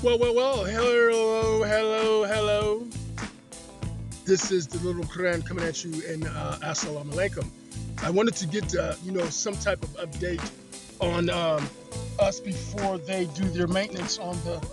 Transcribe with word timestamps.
Well, 0.00 0.16
well, 0.16 0.32
well. 0.32 0.64
Hello, 0.64 1.64
hello, 1.64 2.24
hello. 2.24 2.86
This 4.24 4.52
is 4.52 4.68
the 4.68 4.78
little 4.86 5.02
Quran 5.02 5.44
coming 5.44 5.64
at 5.64 5.84
you 5.84 5.90
in 6.02 6.24
uh, 6.24 6.56
Assalamu 6.62 7.12
alaikum. 7.14 7.44
I 8.04 8.10
wanted 8.10 8.36
to 8.36 8.46
get, 8.46 8.76
uh, 8.76 8.94
you 9.02 9.10
know, 9.10 9.24
some 9.24 9.54
type 9.54 9.82
of 9.82 9.90
update 9.96 10.40
on 11.00 11.28
um, 11.30 11.68
us 12.20 12.38
before 12.38 12.98
they 12.98 13.24
do 13.34 13.42
their 13.46 13.66
maintenance 13.66 14.20
on 14.20 14.36
the 14.44 14.64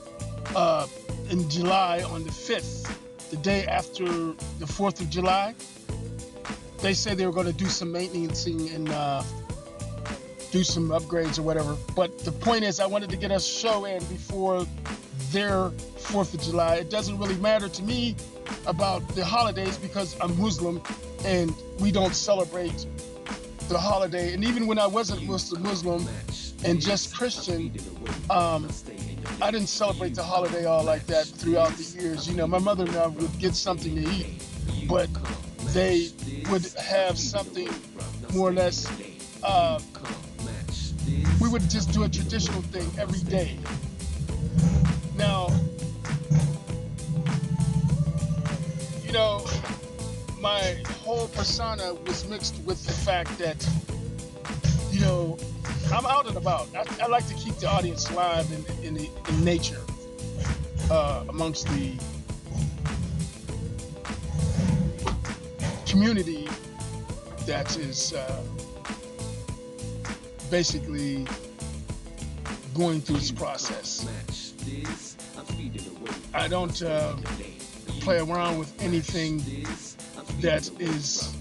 uh, 0.55 0.85
in 1.31 1.49
July 1.49 2.03
on 2.03 2.23
the 2.23 2.29
5th, 2.29 2.95
the 3.31 3.37
day 3.37 3.65
after 3.65 4.05
the 4.05 4.65
4th 4.65 5.01
of 5.01 5.09
July. 5.09 5.55
They 6.83 6.93
say 6.93 7.15
they 7.15 7.25
were 7.25 7.33
going 7.33 7.47
to 7.47 7.53
do 7.53 7.65
some 7.65 7.91
maintenance 7.91 8.45
and 8.45 8.87
uh, 8.89 9.23
do 10.51 10.63
some 10.63 10.89
upgrades 10.89 11.39
or 11.39 11.41
whatever. 11.41 11.75
But 11.95 12.19
the 12.19 12.31
point 12.31 12.63
is, 12.63 12.79
I 12.79 12.85
wanted 12.85 13.09
to 13.09 13.17
get 13.17 13.31
us 13.31 13.43
show 13.43 13.85
in 13.85 14.03
before 14.05 14.67
their 15.35 15.69
4th 15.97 16.33
of 16.33 16.41
July. 16.41 16.75
It 16.75 16.89
doesn't 16.89 17.17
really 17.17 17.35
matter 17.35 17.67
to 17.67 17.83
me 17.83 18.15
about 18.65 19.05
the 19.09 19.25
holidays 19.25 19.77
because 19.77 20.15
I'm 20.21 20.39
Muslim 20.39 20.81
and 21.25 21.53
we 21.79 21.91
don't 21.91 22.15
celebrate 22.15 22.85
the 23.67 23.77
holiday. 23.77 24.33
And 24.33 24.45
even 24.45 24.65
when 24.65 24.79
I 24.79 24.87
wasn't 24.87 25.23
Muslim, 25.23 25.63
Muslim 25.63 26.07
and 26.63 26.79
just 26.79 27.13
Christian, 27.13 27.73
um, 28.29 28.69
I 29.41 29.51
didn't 29.51 29.67
celebrate 29.67 30.15
the 30.15 30.23
holiday 30.23 30.63
all 30.65 30.83
like 30.83 31.05
that 31.07 31.25
throughout 31.25 31.75
the 31.75 31.83
years. 32.01 32.29
You 32.29 32.35
know, 32.35 32.47
my 32.47 32.59
mother 32.59 32.85
and 32.85 32.95
I 32.95 33.07
would 33.07 33.37
get 33.37 33.55
something 33.55 33.93
to 33.93 34.09
eat, 34.09 34.41
but 34.87 35.09
they 35.73 36.11
would 36.49 36.65
have 36.79 37.19
something 37.19 37.69
more 38.33 38.49
or 38.49 38.53
less. 38.53 38.87
Uh, 39.43 39.79
we 41.41 41.49
would 41.49 41.69
just 41.69 41.91
do 41.91 42.03
a 42.03 42.09
traditional 42.09 42.61
thing 42.61 42.89
every 42.97 43.19
day. 43.19 43.59
Now, 45.17 45.47
you 49.03 49.11
know, 49.11 49.45
my 50.39 50.77
whole 51.03 51.27
persona 51.29 51.93
was 52.05 52.27
mixed 52.27 52.61
with 52.65 52.85
the 52.85 52.93
fact 52.93 53.37
that, 53.37 53.67
you 54.91 54.99
know, 54.99 55.37
I'm 55.93 56.05
out 56.05 56.27
and 56.27 56.37
about. 56.37 56.67
I, 56.75 56.85
I 57.03 57.07
like 57.07 57.27
to 57.27 57.33
keep 57.35 57.55
the 57.55 57.69
audience 57.69 58.11
live 58.11 58.51
in, 58.51 58.85
in, 58.85 58.93
the, 58.95 59.09
in 59.29 59.43
nature 59.43 59.81
uh, 60.89 61.23
amongst 61.29 61.67
the 61.67 61.93
community 65.87 66.49
that 67.45 67.77
is 67.77 68.13
uh, 68.13 68.43
basically 70.49 71.25
going 72.73 72.99
through 72.99 73.15
this 73.15 73.31
process. 73.31 74.05
I 76.33 76.47
don't 76.47 76.81
uh, 76.81 77.15
play 78.01 78.19
around 78.19 78.59
with 78.59 78.71
anything 78.81 79.43
that 80.41 80.69
is 80.79 81.33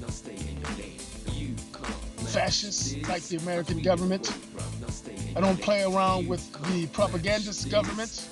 fascist 2.27 3.07
like 3.09 3.23
the 3.25 3.37
American 3.37 3.81
government. 3.81 4.33
I 5.37 5.41
don't 5.41 5.61
play 5.61 5.83
around 5.83 6.29
with 6.29 6.43
the 6.71 6.87
propagandist 6.89 7.71
government. 7.71 8.29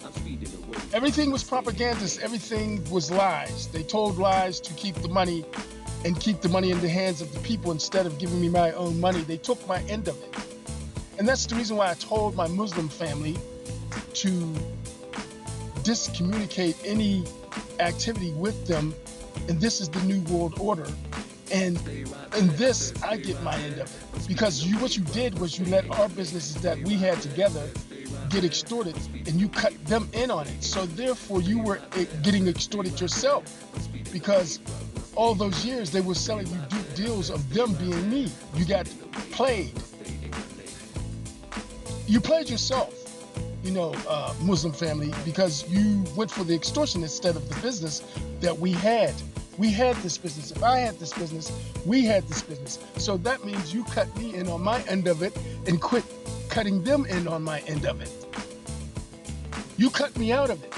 Everything 0.92 1.30
was 1.30 1.42
propagandist. 1.42 2.20
Everything 2.20 2.88
was 2.90 3.10
lies. 3.10 3.68
They 3.68 3.82
told 3.82 4.18
lies 4.18 4.60
to 4.60 4.72
keep 4.74 4.94
the 4.96 5.08
money 5.08 5.44
and 6.04 6.18
keep 6.18 6.40
the 6.40 6.48
money 6.48 6.70
in 6.70 6.80
the 6.80 6.88
hands 6.88 7.20
of 7.20 7.32
the 7.32 7.40
people 7.40 7.70
instead 7.70 8.06
of 8.06 8.18
giving 8.18 8.40
me 8.40 8.48
my 8.48 8.72
own 8.72 9.00
money. 9.00 9.22
They 9.22 9.36
took 9.36 9.66
my 9.68 9.82
end 9.82 10.08
of 10.08 10.16
it. 10.22 10.36
And 11.18 11.28
that's 11.28 11.46
the 11.46 11.54
reason 11.54 11.76
why 11.76 11.90
I 11.90 11.94
told 11.94 12.34
my 12.34 12.48
Muslim 12.48 12.88
family 12.88 13.36
to 14.14 14.54
discommunicate 15.82 16.76
any 16.84 17.24
activity 17.80 18.32
with 18.32 18.66
them. 18.66 18.94
And 19.48 19.60
this 19.60 19.80
is 19.80 19.88
the 19.88 20.00
New 20.02 20.20
World 20.32 20.58
Order. 20.58 20.86
And 21.52 21.76
in 22.38 22.48
this, 22.56 22.94
I 23.02 23.16
get 23.16 23.42
my 23.42 23.56
end 23.56 23.78
of 23.78 24.16
it. 24.16 24.28
Because 24.28 24.64
you, 24.64 24.78
what 24.78 24.96
you 24.96 25.04
did 25.04 25.38
was 25.38 25.58
you 25.58 25.66
let 25.66 25.88
our 25.98 26.08
businesses 26.08 26.60
that 26.62 26.78
we 26.78 26.94
had 26.94 27.20
together 27.20 27.68
get 28.30 28.44
extorted 28.44 28.96
and 29.26 29.40
you 29.40 29.48
cut 29.48 29.72
them 29.84 30.08
in 30.14 30.30
on 30.30 30.46
it. 30.46 30.62
So 30.62 30.86
therefore, 30.86 31.42
you 31.42 31.60
were 31.62 31.80
eh, 31.96 32.06
getting 32.22 32.48
extorted 32.48 33.00
yourself. 33.00 33.44
Because 34.12 34.60
all 35.14 35.34
those 35.34 35.64
years, 35.64 35.90
they 35.90 36.00
were 36.00 36.14
selling 36.14 36.46
you 36.46 36.58
deals 36.94 37.28
of 37.28 37.52
them 37.52 37.74
being 37.74 38.08
me. 38.08 38.30
You 38.54 38.64
got 38.64 38.86
played. 39.32 39.72
You 42.06 42.20
played 42.20 42.48
yourself 42.48 43.01
you 43.62 43.70
know, 43.70 43.94
uh, 44.08 44.34
Muslim 44.40 44.72
family 44.72 45.12
because 45.24 45.68
you 45.68 46.04
went 46.16 46.30
for 46.30 46.44
the 46.44 46.54
extortion 46.54 47.02
instead 47.02 47.36
of 47.36 47.48
the 47.48 47.60
business 47.60 48.02
that 48.40 48.58
we 48.58 48.72
had. 48.72 49.14
We 49.58 49.70
had 49.70 49.96
this 49.96 50.18
business. 50.18 50.50
If 50.50 50.62
I 50.62 50.78
had 50.78 50.98
this 50.98 51.12
business, 51.12 51.52
we 51.84 52.04
had 52.04 52.26
this 52.26 52.42
business. 52.42 52.78
So 52.96 53.16
that 53.18 53.44
means 53.44 53.72
you 53.72 53.84
cut 53.84 54.14
me 54.16 54.34
in 54.34 54.48
on 54.48 54.62
my 54.62 54.82
end 54.82 55.06
of 55.06 55.22
it 55.22 55.36
and 55.66 55.80
quit 55.80 56.04
cutting 56.48 56.82
them 56.82 57.06
in 57.06 57.28
on 57.28 57.42
my 57.42 57.60
end 57.60 57.86
of 57.86 58.00
it. 58.00 58.10
You 59.76 59.90
cut 59.90 60.16
me 60.16 60.32
out 60.32 60.50
of 60.50 60.62
it. 60.64 60.74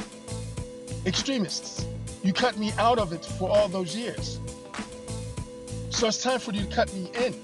Extremists. 1.06 1.87
You 2.22 2.33
cut 2.33 2.59
me 2.59 2.72
out 2.78 2.99
of 2.99 3.12
it 3.12 3.25
for 3.25 3.49
all 3.49 3.69
those 3.69 3.95
years. 3.95 4.41
So 5.91 6.09
it's 6.09 6.22
time 6.22 6.41
for 6.41 6.53
you 6.53 6.65
to 6.65 6.75
cut 6.75 6.93
me 6.95 7.11
in 7.15 7.34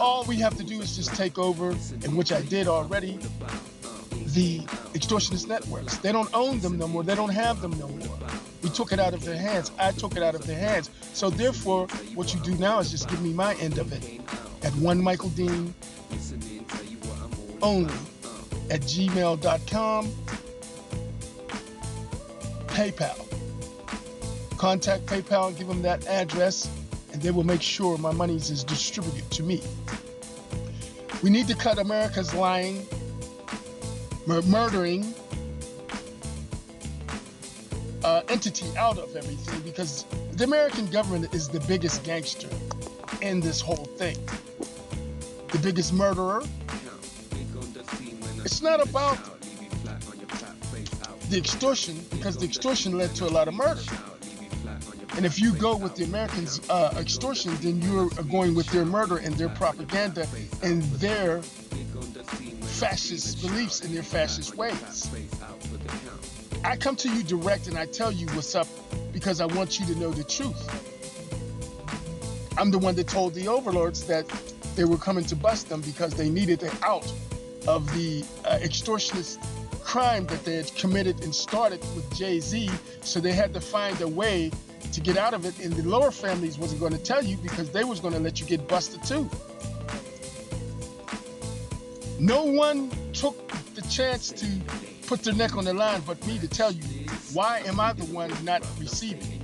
all 0.00 0.24
we 0.24 0.36
have 0.36 0.56
to 0.56 0.64
do 0.64 0.80
is 0.80 0.96
just 0.96 1.14
take 1.14 1.38
over, 1.38 1.70
and 1.70 2.16
which 2.16 2.32
I 2.32 2.42
did 2.42 2.68
already, 2.68 3.18
the 4.34 4.60
extortionist 4.94 5.48
networks. 5.48 5.96
They 5.98 6.12
don't 6.12 6.32
own 6.34 6.60
them 6.60 6.78
no 6.78 6.86
more. 6.86 7.02
They 7.02 7.14
don't 7.14 7.30
have 7.30 7.60
them 7.60 7.78
no 7.78 7.88
more. 7.88 8.18
We 8.62 8.70
took 8.70 8.92
it 8.92 8.98
out 8.98 9.14
of 9.14 9.24
their 9.24 9.36
hands. 9.36 9.70
I 9.78 9.92
took 9.92 10.16
it 10.16 10.22
out 10.22 10.34
of 10.34 10.46
their 10.46 10.58
hands. 10.58 10.90
So 11.12 11.30
therefore, 11.30 11.86
what 12.14 12.34
you 12.34 12.40
do 12.40 12.54
now 12.56 12.80
is 12.80 12.90
just 12.90 13.08
give 13.08 13.22
me 13.22 13.32
my 13.32 13.54
end 13.56 13.78
of 13.78 13.92
it 13.92 14.20
at 14.62 14.74
one 14.76 15.02
Michael 15.02 15.30
Dean 15.30 15.74
only 17.62 17.94
at 18.70 18.80
gmail.com. 18.82 20.12
PayPal. 22.66 23.24
Contact 24.56 25.06
PayPal 25.06 25.48
and 25.48 25.56
give 25.56 25.68
them 25.68 25.82
that 25.82 26.06
address 26.06 26.68
and 27.18 27.24
they 27.24 27.32
will 27.32 27.42
make 27.42 27.60
sure 27.62 27.98
my 27.98 28.12
money 28.12 28.36
is 28.36 28.62
distributed 28.62 29.28
to 29.32 29.42
me. 29.42 29.60
We 31.20 31.30
need 31.30 31.48
to 31.48 31.56
cut 31.56 31.80
America's 31.80 32.32
lying, 32.32 32.86
mur- 34.24 34.42
murdering 34.42 35.12
uh, 38.04 38.22
entity 38.28 38.66
out 38.76 38.98
of 38.98 39.16
everything 39.16 39.60
because 39.62 40.04
the 40.34 40.44
American 40.44 40.86
government 40.86 41.34
is 41.34 41.48
the 41.48 41.58
biggest 41.66 42.04
gangster 42.04 42.50
in 43.20 43.40
this 43.40 43.60
whole 43.60 43.88
thing, 43.98 44.16
the 45.50 45.58
biggest 45.58 45.92
murderer. 45.92 46.44
It's 48.44 48.62
not 48.62 48.80
about 48.80 49.18
the 51.30 51.36
extortion 51.36 51.96
because 52.10 52.36
the 52.36 52.44
extortion 52.44 52.96
led 52.96 53.12
to 53.16 53.26
a 53.26 53.32
lot 53.38 53.48
of 53.48 53.54
murder. 53.54 53.82
And 55.18 55.26
if 55.26 55.40
you 55.40 55.52
go 55.52 55.74
with 55.74 55.96
the 55.96 56.04
Americans' 56.04 56.60
uh, 56.70 56.94
extortion, 56.96 57.52
then 57.60 57.82
you're 57.82 58.08
going 58.30 58.54
with 58.54 58.70
their 58.70 58.84
murder 58.84 59.16
and 59.16 59.34
their 59.34 59.48
propaganda 59.48 60.28
and 60.62 60.84
their 61.00 61.42
fascist 62.62 63.42
beliefs 63.42 63.80
and 63.80 63.92
their 63.92 64.04
fascist 64.04 64.56
ways. 64.56 65.10
I 66.62 66.76
come 66.76 66.94
to 66.94 67.10
you 67.10 67.24
direct 67.24 67.66
and 67.66 67.76
I 67.76 67.86
tell 67.86 68.12
you 68.12 68.28
what's 68.28 68.54
up 68.54 68.68
because 69.12 69.40
I 69.40 69.46
want 69.46 69.80
you 69.80 69.86
to 69.86 69.98
know 69.98 70.12
the 70.12 70.22
truth. 70.22 70.54
I'm 72.56 72.70
the 72.70 72.78
one 72.78 72.94
that 72.94 73.08
told 73.08 73.34
the 73.34 73.48
overlords 73.48 74.04
that 74.04 74.24
they 74.76 74.84
were 74.84 74.98
coming 74.98 75.24
to 75.24 75.34
bust 75.34 75.68
them 75.68 75.80
because 75.80 76.14
they 76.14 76.30
needed 76.30 76.62
it 76.62 76.72
out 76.84 77.12
of 77.66 77.92
the 77.92 78.24
uh, 78.44 78.58
extortionist 78.58 79.44
crime 79.82 80.28
that 80.28 80.44
they 80.44 80.54
had 80.54 80.72
committed 80.76 81.24
and 81.24 81.34
started 81.34 81.80
with 81.96 82.08
Jay 82.16 82.38
Z. 82.38 82.70
So 83.00 83.18
they 83.18 83.32
had 83.32 83.52
to 83.54 83.60
find 83.60 84.00
a 84.00 84.06
way 84.06 84.52
to 84.92 85.00
get 85.00 85.16
out 85.16 85.34
of 85.34 85.44
it, 85.44 85.58
and 85.60 85.72
the 85.72 85.88
lower 85.88 86.10
families 86.10 86.58
wasn't 86.58 86.80
going 86.80 86.92
to 86.92 86.98
tell 86.98 87.22
you 87.22 87.36
because 87.38 87.70
they 87.70 87.84
was 87.84 88.00
going 88.00 88.14
to 88.14 88.20
let 88.20 88.40
you 88.40 88.46
get 88.46 88.66
busted 88.68 89.02
too. 89.04 89.28
No 92.18 92.42
one 92.44 92.90
took 93.12 93.36
the 93.74 93.82
chance 93.82 94.30
to 94.32 94.46
put 95.06 95.22
their 95.22 95.34
neck 95.34 95.56
on 95.56 95.64
the 95.64 95.72
line 95.72 96.02
but 96.06 96.24
me 96.26 96.38
to 96.38 96.48
tell 96.48 96.72
you 96.72 96.82
why 97.32 97.60
am 97.60 97.78
I 97.78 97.92
the 97.92 98.04
one 98.06 98.32
not 98.44 98.66
receiving? 98.78 99.40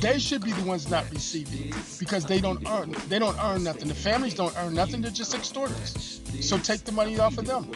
They 0.00 0.18
should 0.18 0.44
be 0.44 0.52
the 0.52 0.64
ones 0.64 0.90
not 0.90 1.08
receiving 1.10 1.72
because 2.00 2.24
they 2.26 2.40
don't 2.40 2.68
earn 2.68 2.94
they 3.08 3.18
don't 3.18 3.38
earn 3.40 3.62
nothing. 3.62 3.88
The 3.88 3.94
families 3.94 4.34
don't 4.34 4.54
earn 4.58 4.74
nothing, 4.74 5.00
they're 5.00 5.10
just 5.10 5.34
extorters. 5.34 6.20
So 6.40 6.58
take 6.58 6.84
the 6.84 6.92
money 6.92 7.20
off 7.20 7.38
of 7.38 7.46
them 7.46 7.70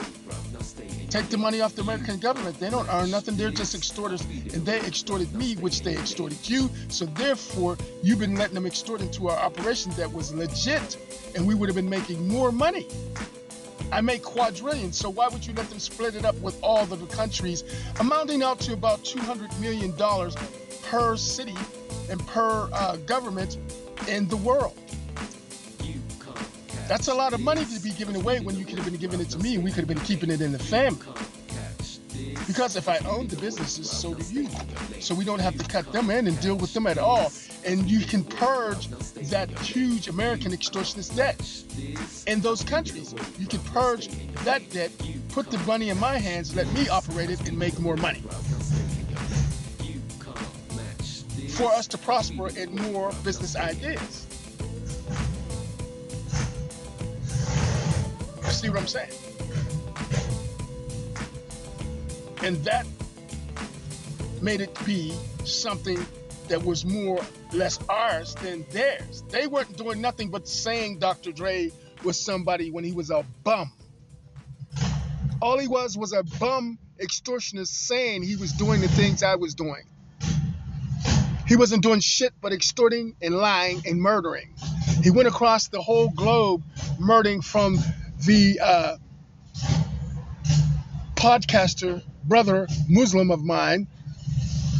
take 1.16 1.30
the 1.30 1.38
money 1.38 1.62
off 1.62 1.74
the 1.74 1.80
American 1.80 2.18
government. 2.18 2.60
They 2.60 2.68
don't 2.68 2.86
earn 2.90 3.10
nothing. 3.10 3.36
They're 3.36 3.50
just 3.50 3.74
extorters. 3.74 4.20
And 4.52 4.66
they 4.66 4.80
extorted 4.80 5.32
me, 5.32 5.54
which 5.54 5.80
they 5.82 5.94
extorted 5.94 6.46
you. 6.46 6.68
So 6.88 7.06
therefore, 7.06 7.78
you've 8.02 8.18
been 8.18 8.34
letting 8.34 8.54
them 8.54 8.66
extort 8.66 9.00
into 9.00 9.28
our 9.28 9.38
operation 9.38 9.92
that 9.92 10.12
was 10.12 10.34
legit. 10.34 10.98
And 11.34 11.46
we 11.46 11.54
would 11.54 11.70
have 11.70 11.76
been 11.76 11.88
making 11.88 12.28
more 12.28 12.52
money. 12.52 12.86
I 13.90 14.02
make 14.02 14.24
quadrillions, 14.24 14.98
so 14.98 15.08
why 15.08 15.28
would 15.28 15.46
you 15.46 15.54
let 15.54 15.70
them 15.70 15.78
split 15.78 16.16
it 16.16 16.24
up 16.24 16.34
with 16.40 16.58
all 16.62 16.84
the 16.86 16.96
countries, 17.06 17.62
amounting 18.00 18.42
out 18.42 18.58
to 18.60 18.72
about 18.72 19.04
$200 19.04 19.58
million 19.60 19.92
per 20.82 21.16
city 21.16 21.56
and 22.10 22.20
per 22.26 22.68
uh, 22.72 22.96
government 23.06 23.56
in 24.08 24.26
the 24.28 24.36
world? 24.36 24.76
That's 26.88 27.08
a 27.08 27.14
lot 27.14 27.32
of 27.32 27.40
money 27.40 27.64
to 27.64 27.80
be 27.80 27.90
given 27.90 28.14
away 28.14 28.38
when 28.38 28.56
you 28.56 28.64
could 28.64 28.76
have 28.78 28.84
been 28.84 28.96
giving 28.96 29.20
it 29.20 29.28
to 29.30 29.38
me 29.40 29.56
and 29.56 29.64
we 29.64 29.70
could 29.70 29.80
have 29.80 29.88
been 29.88 30.00
keeping 30.00 30.30
it 30.30 30.40
in 30.40 30.52
the 30.52 30.58
family. 30.58 31.04
Because 32.46 32.76
if 32.76 32.88
I 32.88 32.98
own 32.98 33.26
the 33.26 33.36
businesses, 33.36 33.90
so 33.90 34.14
do 34.14 34.24
you. 34.32 34.48
So 35.00 35.14
we 35.14 35.24
don't 35.24 35.40
have 35.40 35.58
to 35.58 35.64
cut 35.64 35.90
them 35.92 36.10
in 36.10 36.28
and 36.28 36.40
deal 36.40 36.54
with 36.54 36.72
them 36.74 36.86
at 36.86 36.96
all. 36.96 37.32
And 37.64 37.90
you 37.90 38.06
can 38.06 38.22
purge 38.22 38.86
that 39.30 39.50
huge 39.58 40.08
American 40.08 40.52
extortionist 40.52 41.16
debt 41.16 41.40
in 42.28 42.40
those 42.40 42.62
countries. 42.62 43.14
You 43.38 43.48
can 43.48 43.60
purge 43.60 44.06
that 44.44 44.70
debt, 44.70 44.92
put 45.30 45.50
the 45.50 45.58
money 45.66 45.88
in 45.88 45.98
my 45.98 46.18
hands, 46.18 46.54
let 46.54 46.72
me 46.72 46.88
operate 46.88 47.30
it, 47.30 47.48
and 47.48 47.58
make 47.58 47.78
more 47.80 47.96
money. 47.96 48.22
For 51.50 51.72
us 51.72 51.88
to 51.88 51.98
prosper 51.98 52.48
in 52.56 52.76
more 52.76 53.12
business 53.24 53.56
ideas. 53.56 54.25
See 58.66 58.70
what 58.70 58.80
I'm 58.80 58.88
saying? 58.88 59.10
And 62.42 62.56
that 62.64 62.84
made 64.42 64.60
it 64.60 64.76
be 64.84 65.14
something 65.44 66.04
that 66.48 66.64
was 66.64 66.84
more 66.84 67.20
less 67.52 67.78
ours 67.88 68.34
than 68.34 68.66
theirs. 68.72 69.22
They 69.30 69.46
weren't 69.46 69.76
doing 69.76 70.00
nothing 70.00 70.30
but 70.30 70.48
saying 70.48 70.98
Dr. 70.98 71.30
Dre 71.30 71.70
was 72.02 72.18
somebody 72.18 72.72
when 72.72 72.82
he 72.82 72.90
was 72.90 73.10
a 73.10 73.24
bum. 73.44 73.70
All 75.40 75.58
he 75.58 75.68
was 75.68 75.96
was 75.96 76.12
a 76.12 76.24
bum 76.40 76.80
extortionist 77.00 77.68
saying 77.68 78.24
he 78.24 78.34
was 78.34 78.50
doing 78.50 78.80
the 78.80 78.88
things 78.88 79.22
I 79.22 79.36
was 79.36 79.54
doing. 79.54 79.84
He 81.46 81.54
wasn't 81.54 81.84
doing 81.84 82.00
shit 82.00 82.32
but 82.40 82.52
extorting 82.52 83.14
and 83.22 83.36
lying 83.36 83.82
and 83.86 84.02
murdering. 84.02 84.56
He 85.04 85.12
went 85.12 85.28
across 85.28 85.68
the 85.68 85.80
whole 85.80 86.08
globe 86.08 86.64
murdering 86.98 87.42
from 87.42 87.78
the 88.24 88.60
uh, 88.62 88.96
podcaster 91.14 92.02
brother 92.24 92.66
Muslim 92.88 93.30
of 93.30 93.42
mine 93.42 93.86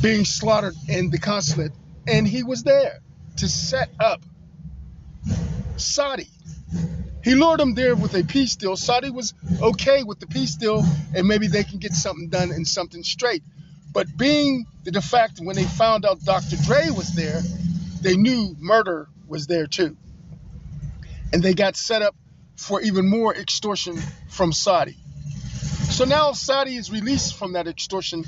being 0.02 0.24
slaughtered 0.24 0.74
in 0.88 1.10
the 1.10 1.18
consulate, 1.18 1.72
and 2.06 2.26
he 2.26 2.42
was 2.42 2.62
there 2.62 3.00
to 3.38 3.48
set 3.48 3.90
up 3.98 4.22
Saudi. 5.76 6.28
He 7.24 7.34
lured 7.34 7.60
him 7.60 7.74
there 7.74 7.96
with 7.96 8.14
a 8.14 8.22
peace 8.22 8.54
deal. 8.56 8.76
Saudi 8.76 9.10
was 9.10 9.34
okay 9.60 10.04
with 10.04 10.20
the 10.20 10.26
peace 10.26 10.54
deal, 10.54 10.84
and 11.14 11.26
maybe 11.26 11.48
they 11.48 11.64
can 11.64 11.78
get 11.78 11.92
something 11.92 12.28
done 12.28 12.52
and 12.52 12.66
something 12.66 13.02
straight. 13.02 13.42
But 13.92 14.16
being 14.16 14.66
the 14.84 15.02
fact 15.02 15.40
when 15.42 15.56
they 15.56 15.64
found 15.64 16.04
out 16.04 16.22
Dr. 16.22 16.56
Dre 16.56 16.90
was 16.90 17.14
there, 17.14 17.40
they 18.00 18.16
knew 18.16 18.54
murder 18.60 19.08
was 19.26 19.46
there 19.46 19.66
too. 19.66 19.96
And 21.32 21.42
they 21.42 21.54
got 21.54 21.76
set 21.76 22.02
up 22.02 22.14
for 22.56 22.80
even 22.80 23.08
more 23.08 23.34
extortion 23.34 23.96
from 24.28 24.52
Saudi. 24.52 24.96
So 25.90 26.04
now 26.04 26.32
Saudi 26.32 26.76
is 26.76 26.90
released 26.90 27.36
from 27.36 27.52
that 27.52 27.66
extortion 27.66 28.24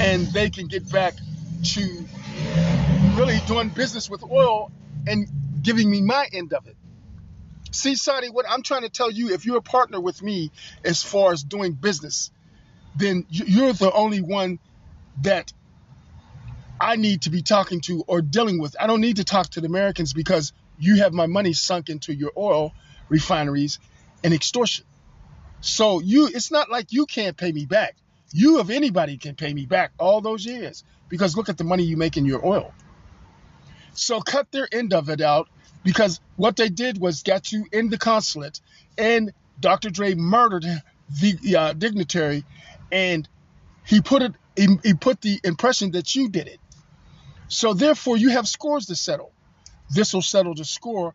and 0.00 0.26
they 0.28 0.50
can 0.50 0.66
get 0.66 0.90
back 0.90 1.14
to 1.62 2.04
really 3.14 3.38
doing 3.46 3.68
business 3.68 4.08
with 4.08 4.22
oil 4.24 4.70
and 5.06 5.26
giving 5.62 5.90
me 5.90 6.00
my 6.00 6.26
end 6.32 6.52
of 6.52 6.66
it. 6.66 6.76
See, 7.72 7.94
Saudi, 7.94 8.28
what 8.28 8.46
I'm 8.48 8.62
trying 8.62 8.82
to 8.82 8.88
tell 8.88 9.10
you, 9.10 9.32
if 9.32 9.46
you're 9.46 9.58
a 9.58 9.62
partner 9.62 10.00
with 10.00 10.22
me 10.22 10.50
as 10.84 11.02
far 11.02 11.32
as 11.32 11.42
doing 11.42 11.72
business, 11.72 12.30
then 12.96 13.24
you're 13.30 13.72
the 13.72 13.92
only 13.92 14.20
one 14.20 14.58
that 15.22 15.52
I 16.80 16.96
need 16.96 17.22
to 17.22 17.30
be 17.30 17.42
talking 17.42 17.80
to 17.82 18.04
or 18.06 18.22
dealing 18.22 18.60
with. 18.60 18.74
I 18.80 18.86
don't 18.86 19.00
need 19.00 19.16
to 19.16 19.24
talk 19.24 19.50
to 19.50 19.60
the 19.60 19.66
Americans 19.66 20.12
because 20.12 20.52
you 20.78 20.96
have 20.96 21.12
my 21.12 21.26
money 21.26 21.52
sunk 21.52 21.90
into 21.90 22.14
your 22.14 22.32
oil 22.36 22.72
refineries 23.10 23.78
and 24.24 24.32
extortion. 24.32 24.86
So 25.60 26.00
you, 26.00 26.28
it's 26.28 26.50
not 26.50 26.70
like 26.70 26.92
you 26.92 27.04
can't 27.04 27.36
pay 27.36 27.52
me 27.52 27.66
back. 27.66 27.96
You, 28.32 28.60
of 28.60 28.70
anybody, 28.70 29.18
can 29.18 29.34
pay 29.34 29.52
me 29.52 29.66
back 29.66 29.92
all 29.98 30.22
those 30.22 30.46
years 30.46 30.84
because 31.08 31.36
look 31.36 31.50
at 31.50 31.58
the 31.58 31.64
money 31.64 31.82
you 31.82 31.98
make 31.98 32.16
in 32.16 32.24
your 32.24 32.46
oil. 32.46 32.72
So 33.92 34.20
cut 34.20 34.50
their 34.52 34.68
end 34.72 34.94
of 34.94 35.10
it 35.10 35.20
out 35.20 35.48
because 35.84 36.20
what 36.36 36.56
they 36.56 36.68
did 36.68 36.98
was 36.98 37.22
get 37.22 37.52
you 37.52 37.66
in 37.72 37.90
the 37.90 37.98
consulate 37.98 38.60
and 38.96 39.32
Dr. 39.58 39.90
Dre 39.90 40.14
murdered 40.14 40.64
the 41.20 41.56
uh, 41.56 41.72
dignitary 41.72 42.44
and 42.90 43.28
he 43.84 44.00
put 44.00 44.22
it 44.22 44.32
he, 44.56 44.68
he 44.82 44.94
put 44.94 45.20
the 45.20 45.40
impression 45.44 45.92
that 45.92 46.14
you 46.14 46.28
did 46.28 46.46
it. 46.46 46.60
So 47.48 47.74
therefore 47.74 48.16
you 48.16 48.30
have 48.30 48.46
scores 48.46 48.86
to 48.86 48.96
settle. 48.96 49.32
This 49.90 50.14
will 50.14 50.22
settle 50.22 50.54
the 50.54 50.64
score 50.64 51.14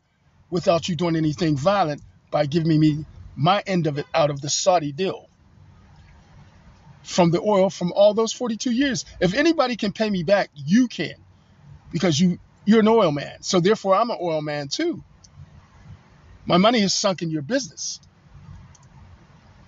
without 0.50 0.88
you 0.88 0.96
doing 0.96 1.16
anything 1.16 1.58
violent 1.58 2.02
by 2.32 2.46
giving 2.46 2.80
me 2.80 3.06
my 3.36 3.64
end 3.66 3.88
of 3.88 3.98
it 3.98 4.06
out 4.14 4.30
of 4.30 4.42
the 4.42 4.50
Saudi 4.50 4.92
deal 4.92 5.30
from 7.04 7.32
the 7.32 7.42
oil 7.42 7.70
from 7.70 7.92
all 7.94 8.14
those 8.14 8.34
42 8.34 8.72
years. 8.72 9.06
If 9.20 9.34
anybody 9.34 9.76
can 9.76 9.92
pay 9.92 10.10
me 10.10 10.24
back, 10.24 10.50
you 10.56 10.88
can 10.88 11.14
because 11.92 12.20
you 12.20 12.40
you're 12.66 12.80
an 12.80 12.88
oil 12.88 13.12
man. 13.12 13.42
So 13.42 13.60
therefore 13.60 13.96
I'm 13.96 14.10
an 14.10 14.18
oil 14.20 14.42
man 14.42 14.70
too. 14.70 15.04
My 16.46 16.58
money 16.58 16.82
is 16.82 16.94
sunk 16.94 17.22
in 17.22 17.30
your 17.30 17.42
business. 17.42 18.00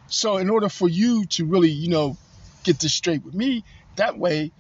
So 0.07 0.37
in 0.37 0.49
order 0.49 0.69
for 0.69 0.87
you 0.87 1.25
to 1.25 1.45
really, 1.45 1.69
you 1.69 1.89
know, 1.89 2.17
get 2.63 2.79
this 2.79 2.93
straight 2.93 3.23
with 3.23 3.33
me, 3.33 3.63
that 3.97 4.17
way 4.17 4.51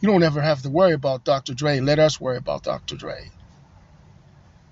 you 0.00 0.08
don't 0.08 0.22
ever 0.22 0.40
have 0.40 0.62
to 0.62 0.70
worry 0.70 0.92
about 0.92 1.24
Dr. 1.24 1.54
Dre. 1.54 1.80
Let 1.80 1.98
us 1.98 2.20
worry 2.20 2.36
about 2.36 2.62
Dr. 2.62 2.96
Dre. 2.96 3.30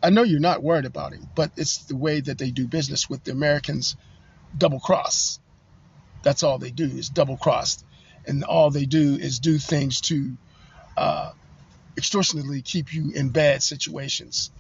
I 0.05 0.11
know 0.11 0.23
you're 0.23 0.39
not 0.39 0.62
worried 0.62 0.85
about 0.85 1.15
him, 1.15 1.27
but 1.35 1.51
it's 1.56 1.79
the 1.79 1.97
way 1.97 2.21
that 2.21 2.37
they 2.37 2.51
do 2.51 2.69
business 2.69 3.09
with 3.09 3.25
the 3.25 3.33
Americans 3.33 3.97
double 4.56 4.79
cross. 4.79 5.41
That's 6.23 6.43
all 6.43 6.59
they 6.59 6.71
do 6.71 6.85
is 6.85 7.09
double 7.09 7.39
cross. 7.39 7.83
And 8.27 8.45
all 8.45 8.71
they 8.71 8.85
do 8.85 9.15
is 9.15 9.39
do 9.39 9.56
things 9.56 10.03
to 10.03 10.37
uh, 10.99 11.33
extortionately 11.97 12.61
keep 12.61 12.93
you 12.93 13.12
in 13.15 13.31
bad 13.31 13.62
situations. 13.62 14.51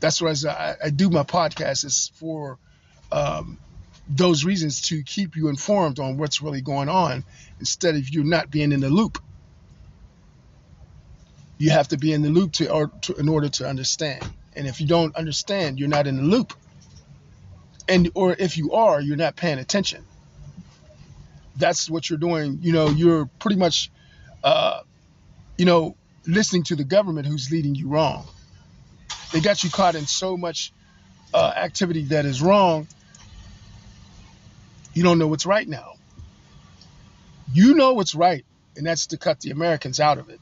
That's 0.00 0.20
why 0.20 0.34
I, 0.46 0.74
I 0.84 0.90
do 0.90 1.08
my 1.08 1.22
podcast 1.22 1.86
is 1.86 2.12
for 2.16 2.58
um, 3.10 3.58
those 4.06 4.44
reasons 4.44 4.82
to 4.88 5.02
keep 5.02 5.36
you 5.36 5.48
informed 5.48 5.98
on 5.98 6.18
what's 6.18 6.42
really 6.42 6.60
going 6.60 6.90
on 6.90 7.24
instead 7.60 7.94
of 7.94 8.10
you 8.10 8.24
not 8.24 8.50
being 8.50 8.72
in 8.72 8.80
the 8.80 8.90
loop 8.90 9.22
you 11.58 11.70
have 11.70 11.88
to 11.88 11.96
be 11.96 12.12
in 12.12 12.22
the 12.22 12.30
loop 12.30 12.52
to, 12.52 12.70
or 12.70 12.88
to, 13.02 13.14
in 13.14 13.28
order 13.28 13.48
to 13.48 13.68
understand. 13.68 14.24
And 14.54 14.66
if 14.66 14.80
you 14.80 14.86
don't 14.86 15.14
understand, 15.16 15.78
you're 15.78 15.88
not 15.88 16.06
in 16.06 16.16
the 16.16 16.22
loop. 16.22 16.52
And 17.88 18.10
or 18.14 18.34
if 18.38 18.56
you 18.56 18.72
are, 18.72 19.00
you're 19.00 19.16
not 19.16 19.36
paying 19.36 19.58
attention. 19.58 20.04
That's 21.56 21.90
what 21.90 22.08
you're 22.08 22.18
doing. 22.18 22.58
You 22.62 22.72
know, 22.72 22.88
you're 22.88 23.26
pretty 23.38 23.56
much, 23.56 23.90
uh, 24.42 24.80
you 25.58 25.64
know, 25.64 25.96
listening 26.26 26.64
to 26.64 26.76
the 26.76 26.84
government 26.84 27.26
who's 27.26 27.50
leading 27.50 27.74
you 27.74 27.88
wrong. 27.88 28.26
They 29.32 29.40
got 29.40 29.64
you 29.64 29.70
caught 29.70 29.94
in 29.94 30.06
so 30.06 30.36
much 30.36 30.72
uh, 31.34 31.52
activity 31.56 32.04
that 32.04 32.24
is 32.24 32.42
wrong. 32.42 32.86
You 34.94 35.02
don't 35.02 35.18
know 35.18 35.26
what's 35.26 35.46
right 35.46 35.66
now. 35.66 35.94
You 37.52 37.74
know 37.74 37.94
what's 37.94 38.14
right, 38.14 38.44
and 38.76 38.86
that's 38.86 39.08
to 39.08 39.18
cut 39.18 39.40
the 39.40 39.50
Americans 39.50 40.00
out 40.00 40.18
of 40.18 40.28
it. 40.28 40.40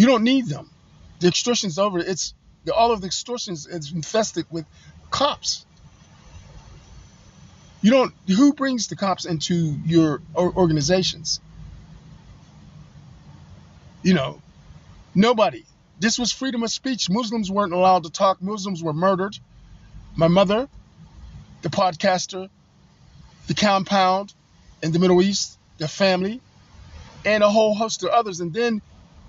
You 0.00 0.06
don't 0.06 0.24
need 0.24 0.46
them. 0.46 0.70
The 1.18 1.28
extortion's 1.28 1.78
over. 1.78 1.98
It's 1.98 2.32
all 2.74 2.90
of 2.90 3.02
the 3.02 3.06
extortions 3.06 3.66
is 3.66 3.92
infested 3.92 4.46
with 4.50 4.64
cops. 5.10 5.66
You 7.82 7.90
don't. 7.90 8.14
Who 8.26 8.54
brings 8.54 8.86
the 8.86 8.96
cops 8.96 9.26
into 9.26 9.76
your 9.84 10.22
organizations? 10.34 11.38
You 14.02 14.14
know, 14.14 14.40
nobody. 15.14 15.66
This 15.98 16.18
was 16.18 16.32
freedom 16.32 16.62
of 16.62 16.70
speech. 16.70 17.10
Muslims 17.10 17.50
weren't 17.50 17.74
allowed 17.74 18.04
to 18.04 18.10
talk. 18.10 18.40
Muslims 18.40 18.82
were 18.82 18.94
murdered. 18.94 19.36
My 20.16 20.28
mother, 20.28 20.70
the 21.60 21.68
podcaster, 21.68 22.48
the 23.48 23.54
compound 23.54 24.32
in 24.82 24.92
the 24.92 24.98
Middle 24.98 25.20
East, 25.20 25.58
the 25.76 25.88
family, 25.88 26.40
and 27.26 27.42
a 27.42 27.50
whole 27.50 27.74
host 27.74 28.02
of 28.02 28.08
others. 28.08 28.40
And 28.40 28.54
then 28.54 28.80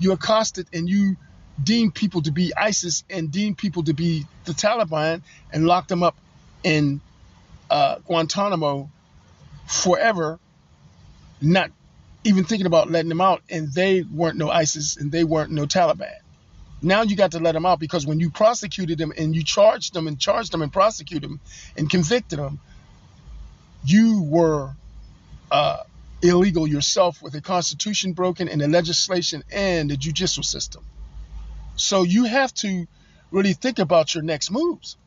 you 0.01 0.11
accosted 0.11 0.67
and 0.73 0.89
you 0.89 1.15
deemed 1.61 1.93
people 1.93 2.21
to 2.23 2.31
be 2.31 2.53
ISIS 2.55 3.03
and 3.09 3.31
deemed 3.31 3.57
people 3.57 3.83
to 3.83 3.93
be 3.93 4.25
the 4.45 4.53
Taliban 4.53 5.21
and 5.53 5.65
locked 5.65 5.89
them 5.89 6.01
up 6.03 6.15
in 6.63 7.01
uh, 7.69 7.95
Guantanamo 7.99 8.89
forever, 9.67 10.39
not 11.39 11.71
even 12.23 12.43
thinking 12.43 12.65
about 12.65 12.89
letting 12.89 13.09
them 13.09 13.21
out. 13.21 13.41
And 13.49 13.71
they 13.71 14.01
weren't 14.01 14.37
no 14.37 14.49
ISIS 14.49 14.97
and 14.97 15.11
they 15.11 15.23
weren't 15.23 15.51
no 15.51 15.65
Taliban. 15.65 16.15
Now 16.81 17.03
you 17.03 17.15
got 17.15 17.31
to 17.31 17.39
let 17.39 17.51
them 17.51 17.65
out 17.65 17.79
because 17.79 18.07
when 18.07 18.19
you 18.19 18.31
prosecuted 18.31 18.97
them 18.97 19.13
and 19.15 19.35
you 19.35 19.43
charged 19.43 19.93
them 19.93 20.07
and 20.07 20.19
charged 20.19 20.51
them 20.51 20.63
and 20.63 20.73
prosecuted 20.73 21.29
them 21.29 21.39
and 21.77 21.89
convicted 21.89 22.39
them, 22.39 22.59
you 23.85 24.23
were 24.23 24.71
uh, 25.51 25.83
illegal 26.21 26.67
yourself 26.67 27.21
with 27.21 27.33
the 27.33 27.41
Constitution 27.41 28.13
broken 28.13 28.49
and 28.49 28.61
the 28.61 28.67
legislation 28.67 29.43
and 29.51 29.89
the 29.89 29.97
judicial 29.97 30.43
system. 30.43 30.85
So 31.75 32.03
you 32.03 32.25
have 32.25 32.53
to 32.55 32.87
really 33.31 33.53
think 33.53 33.79
about 33.79 34.13
your 34.13 34.23
next 34.23 34.51
moves. 34.51 34.97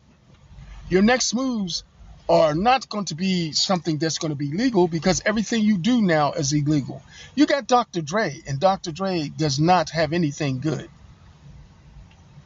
Your 0.89 1.03
next 1.03 1.35
moves 1.35 1.85
are 2.29 2.55
not 2.55 2.89
going 2.89 3.07
to 3.07 3.15
be 3.15 3.53
something 3.53 3.99
that's 3.99 4.19
going 4.19 4.31
to 4.31 4.37
be 4.37 4.53
legal 4.53 4.89
because 4.89 5.23
everything 5.27 5.63
you 5.63 5.79
do 5.79 6.03
now 6.03 6.33
is 6.33 6.53
illegal. 6.53 7.03
You 7.35 7.47
got 7.47 7.67
Dr. 7.67 8.03
Dre, 8.03 8.43
and 8.47 8.59
Dr. 8.61 8.93
Dre 8.93 9.29
does 9.29 9.61
not 9.61 9.91
have 9.91 10.13
anything 10.13 10.61
good. 10.61 10.91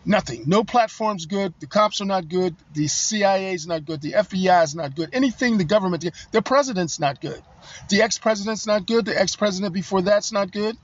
Nothing. 0.08 0.44
No 0.46 0.64
platform's 0.64 1.26
good. 1.26 1.52
The 1.60 1.66
cops 1.66 2.00
are 2.00 2.06
not 2.06 2.30
good. 2.30 2.56
The 2.72 2.88
CIA 2.88 3.52
is 3.52 3.66
not 3.66 3.84
good. 3.84 4.00
The 4.00 4.12
FBI 4.12 4.64
is 4.64 4.74
not 4.74 4.96
good. 4.96 5.10
Anything 5.12 5.58
the 5.58 5.64
government, 5.64 6.02
the 6.32 6.40
president's 6.40 6.98
not 6.98 7.20
good. 7.20 7.42
The 7.90 8.00
ex-president's 8.00 8.66
not 8.66 8.86
good. 8.86 9.04
The 9.04 9.20
ex-president 9.20 9.74
before 9.74 10.00
that's 10.00 10.32
not 10.32 10.50
good. 10.50 10.78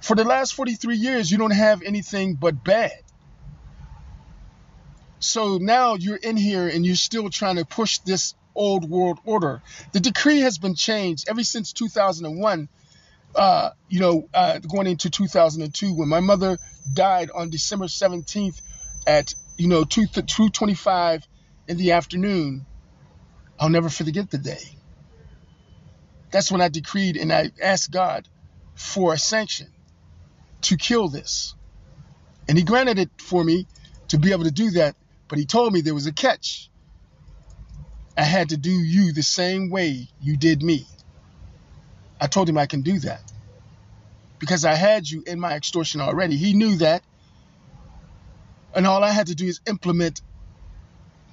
For 0.00 0.16
the 0.16 0.24
last 0.24 0.54
43 0.54 0.96
years, 0.96 1.30
you 1.30 1.38
don't 1.38 1.52
have 1.52 1.82
anything 1.82 2.34
but 2.34 2.64
bad. 2.64 3.00
So 5.20 5.58
now 5.58 5.94
you're 5.94 6.16
in 6.16 6.36
here 6.36 6.66
and 6.66 6.84
you're 6.84 6.96
still 6.96 7.30
trying 7.30 7.56
to 7.56 7.64
push 7.64 7.98
this 7.98 8.34
old 8.56 8.90
world 8.90 9.20
order. 9.24 9.62
The 9.92 10.00
decree 10.00 10.40
has 10.40 10.58
been 10.58 10.74
changed 10.74 11.28
ever 11.28 11.44
since 11.44 11.72
2001. 11.74 12.68
Uh, 13.34 13.70
you 13.88 14.00
know, 14.00 14.28
uh, 14.34 14.58
going 14.58 14.86
into 14.86 15.10
2002, 15.10 15.94
when 15.94 16.08
my 16.08 16.20
mother 16.20 16.58
died 16.92 17.30
on 17.30 17.50
December 17.50 17.86
17th 17.86 18.60
at 19.06 19.34
you 19.56 19.68
know 19.68 19.84
2 19.84 20.06
2:25 20.06 21.22
in 21.68 21.76
the 21.76 21.92
afternoon, 21.92 22.66
I'll 23.58 23.68
never 23.68 23.88
forget 23.88 24.30
the 24.30 24.38
day. 24.38 24.62
That's 26.30 26.50
when 26.50 26.60
I 26.60 26.68
decreed 26.68 27.16
and 27.16 27.32
I 27.32 27.50
asked 27.62 27.90
God 27.90 28.28
for 28.74 29.12
a 29.14 29.18
sanction 29.18 29.68
to 30.62 30.76
kill 30.76 31.08
this, 31.08 31.54
and 32.48 32.58
He 32.58 32.64
granted 32.64 32.98
it 32.98 33.10
for 33.18 33.42
me 33.44 33.66
to 34.08 34.18
be 34.18 34.32
able 34.32 34.44
to 34.44 34.50
do 34.50 34.70
that 34.72 34.96
but 35.30 35.38
he 35.38 35.46
told 35.46 35.72
me 35.72 35.80
there 35.80 35.94
was 35.94 36.08
a 36.08 36.12
catch. 36.12 36.68
I 38.16 38.24
had 38.24 38.48
to 38.48 38.56
do 38.56 38.70
you 38.70 39.12
the 39.12 39.22
same 39.22 39.70
way 39.70 40.08
you 40.20 40.36
did 40.36 40.60
me. 40.60 40.86
I 42.20 42.26
told 42.26 42.48
him 42.48 42.58
I 42.58 42.66
can 42.66 42.82
do 42.82 42.98
that 43.00 43.22
because 44.38 44.64
I 44.64 44.74
had 44.74 45.08
you 45.08 45.22
in 45.26 45.40
my 45.40 45.54
extortion 45.54 46.00
already. 46.00 46.36
He 46.36 46.52
knew 46.52 46.76
that. 46.76 47.02
And 48.74 48.86
all 48.86 49.02
I 49.02 49.10
had 49.10 49.28
to 49.28 49.34
do 49.34 49.46
is 49.46 49.60
implement 49.66 50.20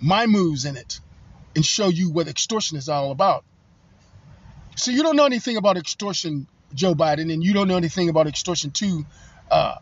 my 0.02 0.26
moves 0.26 0.66
in 0.66 0.78
it 0.78 1.00
and 1.56 1.66
show 1.66 1.88
you 1.88 2.10
what 2.12 2.28
extortion 2.28 2.78
is 2.78 2.90
all 2.90 3.12
about. 3.12 3.44
So 4.76 4.92
you 4.92 5.04
don't 5.04 5.16
know 5.16 5.26
anything 5.26 5.58
about 5.58 5.78
extortion, 5.78 6.48
Joe 6.74 6.94
Biden, 6.94 7.34
and 7.34 7.44
you 7.44 7.54
don't 7.54 7.68
know 7.68 7.78
anything 7.78 8.10
about 8.10 8.28
extortion 8.28 8.72
too, 8.72 9.06
uh, 9.50 9.76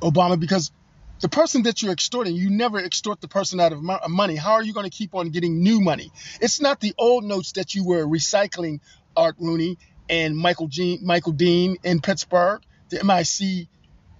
Obama, 0.00 0.38
because 0.38 0.72
the 1.20 1.28
person 1.28 1.62
that 1.62 1.82
you're 1.82 1.92
extorting, 1.92 2.34
you 2.34 2.50
never 2.50 2.78
extort 2.78 3.20
the 3.20 3.28
person 3.28 3.60
out 3.60 3.72
of 3.72 3.82
money. 4.08 4.36
How 4.36 4.52
are 4.52 4.62
you 4.62 4.72
going 4.72 4.84
to 4.88 4.90
keep 4.90 5.14
on 5.14 5.30
getting 5.30 5.62
new 5.62 5.80
money? 5.80 6.10
It's 6.40 6.60
not 6.60 6.80
the 6.80 6.94
old 6.98 7.24
notes 7.24 7.52
that 7.52 7.74
you 7.74 7.84
were 7.84 8.04
recycling, 8.04 8.80
Art 9.16 9.36
Rooney 9.38 9.78
and 10.08 10.36
Michael 10.36 10.68
Jean, 10.68 11.04
Michael 11.04 11.32
Dean 11.32 11.76
in 11.82 12.00
Pittsburgh, 12.00 12.62
the 12.90 13.00
M 13.00 13.10
I 13.10 13.22
C 13.22 13.68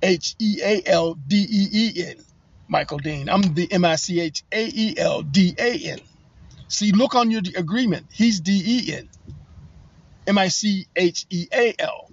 H 0.03 0.35
E 0.39 0.61
A 0.63 0.83
L 0.87 1.15
D 1.15 1.47
E 1.49 1.69
E 1.73 2.05
N, 2.07 2.17
Michael 2.69 2.99
Dean. 2.99 3.29
I'm 3.29 3.43
the 3.55 3.71
M 3.73 3.85
I 3.85 3.97
C 3.97 4.21
H 4.21 4.43
A 4.53 4.67
E 4.67 4.95
L 4.99 5.23
D 5.23 5.55
A 5.59 5.79
N. 5.91 6.01
See, 6.69 6.93
look 6.93 7.15
on 7.15 7.31
your 7.31 7.43
agreement. 7.57 8.07
He's 8.13 8.41
D 8.41 8.63
E 8.65 8.95
N. 8.95 9.09
M 10.27 10.39
I 10.39 10.49
C 10.49 10.87
H 10.97 11.27
E 11.31 11.47
A 11.53 11.75
L. 11.79 12.11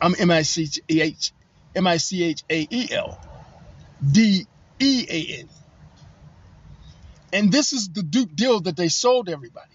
I'm 0.00 0.14
M 0.18 0.30
I 0.30 0.42
C 0.42 0.68
H 0.88 1.32
M 1.74 1.86
I 1.86 1.96
C 1.96 2.22
H 2.24 2.44
A 2.50 2.66
E 2.70 2.88
L. 2.92 3.18
D 4.12 4.46
E 4.78 5.06
A 5.08 5.40
N. 5.40 5.48
And 7.32 7.50
this 7.50 7.72
is 7.72 7.88
the 7.88 8.02
Duke 8.02 8.34
deal 8.34 8.60
that 8.60 8.76
they 8.76 8.88
sold 8.88 9.28
everybody. 9.28 9.73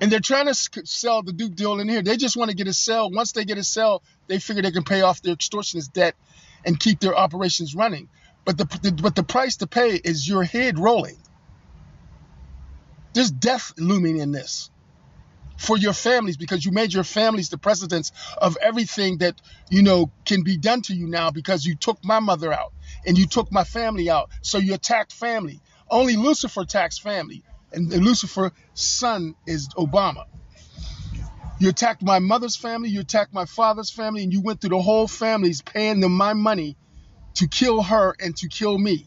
And 0.00 0.12
they're 0.12 0.20
trying 0.20 0.46
to 0.46 0.54
sell 0.54 1.22
the 1.22 1.32
Duke 1.32 1.54
deal 1.54 1.80
in 1.80 1.88
here. 1.88 2.02
They 2.02 2.16
just 2.16 2.36
want 2.36 2.50
to 2.50 2.56
get 2.56 2.68
a 2.68 2.72
sell. 2.72 3.10
Once 3.10 3.32
they 3.32 3.44
get 3.44 3.58
a 3.58 3.64
sell, 3.64 4.02
they 4.28 4.38
figure 4.38 4.62
they 4.62 4.70
can 4.70 4.84
pay 4.84 5.02
off 5.02 5.22
their 5.22 5.34
extortionist 5.34 5.92
debt 5.92 6.14
and 6.64 6.78
keep 6.78 7.00
their 7.00 7.16
operations 7.16 7.74
running. 7.74 8.08
But 8.44 8.58
the, 8.58 8.64
the 8.82 8.92
but 8.92 9.16
the 9.16 9.24
price 9.24 9.56
to 9.56 9.66
pay 9.66 9.96
is 9.96 10.26
your 10.26 10.44
head 10.44 10.78
rolling. 10.78 11.18
There's 13.12 13.30
death 13.30 13.72
looming 13.76 14.18
in 14.18 14.30
this 14.30 14.70
for 15.58 15.76
your 15.76 15.92
families 15.92 16.36
because 16.36 16.64
you 16.64 16.70
made 16.70 16.94
your 16.94 17.04
families 17.04 17.48
the 17.48 17.58
precedents 17.58 18.12
of 18.40 18.56
everything 18.62 19.18
that 19.18 19.34
you 19.70 19.82
know 19.82 20.10
can 20.24 20.42
be 20.44 20.56
done 20.56 20.80
to 20.82 20.94
you 20.94 21.08
now 21.08 21.30
because 21.30 21.66
you 21.66 21.74
took 21.74 22.02
my 22.04 22.20
mother 22.20 22.52
out 22.52 22.72
and 23.04 23.18
you 23.18 23.26
took 23.26 23.50
my 23.50 23.64
family 23.64 24.08
out 24.08 24.30
so 24.40 24.58
you 24.58 24.72
attacked 24.72 25.12
family 25.12 25.60
only 25.90 26.16
lucifer 26.16 26.60
attacks 26.60 26.96
family 26.98 27.42
and 27.72 27.90
lucifer's 27.92 28.52
son 28.74 29.34
is 29.46 29.68
obama 29.70 30.24
you 31.60 31.68
attacked 31.68 32.02
my 32.02 32.18
mother's 32.18 32.56
family 32.56 32.88
you 32.88 33.00
attacked 33.00 33.32
my 33.32 33.44
father's 33.44 33.90
family 33.90 34.22
and 34.22 34.32
you 34.32 34.40
went 34.40 34.60
through 34.60 34.70
the 34.70 34.80
whole 34.80 35.08
families 35.08 35.62
paying 35.62 36.00
them 36.00 36.12
my 36.12 36.32
money 36.32 36.76
to 37.34 37.46
kill 37.48 37.82
her 37.82 38.14
and 38.20 38.36
to 38.36 38.48
kill 38.48 38.76
me 38.76 39.06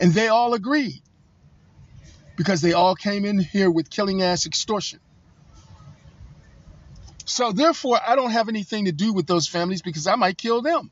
and 0.00 0.12
they 0.12 0.28
all 0.28 0.54
agreed 0.54 1.02
because 2.36 2.60
they 2.60 2.74
all 2.74 2.94
came 2.94 3.24
in 3.24 3.38
here 3.38 3.70
with 3.70 3.90
killing 3.90 4.22
ass 4.22 4.46
extortion. 4.46 5.00
So 7.24 7.50
therefore, 7.50 7.98
I 8.06 8.14
don't 8.14 8.30
have 8.30 8.48
anything 8.48 8.84
to 8.84 8.92
do 8.92 9.12
with 9.12 9.26
those 9.26 9.48
families 9.48 9.82
because 9.82 10.06
I 10.06 10.14
might 10.14 10.38
kill 10.38 10.62
them. 10.62 10.90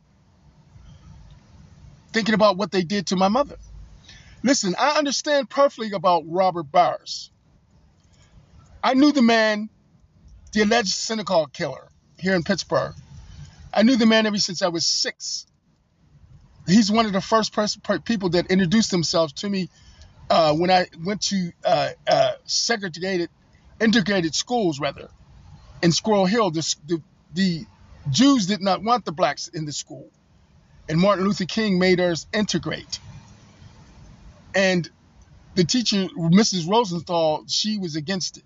Thinking 2.13 2.35
about 2.35 2.57
what 2.57 2.73
they 2.73 2.83
did 2.83 3.09
to 3.09 3.17
my 3.17 3.29
mother. 3.29 3.57
Listen, 4.45 4.75
I 4.79 4.99
understand 4.99 5.49
perfectly 5.49 5.93
about 5.93 6.25
Robert 6.27 6.71
Bowers. 6.71 7.31
I 8.83 8.93
knew 8.93 9.11
the 9.11 9.23
man, 9.23 9.71
the 10.53 10.61
alleged 10.61 10.93
synagogue 10.93 11.55
killer 11.55 11.89
here 12.19 12.35
in 12.35 12.43
Pittsburgh. 12.43 12.95
I 13.73 13.85
knew 13.85 13.97
the 13.97 14.05
man 14.05 14.27
ever 14.27 14.37
since 14.37 14.61
I 14.61 14.69
was 14.69 14.85
six. 14.85 15.47
He's 16.67 16.93
one 16.93 17.07
of 17.07 17.15
the 17.15 17.23
first 17.23 17.57
people 18.05 18.29
that 18.31 18.51
introduced 18.51 18.91
themselves 18.91 19.33
to 19.33 19.49
me 19.49 19.71
uh, 20.29 20.53
when 20.55 20.71
I 20.71 20.89
went 21.03 21.23
to 21.23 21.51
uh, 21.65 21.91
uh, 22.07 22.33
segregated, 22.45 23.31
integrated 23.81 24.35
schools 24.35 24.79
rather, 24.79 25.09
in 25.83 25.91
Squirrel 25.91 26.27
Hill, 26.27 26.51
the, 26.51 26.77
the, 26.87 27.03
the 27.33 27.67
Jews 28.11 28.47
did 28.47 28.61
not 28.61 28.83
want 28.83 29.07
the 29.07 29.13
blacks 29.13 29.49
in 29.49 29.65
the 29.65 29.73
school, 29.73 30.11
and 30.87 31.01
Martin 31.01 31.25
Luther 31.25 31.47
King 31.47 31.79
made 31.79 31.99
us 31.99 32.27
integrate. 32.35 33.01
And 34.55 34.89
the 35.55 35.65
teacher, 35.65 36.07
Mrs. 36.17 36.69
Rosenthal, 36.69 37.45
she 37.49 37.79
was 37.79 37.97
against 37.97 38.39
it. 38.39 38.45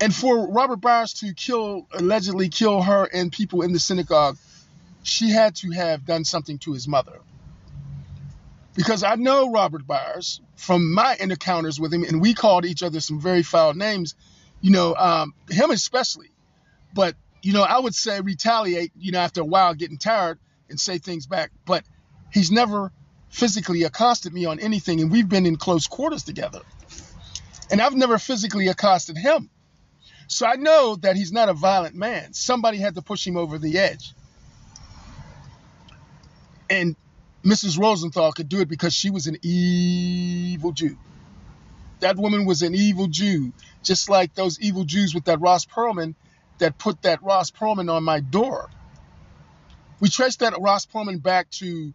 And 0.00 0.14
for 0.14 0.48
Robert 0.48 0.80
Bowers 0.80 1.12
to 1.14 1.34
kill, 1.34 1.86
allegedly 1.92 2.48
kill 2.48 2.82
her 2.82 3.04
and 3.04 3.32
people 3.32 3.62
in 3.62 3.72
the 3.72 3.80
synagogue, 3.80 4.38
she 5.02 5.30
had 5.30 5.56
to 5.56 5.70
have 5.72 6.04
done 6.04 6.24
something 6.24 6.58
to 6.58 6.72
his 6.72 6.86
mother 6.86 7.20
because 8.78 9.02
I 9.02 9.16
know 9.16 9.50
Robert 9.50 9.84
Bowers 9.88 10.40
from 10.54 10.94
my 10.94 11.16
encounters 11.18 11.80
with 11.80 11.92
him, 11.92 12.04
and 12.04 12.20
we 12.20 12.32
called 12.32 12.64
each 12.64 12.84
other 12.84 13.00
some 13.00 13.20
very 13.20 13.42
foul 13.42 13.74
names, 13.74 14.14
you 14.60 14.70
know, 14.70 14.94
um, 14.94 15.34
him 15.50 15.72
especially. 15.72 16.30
But, 16.94 17.16
you 17.42 17.52
know, 17.52 17.64
I 17.64 17.80
would 17.80 17.96
say 17.96 18.20
retaliate, 18.20 18.92
you 18.96 19.10
know, 19.10 19.18
after 19.18 19.40
a 19.40 19.44
while 19.44 19.74
getting 19.74 19.98
tired 19.98 20.38
and 20.70 20.78
say 20.78 20.98
things 20.98 21.26
back. 21.26 21.50
But 21.66 21.82
he's 22.32 22.52
never 22.52 22.92
physically 23.28 23.84
accosted 23.84 24.32
me 24.32 24.46
on 24.46 24.58
anything, 24.60 25.00
and 25.00 25.10
we've 25.10 25.28
been 25.28 25.46
in 25.46 25.56
close 25.56 25.86
quarters 25.86 26.22
together. 26.22 26.60
And 27.70 27.80
I've 27.80 27.94
never 27.94 28.18
physically 28.18 28.68
accosted 28.68 29.16
him. 29.16 29.50
So 30.26 30.46
I 30.46 30.56
know 30.56 30.96
that 30.96 31.16
he's 31.16 31.32
not 31.32 31.48
a 31.48 31.54
violent 31.54 31.94
man. 31.94 32.32
Somebody 32.34 32.78
had 32.78 32.94
to 32.96 33.02
push 33.02 33.26
him 33.26 33.36
over 33.36 33.58
the 33.58 33.78
edge. 33.78 34.12
And 36.68 36.96
Mrs. 37.44 37.78
Rosenthal 37.78 38.32
could 38.32 38.48
do 38.48 38.60
it 38.60 38.68
because 38.68 38.94
she 38.94 39.10
was 39.10 39.26
an 39.26 39.38
evil 39.42 40.72
Jew. 40.72 40.98
That 42.00 42.16
woman 42.16 42.44
was 42.44 42.62
an 42.62 42.74
evil 42.74 43.06
Jew, 43.08 43.52
just 43.82 44.08
like 44.08 44.34
those 44.34 44.60
evil 44.60 44.84
Jews 44.84 45.14
with 45.14 45.24
that 45.24 45.40
Ross 45.40 45.64
Perlman 45.64 46.14
that 46.58 46.78
put 46.78 47.02
that 47.02 47.22
Ross 47.22 47.50
Perlman 47.50 47.90
on 47.90 48.04
my 48.04 48.20
door. 48.20 48.68
We 50.00 50.08
traced 50.08 50.40
that 50.40 50.60
Ross 50.60 50.86
Perlman 50.86 51.22
back 51.22 51.50
to, 51.52 51.92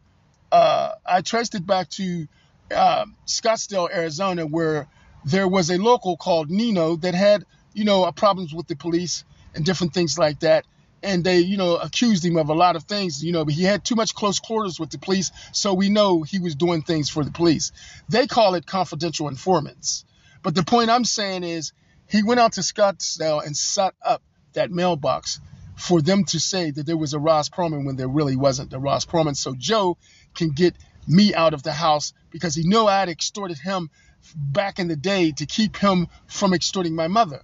uh, 0.54 0.96
I 1.06 1.22
traced 1.22 1.56
it 1.56 1.66
back 1.66 1.90
to 1.92 2.28
uh, 2.72 3.06
Scottsdale, 3.26 3.90
Arizona, 3.94 4.46
where 4.46 4.88
there 5.26 5.48
was 5.48 5.70
a 5.70 5.78
local 5.78 6.16
called 6.16 6.50
Nino 6.50 6.96
that 6.98 7.16
had, 7.16 7.46
you 7.74 7.86
know, 7.86 8.10
problems 8.12 8.54
with 8.54 8.68
the 8.68 8.76
police. 8.76 9.26
and 9.56 9.66
different 9.66 9.94
things 9.94 10.18
like 10.18 10.40
that. 10.42 10.66
And 11.02 11.24
they, 11.24 11.40
you 11.40 11.58
know, 11.58 11.76
accused 11.76 12.24
him 12.24 12.38
of 12.38 12.50
a 12.50 12.54
lot 12.54 12.76
of 12.76 12.84
things, 12.84 13.24
you 13.24 13.34
know, 13.34 13.44
but 13.44 13.54
he 13.54 13.64
had 13.64 13.84
too 13.84 13.96
much 13.96 14.16
close 14.16 14.40
quarters 14.40 14.80
with 14.80 14.90
the 14.90 14.98
police, 14.98 15.32
so 15.52 15.74
we 15.74 15.90
know 15.90 16.24
he 16.24 16.40
was 16.40 16.56
doing 16.56 16.82
things 16.82 17.10
for 17.10 17.26
the 17.26 17.32
police. 17.32 17.74
They 18.08 18.26
call 18.26 18.56
it 18.56 18.66
confidential 18.66 19.28
informants. 19.28 20.06
But 20.44 20.56
the 20.56 20.64
point 20.64 20.90
I'm 20.90 21.04
saying 21.04 21.44
is 21.44 21.74
he 22.08 22.24
went 22.24 22.40
out 22.40 22.54
to 22.54 22.62
Scottsdale 22.62 23.46
and 23.46 23.56
set 23.56 23.96
up 24.04 24.22
that 24.54 24.72
mailbox 24.72 25.42
for 25.76 26.02
them 26.02 26.24
to 26.24 26.40
say 26.40 26.72
that 26.72 26.86
there 26.86 26.98
was 26.98 27.14
a 27.14 27.20
Ross 27.20 27.50
Perlman 27.50 27.86
when 27.86 27.98
there 27.98 28.08
really 28.08 28.38
wasn't 28.38 28.72
a 28.74 28.80
Ross 28.80 29.06
Perlman. 29.06 29.36
So 29.36 29.56
Joe 29.58 29.98
can 30.36 30.50
get 30.50 30.76
me 31.08 31.34
out 31.34 31.54
of 31.54 31.64
the 31.64 31.74
house 31.74 32.14
because 32.32 32.56
he 32.56 32.64
knew 32.64 32.86
I 32.86 33.00
had 33.00 33.10
extorted 33.10 33.58
him 33.58 33.90
back 34.36 34.80
in 34.80 34.88
the 34.88 34.96
day 34.96 35.32
to 35.32 35.46
keep 35.46 35.78
him 35.78 36.08
from 36.28 36.54
extorting 36.54 36.96
my 36.96 37.08
mother. 37.08 37.44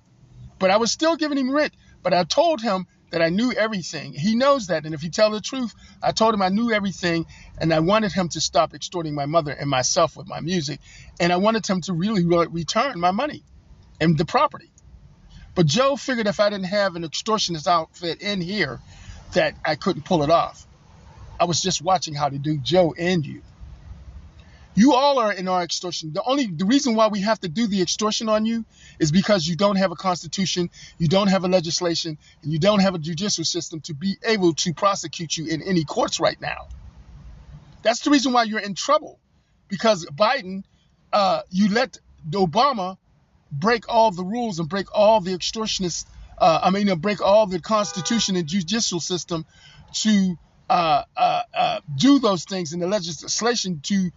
But 0.59 0.71
I 0.71 0.77
was 0.77 0.91
still 0.91 1.15
giving 1.15 1.37
him 1.37 1.51
rent. 1.51 1.73
But 2.01 2.13
I 2.13 2.23
told 2.23 2.61
him 2.61 2.87
that 3.11 3.21
I 3.21 3.29
knew 3.29 3.51
everything. 3.51 4.13
He 4.13 4.35
knows 4.35 4.67
that. 4.67 4.85
And 4.85 4.93
if 4.93 5.03
you 5.03 5.09
tell 5.09 5.31
the 5.31 5.41
truth, 5.41 5.73
I 6.01 6.11
told 6.11 6.33
him 6.33 6.41
I 6.41 6.49
knew 6.49 6.71
everything 6.71 7.25
and 7.57 7.73
I 7.73 7.79
wanted 7.79 8.13
him 8.13 8.29
to 8.29 8.41
stop 8.41 8.73
extorting 8.73 9.15
my 9.15 9.25
mother 9.25 9.51
and 9.51 9.69
myself 9.69 10.15
with 10.15 10.27
my 10.27 10.39
music. 10.39 10.79
And 11.19 11.33
I 11.33 11.37
wanted 11.37 11.67
him 11.67 11.81
to 11.81 11.93
really, 11.93 12.25
really 12.25 12.47
return 12.47 12.99
my 12.99 13.11
money 13.11 13.43
and 13.99 14.17
the 14.17 14.25
property. 14.25 14.71
But 15.55 15.65
Joe 15.65 15.95
figured 15.95 16.27
if 16.27 16.39
I 16.39 16.49
didn't 16.49 16.67
have 16.67 16.95
an 16.95 17.03
extortionist 17.03 17.67
outfit 17.67 18.21
in 18.21 18.39
here, 18.39 18.79
that 19.33 19.55
I 19.65 19.75
couldn't 19.75 20.05
pull 20.05 20.23
it 20.23 20.29
off. 20.29 20.65
I 21.39 21.45
was 21.45 21.61
just 21.61 21.81
watching 21.81 22.13
how 22.13 22.29
to 22.29 22.37
do 22.37 22.57
Joe 22.57 22.93
and 22.97 23.25
you. 23.25 23.41
You 24.75 24.93
all 24.93 25.19
are 25.19 25.33
in 25.33 25.47
our 25.47 25.63
extortion. 25.63 26.13
The 26.13 26.23
only 26.23 26.45
the 26.45 26.65
reason 26.65 26.95
why 26.95 27.07
we 27.07 27.21
have 27.21 27.39
to 27.41 27.49
do 27.49 27.67
the 27.67 27.81
extortion 27.81 28.29
on 28.29 28.45
you 28.45 28.65
is 28.99 29.11
because 29.11 29.47
you 29.47 29.55
don't 29.55 29.75
have 29.75 29.91
a 29.91 29.95
constitution, 29.95 30.69
you 30.97 31.07
don't 31.07 31.27
have 31.27 31.43
a 31.43 31.47
legislation, 31.47 32.17
and 32.43 32.51
you 32.51 32.59
don't 32.59 32.79
have 32.79 32.95
a 32.95 32.99
judicial 32.99 33.43
system 33.43 33.81
to 33.81 33.93
be 33.93 34.17
able 34.23 34.53
to 34.53 34.73
prosecute 34.73 35.35
you 35.35 35.47
in 35.47 35.61
any 35.61 35.83
courts 35.83 36.19
right 36.19 36.39
now. 36.39 36.67
That's 37.81 38.01
the 38.01 38.11
reason 38.11 38.31
why 38.31 38.43
you're 38.43 38.59
in 38.59 38.75
trouble. 38.75 39.19
Because 39.67 40.05
Biden, 40.05 40.63
uh, 41.11 41.41
you 41.49 41.69
let 41.69 41.99
Obama 42.29 42.97
break 43.51 43.89
all 43.89 44.11
the 44.11 44.23
rules 44.23 44.59
and 44.59 44.69
break 44.69 44.87
all 44.93 45.21
the 45.21 45.35
extortionist, 45.35 46.05
uh, 46.37 46.59
I 46.63 46.69
mean, 46.69 46.93
break 46.99 47.21
all 47.21 47.47
the 47.47 47.59
constitution 47.59 48.35
and 48.35 48.47
judicial 48.47 48.99
system 48.99 49.45
to 49.93 50.37
uh, 50.69 51.03
uh, 51.17 51.41
uh, 51.53 51.79
do 51.95 52.19
those 52.19 52.45
things 52.45 52.73
in 52.73 52.79
the 52.79 52.87
legislation 52.87 53.79
to 53.81 54.11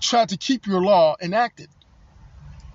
try 0.00 0.26
to 0.26 0.36
keep 0.36 0.66
your 0.66 0.82
law 0.82 1.16
enacted. 1.20 1.68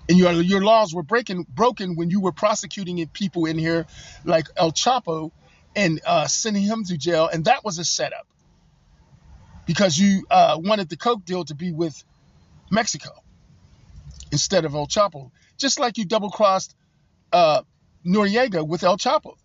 And 0.08 0.18
your 0.18 0.32
your 0.32 0.60
laws 0.60 0.92
were 0.92 1.04
breaking 1.04 1.46
broken 1.48 1.94
when 1.94 2.10
you 2.10 2.20
were 2.20 2.32
prosecuting 2.32 3.06
people 3.06 3.44
in 3.46 3.56
here 3.56 3.86
like 4.24 4.48
El 4.56 4.72
Chapo 4.72 5.30
and 5.76 6.00
uh, 6.04 6.26
sending 6.26 6.64
him 6.64 6.82
to 6.84 6.98
jail, 6.98 7.28
and 7.32 7.44
that 7.44 7.64
was 7.64 7.78
a 7.78 7.84
setup 7.84 8.26
because 9.66 9.96
you 9.96 10.26
uh, 10.28 10.58
wanted 10.60 10.88
the 10.88 10.96
coke 10.96 11.24
deal 11.24 11.44
to 11.44 11.54
be 11.54 11.70
with 11.70 12.02
Mexico 12.72 13.10
instead 14.32 14.64
of 14.64 14.74
El 14.74 14.88
Chapo, 14.88 15.30
just 15.56 15.78
like 15.78 15.96
you 15.96 16.04
double 16.04 16.30
crossed 16.30 16.74
Noriega 17.32 18.66
with 18.66 18.82
El 18.82 18.96
Chapo. 18.96 19.36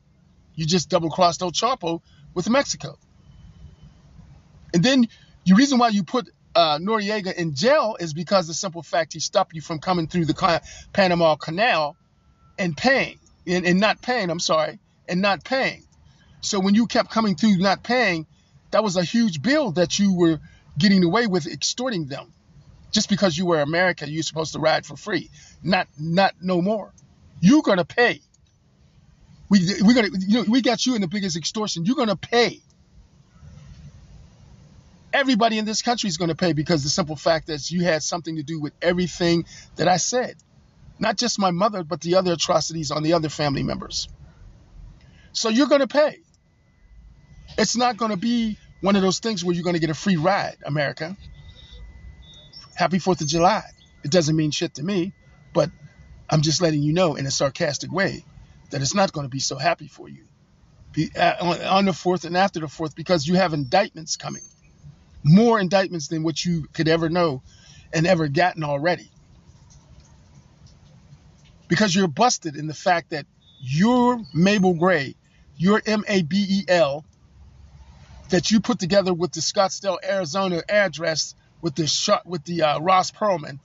You 0.55 0.65
just 0.65 0.89
double 0.89 1.11
crossed 1.11 1.43
El 1.43 1.51
Chapo 1.51 2.01
with 2.33 2.49
Mexico. 2.49 2.97
And 4.75 4.83
then 4.83 5.07
the 5.45 5.55
reason 5.55 5.79
why 5.79 5.87
you 5.87 6.03
put 6.03 6.29
uh, 6.53 6.79
Noriega 6.79 7.33
in 7.33 7.55
jail 7.55 7.95
is 7.97 8.13
because 8.13 8.47
the 8.47 8.53
simple 8.53 8.83
fact 8.83 9.13
he 9.13 9.21
stopped 9.21 9.55
you 9.55 9.61
from 9.61 9.79
coming 9.79 10.07
through 10.07 10.25
the 10.25 10.61
Panama 10.91 11.35
Canal 11.35 11.95
and 12.59 12.75
paying, 12.75 13.17
and, 13.47 13.65
and 13.65 13.79
not 13.79 14.01
paying, 14.01 14.29
I'm 14.29 14.41
sorry, 14.41 14.79
and 15.07 15.21
not 15.21 15.45
paying. 15.45 15.85
So 16.41 16.59
when 16.59 16.75
you 16.75 16.87
kept 16.87 17.09
coming 17.09 17.37
through 17.37 17.55
not 17.55 17.83
paying, 17.83 18.27
that 18.71 18.83
was 18.83 18.97
a 18.97 19.03
huge 19.03 19.41
bill 19.41 19.71
that 19.71 19.97
you 19.97 20.13
were 20.13 20.41
getting 20.77 21.05
away 21.05 21.25
with 21.25 21.47
extorting 21.47 22.07
them. 22.07 22.33
Just 22.91 23.07
because 23.07 23.37
you 23.37 23.45
were 23.45 23.61
American, 23.61 24.09
you're 24.09 24.23
supposed 24.23 24.53
to 24.53 24.59
ride 24.59 24.85
for 24.85 24.97
free. 24.97 25.29
Not 25.63 25.87
not 25.97 26.33
no 26.41 26.61
more. 26.61 26.93
You're 27.39 27.61
gonna 27.61 27.85
pay. 27.85 28.19
We 29.49 29.59
we're 29.81 29.93
gonna 29.93 30.09
you 30.19 30.39
know, 30.39 30.45
we 30.49 30.61
got 30.61 30.85
you 30.85 30.95
in 30.95 31.01
the 31.01 31.07
biggest 31.07 31.37
extortion. 31.37 31.85
You're 31.85 31.95
gonna 31.95 32.17
pay 32.17 32.61
everybody 35.15 35.57
in 35.57 35.63
this 35.63 35.81
country 35.81 36.09
is 36.09 36.17
going 36.17 36.27
to 36.27 36.35
pay 36.35 36.51
because 36.51 36.83
the 36.83 36.89
simple 36.89 37.15
fact 37.15 37.49
is 37.49 37.71
you 37.71 37.83
had 37.83 38.03
something 38.03 38.35
to 38.35 38.43
do 38.43 38.59
with 38.59 38.73
everything 38.81 39.45
that 39.77 39.87
I 39.87 39.95
said. 39.95 40.35
Not 40.99 41.17
just 41.17 41.39
my 41.39 41.51
mother, 41.51 41.83
but 41.83 42.01
the 42.01 42.15
other 42.15 42.33
atrocities 42.33 42.91
on 42.91 43.01
the 43.01 43.13
other 43.13 43.29
family 43.29 43.63
members. 43.63 44.09
So 45.31 45.47
you're 45.49 45.67
going 45.67 45.81
to 45.81 45.87
pay. 45.87 46.19
It's 47.57 47.77
not 47.77 47.95
going 47.95 48.11
to 48.11 48.17
be 48.17 48.57
one 48.81 48.97
of 48.97 49.01
those 49.01 49.19
things 49.19 49.43
where 49.43 49.55
you're 49.55 49.63
going 49.63 49.75
to 49.75 49.79
get 49.79 49.89
a 49.89 49.93
free 49.95 50.17
ride, 50.17 50.57
America. 50.65 51.15
Happy 52.75 52.97
4th 52.97 53.21
of 53.21 53.27
July. 53.27 53.63
It 54.03 54.11
doesn't 54.11 54.35
mean 54.35 54.51
shit 54.51 54.75
to 54.75 54.83
me, 54.83 55.13
but 55.53 55.69
I'm 56.29 56.41
just 56.41 56.61
letting 56.61 56.83
you 56.83 56.91
know 56.91 57.15
in 57.15 57.25
a 57.25 57.31
sarcastic 57.31 57.91
way 57.91 58.25
that 58.71 58.81
it's 58.81 58.93
not 58.93 59.13
going 59.13 59.25
to 59.25 59.29
be 59.29 59.39
so 59.39 59.57
happy 59.57 59.87
for 59.87 60.09
you 60.09 60.25
uh, 61.17 61.35
on 61.69 61.85
the 61.85 61.91
4th 61.91 62.25
and 62.25 62.35
after 62.35 62.59
the 62.59 62.67
4th 62.67 62.95
because 62.95 63.25
you 63.27 63.35
have 63.35 63.53
indictments 63.53 64.17
coming 64.17 64.41
more 65.25 65.59
indictments 65.59 66.07
than 66.07 66.23
what 66.23 66.45
you 66.45 66.67
could 66.71 66.87
ever 66.87 67.09
know 67.09 67.41
and 67.91 68.05
ever 68.05 68.27
gotten 68.27 68.63
already. 68.63 69.09
Because 71.67 71.95
you're 71.95 72.07
busted 72.07 72.55
in 72.55 72.67
the 72.67 72.75
fact 72.75 73.09
that 73.09 73.25
you're 73.59 74.19
Mabel 74.33 74.75
Gray, 74.75 75.15
you're 75.57 75.81
M 75.83 76.05
A 76.07 76.21
B 76.21 76.45
E 76.47 76.65
L, 76.67 77.03
that 78.29 78.51
you 78.51 78.59
put 78.59 78.77
together 78.77 79.13
with 79.13 79.31
the 79.31 79.41
Scottsdale, 79.41 79.97
Arizona 80.07 80.61
address 80.69 81.33
with 81.61 81.73
the 81.73 81.87
shot 81.87 82.27
with 82.27 82.43
the 82.43 82.61
uh, 82.61 82.79
Ross 82.79 83.09
Perlman. 83.09 83.59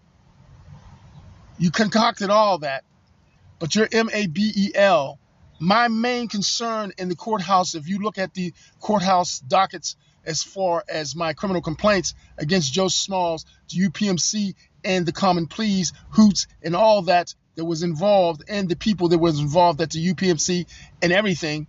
You 1.59 1.71
concocted 1.71 2.31
all 2.31 2.59
that, 2.59 2.85
but 3.59 3.75
you're 3.75 3.89
M 3.93 4.09
A 4.15 4.27
B 4.27 4.51
E 4.57 4.71
L. 4.75 5.19
My 5.59 5.89
main 5.89 6.29
concern 6.29 6.93
in 6.97 7.11
the 7.11 7.17
courthouse, 7.17 7.75
if 7.75 7.87
you 7.87 7.99
look 7.99 8.17
at 8.17 8.33
the 8.33 8.55
courthouse 8.81 9.41
dockets 9.41 9.95
as 10.25 10.43
far 10.43 10.85
as 10.89 11.17
my 11.17 11.33
criminal 11.33 11.63
complaints 11.63 12.15
against 12.39 12.73
Joe 12.73 12.89
Smalls, 12.89 13.47
the 13.69 13.89
UPMC, 13.89 14.55
and 14.85 15.07
the 15.07 15.13
Common 15.13 15.47
Pleas, 15.47 15.93
Hoots, 16.11 16.47
and 16.63 16.75
all 16.75 17.03
that 17.03 17.35
that 17.57 17.65
was 17.65 17.83
involved, 17.83 18.45
and 18.49 18.69
the 18.69 18.77
people 18.77 19.09
that 19.09 19.19
was 19.19 19.39
involved 19.39 19.81
at 19.81 19.91
the 19.91 20.13
UPMC 20.15 20.67
and 21.03 21.13
everything. 21.13 21.67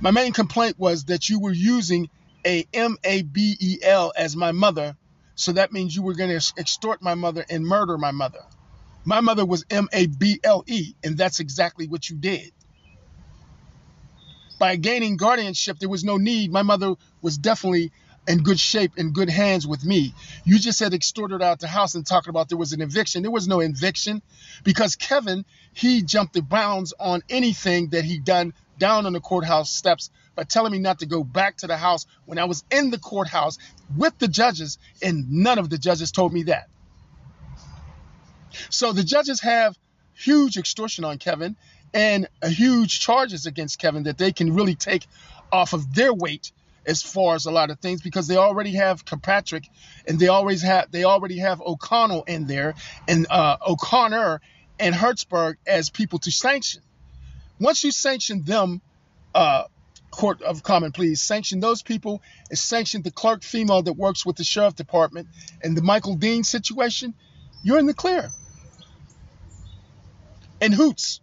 My 0.00 0.10
main 0.10 0.32
complaint 0.32 0.78
was 0.78 1.04
that 1.06 1.28
you 1.28 1.40
were 1.40 1.52
using 1.52 2.08
a 2.46 2.66
M 2.72 2.96
A 3.04 3.22
B 3.22 3.56
E 3.60 3.78
L 3.82 4.12
as 4.16 4.36
my 4.36 4.52
mother, 4.52 4.96
so 5.34 5.52
that 5.52 5.72
means 5.72 5.94
you 5.94 6.02
were 6.02 6.14
going 6.14 6.30
to 6.30 6.52
extort 6.58 7.02
my 7.02 7.14
mother 7.14 7.44
and 7.50 7.64
murder 7.64 7.98
my 7.98 8.12
mother. 8.12 8.40
My 9.04 9.20
mother 9.20 9.44
was 9.44 9.64
M 9.70 9.88
A 9.92 10.06
B 10.06 10.40
L 10.44 10.64
E, 10.66 10.94
and 11.02 11.18
that's 11.18 11.40
exactly 11.40 11.88
what 11.88 12.08
you 12.08 12.16
did 12.16 12.52
by 14.58 14.76
gaining 14.76 15.16
guardianship, 15.16 15.78
there 15.78 15.88
was 15.88 16.04
no 16.04 16.16
need. 16.16 16.52
My 16.52 16.62
mother 16.62 16.94
was 17.22 17.38
definitely 17.38 17.92
in 18.28 18.42
good 18.42 18.58
shape, 18.58 18.92
in 18.96 19.12
good 19.12 19.30
hands 19.30 19.66
with 19.66 19.84
me. 19.84 20.14
You 20.44 20.58
just 20.58 20.80
had 20.80 20.94
extorted 20.94 21.42
out 21.42 21.60
the 21.60 21.68
house 21.68 21.94
and 21.94 22.06
talking 22.06 22.30
about 22.30 22.48
there 22.48 22.58
was 22.58 22.72
an 22.72 22.80
eviction. 22.80 23.22
There 23.22 23.30
was 23.30 23.46
no 23.46 23.60
eviction 23.60 24.22
because 24.64 24.96
Kevin, 24.96 25.44
he 25.72 26.02
jumped 26.02 26.34
the 26.34 26.42
bounds 26.42 26.92
on 26.98 27.22
anything 27.28 27.90
that 27.90 28.04
he 28.04 28.18
done 28.18 28.52
down 28.78 29.06
on 29.06 29.12
the 29.12 29.20
courthouse 29.20 29.70
steps 29.70 30.10
by 30.34 30.44
telling 30.44 30.72
me 30.72 30.78
not 30.78 30.98
to 30.98 31.06
go 31.06 31.24
back 31.24 31.56
to 31.58 31.66
the 31.66 31.76
house 31.76 32.06
when 32.26 32.38
I 32.38 32.44
was 32.44 32.64
in 32.70 32.90
the 32.90 32.98
courthouse 32.98 33.58
with 33.96 34.18
the 34.18 34.28
judges, 34.28 34.78
and 35.00 35.30
none 35.30 35.58
of 35.58 35.70
the 35.70 35.78
judges 35.78 36.12
told 36.12 36.32
me 36.32 36.44
that. 36.44 36.68
So 38.70 38.92
the 38.92 39.04
judges 39.04 39.40
have 39.40 39.76
huge 40.14 40.56
extortion 40.56 41.04
on 41.04 41.18
Kevin 41.18 41.56
and 41.96 42.28
huge 42.44 43.00
charges 43.00 43.46
against 43.46 43.78
Kevin 43.78 44.02
that 44.02 44.18
they 44.18 44.30
can 44.30 44.54
really 44.54 44.74
take 44.74 45.06
off 45.50 45.72
of 45.72 45.94
their 45.94 46.12
weight 46.12 46.52
as 46.84 47.02
far 47.02 47.34
as 47.34 47.46
a 47.46 47.50
lot 47.50 47.70
of 47.70 47.80
things 47.80 48.02
because 48.02 48.28
they 48.28 48.36
already 48.36 48.72
have 48.72 49.06
Kirkpatrick 49.06 49.66
and 50.06 50.18
they 50.18 50.28
always 50.28 50.60
have 50.60 50.92
they 50.92 51.04
already 51.04 51.38
have 51.38 51.62
O'Connell 51.62 52.24
in 52.24 52.46
there 52.46 52.74
and 53.08 53.26
uh, 53.30 53.56
O'Connor 53.66 54.42
and 54.78 54.94
Hertzberg 54.94 55.54
as 55.66 55.88
people 55.88 56.18
to 56.20 56.30
sanction. 56.30 56.82
Once 57.58 57.82
you 57.82 57.90
sanction 57.90 58.42
them, 58.42 58.82
uh, 59.34 59.64
Court 60.10 60.42
of 60.42 60.62
Common 60.62 60.92
Pleas, 60.92 61.22
sanction 61.22 61.60
those 61.60 61.82
people 61.82 62.20
and 62.50 62.58
sanction 62.58 63.00
the 63.00 63.10
clerk 63.10 63.42
female 63.42 63.80
that 63.82 63.94
works 63.94 64.26
with 64.26 64.36
the 64.36 64.44
sheriff 64.44 64.76
department 64.76 65.28
and 65.62 65.74
the 65.74 65.82
Michael 65.82 66.14
Dean 66.14 66.44
situation, 66.44 67.14
you're 67.62 67.78
in 67.78 67.86
the 67.86 67.94
clear. 67.94 68.30
And 70.60 70.74
Hoots, 70.74 71.20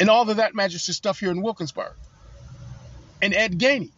and 0.00 0.10
all 0.10 0.28
of 0.28 0.36
that 0.36 0.54
magistrate 0.54 0.94
stuff 0.94 1.20
here 1.20 1.30
in 1.30 1.42
Wilkinsburg. 1.42 1.94
And 3.22 3.34
Ed 3.34 3.58
Gainey 3.58 3.92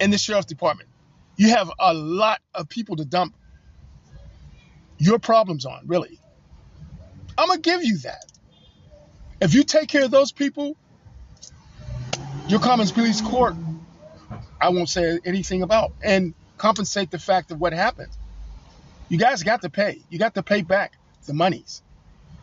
in 0.00 0.10
the 0.10 0.18
sheriff's 0.18 0.46
department. 0.46 0.88
You 1.36 1.50
have 1.50 1.70
a 1.78 1.94
lot 1.94 2.40
of 2.54 2.68
people 2.68 2.96
to 2.96 3.04
dump 3.04 3.34
your 4.98 5.18
problems 5.18 5.64
on, 5.64 5.86
really. 5.86 6.18
I'm 7.38 7.48
to 7.50 7.58
give 7.58 7.82
you 7.84 7.98
that. 7.98 8.24
If 9.40 9.54
you 9.54 9.64
take 9.64 9.88
care 9.88 10.04
of 10.04 10.10
those 10.10 10.30
people, 10.30 10.76
Your 12.48 12.60
Commons 12.60 12.92
Police 12.92 13.20
Court, 13.20 13.54
I 14.60 14.68
won't 14.68 14.88
say 14.88 15.18
anything 15.24 15.62
about, 15.62 15.92
and 16.02 16.34
compensate 16.58 17.10
the 17.10 17.18
fact 17.18 17.50
of 17.50 17.60
what 17.60 17.72
happened. 17.72 18.12
You 19.08 19.18
guys 19.18 19.42
got 19.42 19.62
to 19.62 19.70
pay. 19.70 20.00
You 20.10 20.18
got 20.18 20.34
to 20.34 20.42
pay 20.42 20.62
back 20.62 20.92
the 21.26 21.34
monies 21.34 21.82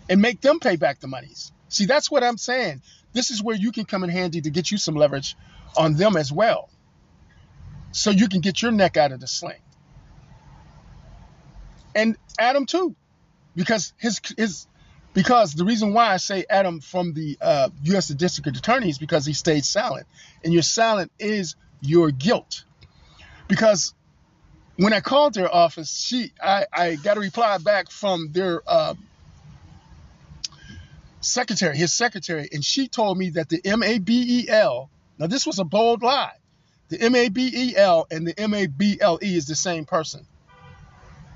and 0.10 0.22
make 0.22 0.42
them 0.42 0.60
pay 0.60 0.76
back 0.76 1.00
the 1.00 1.08
monies. 1.08 1.52
See, 1.70 1.86
that's 1.86 2.12
what 2.12 2.24
I'm 2.24 2.38
saying. 2.38 2.82
This 3.14 3.32
is 3.32 3.42
where 3.42 3.56
you 3.56 3.72
can 3.72 3.86
come 3.86 4.04
in 4.04 4.10
handy 4.10 4.42
to 4.42 4.50
get 4.50 4.72
you 4.72 4.78
some 4.78 4.96
leverage 4.96 5.36
on 5.78 5.96
them 5.96 6.18
as 6.18 6.32
well. 6.32 6.70
So 7.92 8.12
you 8.12 8.28
can 8.28 8.42
get 8.42 8.62
your 8.62 8.72
neck 8.72 8.98
out 8.98 9.12
of 9.12 9.20
the 9.20 9.28
sling. 9.28 9.62
And 11.96 12.18
Adam 12.38 12.66
too. 12.66 12.96
Because 13.56 13.94
his 13.98 14.22
his 14.38 14.68
because 15.14 15.54
the 15.54 15.66
reason 15.66 15.94
why 15.94 16.14
I 16.14 16.18
say 16.18 16.46
Adam 16.50 16.82
from 16.82 17.14
the 17.14 17.38
uh, 17.42 17.70
U.S. 17.84 18.08
District 18.10 18.58
Attorney 18.58 18.90
is 18.90 19.00
because 19.00 19.26
he 19.26 19.34
stayed 19.34 19.66
silent, 19.66 20.08
and 20.44 20.54
your 20.54 20.62
silent 20.62 21.12
is 21.20 21.56
your 21.82 22.12
guilt. 22.12 22.64
Because 23.48 23.94
when 24.78 24.94
I 24.94 25.02
called 25.02 25.34
their 25.34 25.54
office, 25.54 25.92
she 25.92 26.32
I, 26.42 26.66
I 26.72 26.96
got 26.96 27.18
a 27.18 27.20
reply 27.20 27.58
back 27.58 27.90
from 27.90 28.32
their 28.32 28.62
uh, 28.68 28.94
secretary, 31.22 31.78
his 31.78 31.94
secretary, 31.94 32.50
and 32.52 32.64
she 32.64 32.88
told 32.88 33.18
me 33.18 33.32
that 33.32 33.50
the 33.50 33.62
M 33.66 33.84
A 33.84 34.00
B 34.00 34.44
E 34.46 34.50
L. 34.50 34.90
Now 35.18 35.28
this 35.28 35.46
was 35.46 35.60
a 35.60 35.64
bold 35.64 36.02
lie. 36.02 36.34
The 36.90 37.02
M 37.02 37.16
A 37.16 37.30
B 37.30 37.52
E 37.54 37.76
L 37.76 38.08
and 38.10 38.26
the 38.26 38.40
M 38.40 38.54
A 38.54 38.68
B 38.68 38.98
L 39.00 39.20
E 39.22 39.36
is 39.36 39.48
the 39.48 39.56
same 39.56 39.86
person. 39.86 40.26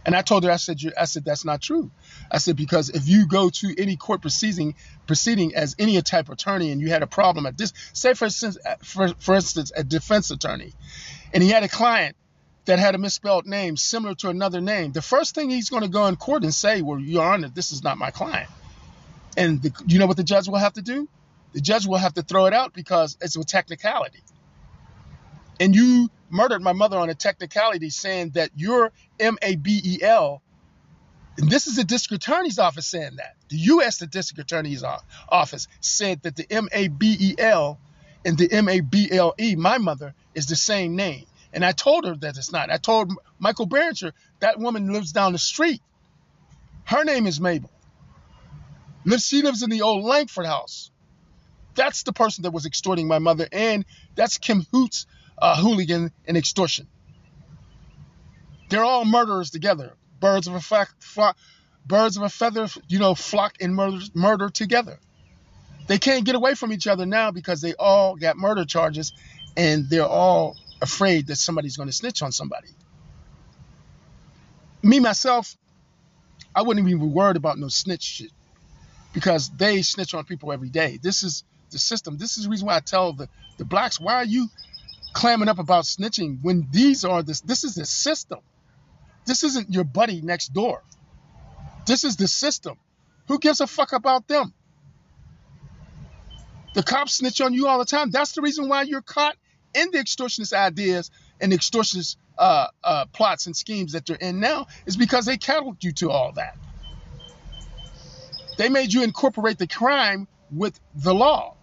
And 0.06 0.16
I 0.16 0.22
told 0.22 0.44
her, 0.44 0.52
I 0.52 0.58
said, 0.58 0.80
I 1.00 1.06
said 1.06 1.24
that's 1.24 1.46
not 1.46 1.62
true. 1.62 1.90
I 2.30 2.38
said 2.38 2.58
because 2.58 2.90
if 2.90 3.08
you 3.08 3.26
go 3.26 3.50
to 3.50 3.74
any 3.78 3.96
court 3.96 4.22
proceeding, 4.22 4.76
proceeding 5.08 5.56
as 5.56 5.76
any 5.80 6.02
type 6.02 6.28
of 6.28 6.34
attorney, 6.34 6.72
and 6.72 6.82
you 6.82 6.90
had 6.90 7.04
a 7.04 7.08
problem 7.08 7.46
at 7.46 7.58
this, 7.58 7.72
say 7.94 8.14
for 8.14 8.26
instance, 8.26 8.58
for, 8.84 9.10
for 9.20 9.36
instance, 9.36 9.72
a 9.76 9.84
defense 9.84 10.30
attorney, 10.30 10.74
and 11.34 11.42
he 11.42 11.50
had 11.50 11.64
a 11.64 11.70
client 11.70 12.18
that 12.66 12.80
had 12.80 12.96
a 12.96 12.98
misspelled 12.98 13.46
name 13.46 13.78
similar 13.78 14.16
to 14.16 14.30
another 14.30 14.60
name, 14.60 14.92
the 14.92 15.02
first 15.02 15.36
thing 15.36 15.50
he's 15.50 15.70
going 15.70 15.84
to 15.84 15.90
go 15.90 16.08
in 16.08 16.16
court 16.16 16.44
and 16.44 16.54
say, 16.54 16.82
well, 16.82 17.00
Your 17.00 17.26
Honor, 17.26 17.50
this 17.50 17.72
is 17.72 17.84
not 17.84 17.98
my 17.98 18.12
client. 18.12 18.50
And 19.38 19.62
the, 19.62 19.72
you 19.88 20.00
know 20.00 20.06
what 20.06 20.18
the 20.18 20.24
judge 20.24 20.48
will 20.48 20.58
have 20.58 20.74
to 20.74 20.82
do? 20.82 21.08
The 21.54 21.62
judge 21.62 21.86
will 21.86 21.98
have 21.98 22.14
to 22.16 22.24
throw 22.24 22.46
it 22.46 22.54
out 22.54 22.74
because 22.74 23.18
it's 23.22 23.36
a 23.36 23.44
technicality. 23.44 24.20
And 25.60 25.76
you 25.76 26.10
murdered 26.30 26.62
my 26.62 26.74
mother 26.74 26.98
on 26.98 27.10
a 27.10 27.16
technicality 27.16 27.90
saying 27.90 28.32
that 28.32 28.50
your 28.56 28.92
M 29.20 29.38
A 29.42 29.56
B 29.56 29.82
E 29.84 30.00
L, 30.02 30.42
and 31.38 31.50
this 31.50 31.68
is 31.68 31.76
the 31.76 31.84
district 31.84 32.24
attorney's 32.24 32.60
office 32.60 32.88
saying 32.88 33.18
that. 33.18 33.36
The 33.50 33.58
U.S. 33.58 34.00
The 34.00 34.08
district 34.08 34.52
attorney's 34.52 34.84
office 35.30 35.68
said 35.80 36.22
that 36.24 36.36
the 36.36 36.52
M 36.52 36.70
A 36.72 36.88
B 36.88 37.16
E 37.20 37.36
L 37.38 37.80
and 38.26 38.38
the 38.38 38.52
M 38.52 38.68
A 38.68 38.80
B 38.82 39.10
L 39.12 39.34
E, 39.40 39.56
my 39.56 39.78
mother, 39.78 40.16
is 40.34 40.48
the 40.48 40.56
same 40.56 40.96
name. 40.96 41.26
And 41.54 41.64
I 41.64 41.72
told 41.72 42.06
her 42.06 42.16
that 42.16 42.38
it's 42.38 42.52
not. 42.52 42.72
I 42.72 42.78
told 42.78 43.14
Michael 43.38 43.68
Barringer, 43.68 44.14
that 44.40 44.58
woman 44.60 44.92
lives 44.92 45.12
down 45.12 45.34
the 45.34 45.38
street. 45.38 45.82
Her 46.86 47.04
name 47.04 47.28
is 47.28 47.40
Mabel. 47.40 47.70
She 49.06 49.42
lives 49.42 49.64
in 49.64 49.70
the 49.70 49.82
old 49.82 50.04
Langford 50.04 50.46
house. 50.46 50.92
That's 51.76 52.04
the 52.04 52.14
person 52.14 52.44
that 52.44 52.52
was 52.52 52.66
extorting 52.66 53.08
my 53.08 53.20
mother, 53.20 53.48
and 53.52 53.86
that's 54.16 54.38
Kim 54.38 54.66
Hoots, 54.72 55.08
uh, 55.38 55.60
hooligan 55.60 56.12
and 56.26 56.38
extortion. 56.38 56.88
They're 58.70 58.84
all 58.84 59.06
murderers 59.06 59.50
together. 59.50 59.94
Birds 60.20 60.48
of 60.48 60.56
a 60.56 61.36
birds 61.86 62.18
of 62.18 62.24
a 62.24 62.30
feather, 62.30 62.68
you 62.88 63.00
know, 63.00 63.14
flock 63.16 63.56
and 63.60 63.76
murder, 63.76 64.00
murder 64.14 64.50
together. 64.50 65.00
They 65.88 65.98
can't 65.98 66.26
get 66.26 66.36
away 66.36 66.54
from 66.54 66.72
each 66.72 66.88
other 66.88 67.06
now 67.06 67.32
because 67.32 67.60
they 67.60 67.74
all 67.74 68.16
got 68.16 68.38
murder 68.38 68.64
charges, 68.64 69.12
and 69.58 69.90
they're 69.90 70.06
all 70.06 70.56
afraid 70.82 71.28
that 71.28 71.36
somebody's 71.36 71.76
going 71.76 71.90
to 71.90 71.94
snitch 71.94 72.22
on 72.22 72.32
somebody. 72.32 72.70
Me, 74.82 75.00
myself, 75.00 75.58
I 76.56 76.62
wouldn't 76.62 76.88
even 76.88 77.00
be 77.00 77.14
worried 77.14 77.38
about 77.38 77.58
no 77.58 77.68
snitch 77.68 78.04
shit 78.04 78.32
because 79.14 79.50
they 79.52 79.82
snitch 79.82 80.14
on 80.14 80.26
people 80.26 80.52
every 80.52 80.70
day. 80.70 81.00
This 81.02 81.24
is 81.24 81.44
the 81.70 81.80
system. 81.80 82.18
This 82.18 82.38
is 82.38 82.46
the 82.46 82.50
reason 82.50 82.68
why 82.68 82.76
I 82.78 82.80
tell 82.80 83.14
the, 83.14 83.30
the 83.58 83.66
blacks, 83.66 84.00
why 84.00 84.16
are 84.16 84.26
you 84.26 84.50
clamming 85.14 85.48
up 85.48 85.60
about 85.60 85.86
snitching 85.86 86.40
when 86.42 86.68
these 86.72 87.06
are 87.06 87.24
this 87.24 87.42
this 87.42 87.64
is 87.64 87.76
the 87.76 87.86
system. 87.86 88.40
This 89.26 89.44
isn't 89.44 89.72
your 89.72 89.86
buddy 89.86 90.22
next 90.22 90.54
door. 90.54 90.84
This 91.86 92.04
is 92.04 92.18
the 92.18 92.28
system. 92.28 92.78
Who 93.28 93.40
gives 93.40 93.62
a 93.62 93.68
fuck 93.68 93.94
about 93.94 94.28
them? 94.28 94.54
The 96.74 96.84
cops 96.84 97.14
snitch 97.14 97.40
on 97.40 97.54
you 97.54 97.68
all 97.68 97.80
the 97.80 97.86
time. 97.86 98.10
That's 98.10 98.34
the 98.34 98.42
reason 98.42 98.68
why 98.68 98.82
you're 98.82 99.02
caught 99.02 99.38
in 99.74 99.92
the 99.92 100.00
extortionist 100.00 100.54
ideas 100.54 101.12
and 101.40 101.52
the 101.52 101.58
extortionist 101.58 102.18
uh, 102.38 102.68
uh, 102.84 103.06
plots 103.14 103.46
and 103.46 103.56
schemes 103.56 103.94
that 103.94 104.06
they're 104.06 104.18
in 104.18 104.40
now 104.40 104.68
is 104.86 104.98
because 104.98 105.26
they 105.26 105.38
cattled 105.38 105.84
you 105.84 105.92
to 105.94 106.10
all 106.10 106.34
that. 106.34 106.58
They 108.58 108.70
made 108.70 108.94
you 108.94 109.04
incorporate 109.04 109.58
the 109.58 109.68
crime 109.68 110.28
with 110.52 110.80
the 110.94 111.14
law. 111.14 111.56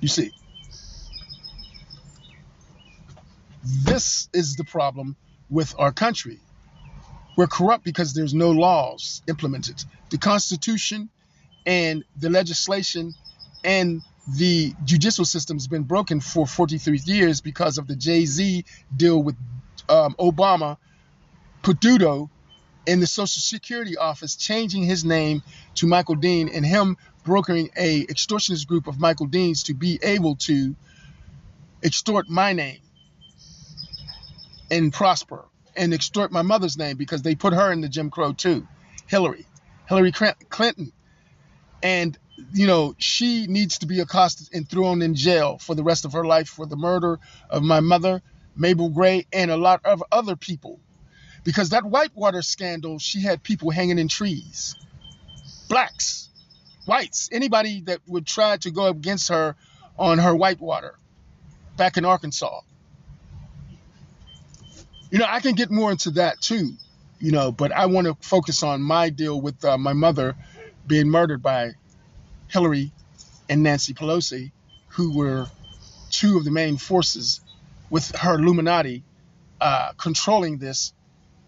You 0.00 0.08
see, 0.08 0.32
this 3.84 4.28
is 4.32 4.56
the 4.56 4.64
problem 4.64 5.16
with 5.50 5.74
our 5.78 5.92
country. 5.92 6.38
We're 7.36 7.46
corrupt 7.46 7.84
because 7.84 8.14
there's 8.14 8.34
no 8.34 8.50
laws 8.50 9.22
implemented. 9.28 9.84
The 10.10 10.18
Constitution 10.18 11.10
and 11.66 12.04
the 12.16 12.30
legislation 12.30 13.14
and 13.62 14.02
the 14.36 14.74
judicial 14.84 15.24
system 15.24 15.56
has 15.56 15.66
been 15.66 15.82
broken 15.82 16.20
for 16.20 16.46
43 16.46 17.00
years 17.04 17.40
because 17.40 17.78
of 17.78 17.86
the 17.86 17.96
Jay 17.96 18.24
Z 18.26 18.64
deal 18.94 19.22
with 19.22 19.36
um, 19.88 20.14
Obama, 20.18 20.76
Peduto, 21.62 22.30
in 22.86 23.00
the 23.00 23.06
Social 23.06 23.40
Security 23.40 23.96
office 23.96 24.36
changing 24.36 24.82
his 24.82 25.04
name 25.04 25.42
to 25.76 25.86
Michael 25.86 26.14
Dean 26.14 26.48
and 26.48 26.64
him 26.64 26.96
brokering 27.24 27.70
a 27.76 28.06
extortionist 28.06 28.66
group 28.66 28.86
of 28.86 28.98
Michael 28.98 29.26
Deans 29.26 29.64
to 29.64 29.74
be 29.74 29.98
able 30.02 30.36
to 30.36 30.74
extort 31.82 32.28
my 32.28 32.52
name 32.52 32.80
and 34.70 34.92
prosper 34.92 35.44
and 35.76 35.92
extort 35.92 36.32
my 36.32 36.42
mother's 36.42 36.78
name 36.78 36.96
because 36.96 37.22
they 37.22 37.34
put 37.34 37.52
her 37.52 37.72
in 37.72 37.80
the 37.80 37.88
Jim 37.88 38.10
Crow 38.10 38.32
too, 38.32 38.66
Hillary, 39.06 39.46
Hillary 39.88 40.12
Clinton. 40.12 40.92
And, 41.82 42.18
you 42.52 42.66
know, 42.66 42.94
she 42.98 43.46
needs 43.46 43.78
to 43.78 43.86
be 43.86 44.00
accosted 44.00 44.48
and 44.52 44.68
thrown 44.68 45.02
in 45.02 45.14
jail 45.14 45.58
for 45.58 45.74
the 45.74 45.82
rest 45.82 46.04
of 46.04 46.12
her 46.12 46.24
life 46.24 46.48
for 46.48 46.66
the 46.66 46.76
murder 46.76 47.18
of 47.48 47.62
my 47.62 47.80
mother, 47.80 48.22
Mabel 48.56 48.90
Gray, 48.90 49.26
and 49.32 49.50
a 49.50 49.56
lot 49.56 49.80
of 49.84 50.02
other 50.12 50.36
people. 50.36 50.80
Because 51.42 51.70
that 51.70 51.84
Whitewater 51.84 52.42
scandal, 52.42 52.98
she 52.98 53.22
had 53.22 53.42
people 53.42 53.70
hanging 53.70 53.98
in 53.98 54.08
trees, 54.08 54.76
blacks, 55.68 56.28
whites, 56.84 57.28
anybody 57.32 57.82
that 57.82 58.00
would 58.06 58.26
try 58.26 58.58
to 58.58 58.70
go 58.70 58.86
against 58.86 59.28
her 59.28 59.56
on 59.98 60.18
her 60.18 60.34
Whitewater 60.34 60.98
back 61.76 61.96
in 61.96 62.04
Arkansas. 62.04 62.60
You 65.10 65.18
know, 65.18 65.26
I 65.28 65.40
can 65.40 65.54
get 65.54 65.70
more 65.70 65.90
into 65.90 66.10
that 66.12 66.40
too, 66.40 66.72
you 67.18 67.32
know, 67.32 67.52
but 67.52 67.72
I 67.72 67.86
want 67.86 68.06
to 68.06 68.16
focus 68.20 68.62
on 68.62 68.82
my 68.82 69.08
deal 69.10 69.40
with 69.40 69.64
uh, 69.64 69.78
my 69.78 69.92
mother 69.92 70.36
being 70.90 71.08
murdered 71.08 71.40
by 71.40 71.70
Hillary 72.48 72.90
and 73.48 73.62
Nancy 73.62 73.94
Pelosi, 73.94 74.50
who 74.88 75.16
were 75.16 75.46
two 76.10 76.36
of 76.36 76.44
the 76.44 76.50
main 76.50 76.78
forces 76.78 77.40
with 77.90 78.10
her 78.16 78.34
Illuminati 78.34 79.04
uh, 79.60 79.92
controlling 79.96 80.58
this 80.58 80.92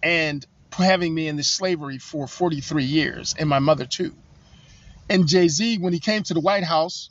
and 0.00 0.46
having 0.70 1.12
me 1.12 1.26
in 1.26 1.34
this 1.34 1.48
slavery 1.50 1.98
for 1.98 2.28
43 2.28 2.84
years, 2.84 3.34
and 3.36 3.48
my 3.48 3.58
mother 3.58 3.84
too. 3.84 4.14
And 5.10 5.26
Jay 5.26 5.48
Z, 5.48 5.78
when 5.78 5.92
he 5.92 5.98
came 5.98 6.22
to 6.22 6.34
the 6.34 6.40
White 6.40 6.64
House 6.64 7.10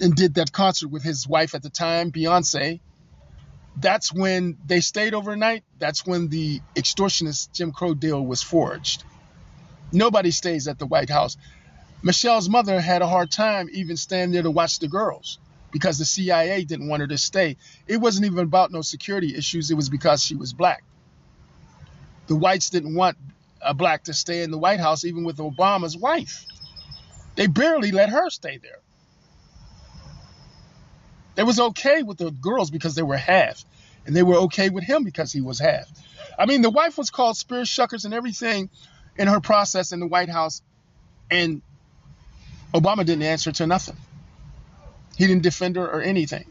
and 0.00 0.12
did 0.14 0.34
that 0.34 0.50
concert 0.50 0.88
with 0.88 1.04
his 1.04 1.28
wife 1.28 1.54
at 1.54 1.62
the 1.62 1.70
time, 1.70 2.10
Beyonce, 2.10 2.80
that's 3.76 4.12
when 4.12 4.58
they 4.66 4.80
stayed 4.80 5.14
overnight. 5.14 5.62
That's 5.78 6.04
when 6.04 6.28
the 6.28 6.60
extortionist 6.74 7.52
Jim 7.52 7.70
Crow 7.70 7.94
deal 7.94 8.20
was 8.20 8.42
forged. 8.42 9.04
Nobody 9.92 10.30
stays 10.30 10.68
at 10.68 10.78
the 10.78 10.86
White 10.86 11.10
House. 11.10 11.36
Michelle's 12.02 12.48
mother 12.48 12.80
had 12.80 13.02
a 13.02 13.06
hard 13.06 13.30
time 13.30 13.68
even 13.72 13.96
staying 13.96 14.30
there 14.30 14.42
to 14.42 14.50
watch 14.50 14.78
the 14.78 14.88
girls 14.88 15.38
because 15.70 15.98
the 15.98 16.04
CIA 16.04 16.64
didn't 16.64 16.88
want 16.88 17.00
her 17.00 17.06
to 17.08 17.18
stay. 17.18 17.56
It 17.86 17.98
wasn't 17.98 18.26
even 18.26 18.38
about 18.38 18.72
no 18.72 18.82
security 18.82 19.36
issues, 19.36 19.70
it 19.70 19.74
was 19.74 19.88
because 19.88 20.22
she 20.22 20.34
was 20.34 20.52
black. 20.52 20.82
The 22.26 22.36
whites 22.36 22.70
didn't 22.70 22.94
want 22.94 23.16
a 23.60 23.74
black 23.74 24.04
to 24.04 24.14
stay 24.14 24.42
in 24.42 24.50
the 24.50 24.58
White 24.58 24.80
House, 24.80 25.04
even 25.04 25.24
with 25.24 25.36
Obama's 25.36 25.96
wife. 25.96 26.46
They 27.36 27.46
barely 27.46 27.90
let 27.90 28.10
her 28.10 28.30
stay 28.30 28.58
there. 28.58 28.78
It 31.36 31.44
was 31.44 31.60
okay 31.60 32.02
with 32.02 32.18
the 32.18 32.30
girls 32.30 32.70
because 32.70 32.94
they 32.94 33.02
were 33.02 33.16
half, 33.16 33.64
and 34.06 34.14
they 34.14 34.22
were 34.22 34.36
okay 34.36 34.70
with 34.70 34.84
him 34.84 35.04
because 35.04 35.32
he 35.32 35.40
was 35.40 35.58
half. 35.58 35.88
I 36.38 36.46
mean, 36.46 36.62
the 36.62 36.70
wife 36.70 36.96
was 36.96 37.10
called 37.10 37.36
spirit 37.36 37.66
shuckers 37.66 38.04
and 38.04 38.14
everything 38.14 38.70
in 39.20 39.28
her 39.28 39.38
process 39.38 39.92
in 39.92 40.00
the 40.00 40.06
White 40.06 40.30
House, 40.30 40.62
and 41.30 41.60
Obama 42.72 43.04
didn't 43.04 43.22
answer 43.22 43.52
to 43.52 43.66
nothing. 43.66 43.96
He 45.18 45.26
didn't 45.26 45.42
defend 45.42 45.76
her 45.76 45.86
or 45.86 46.00
anything. 46.00 46.50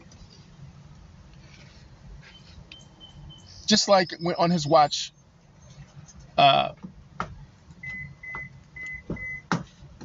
Just 3.66 3.88
like 3.88 4.12
on 4.38 4.50
his 4.50 4.68
watch, 4.68 5.12
uh, 6.38 6.74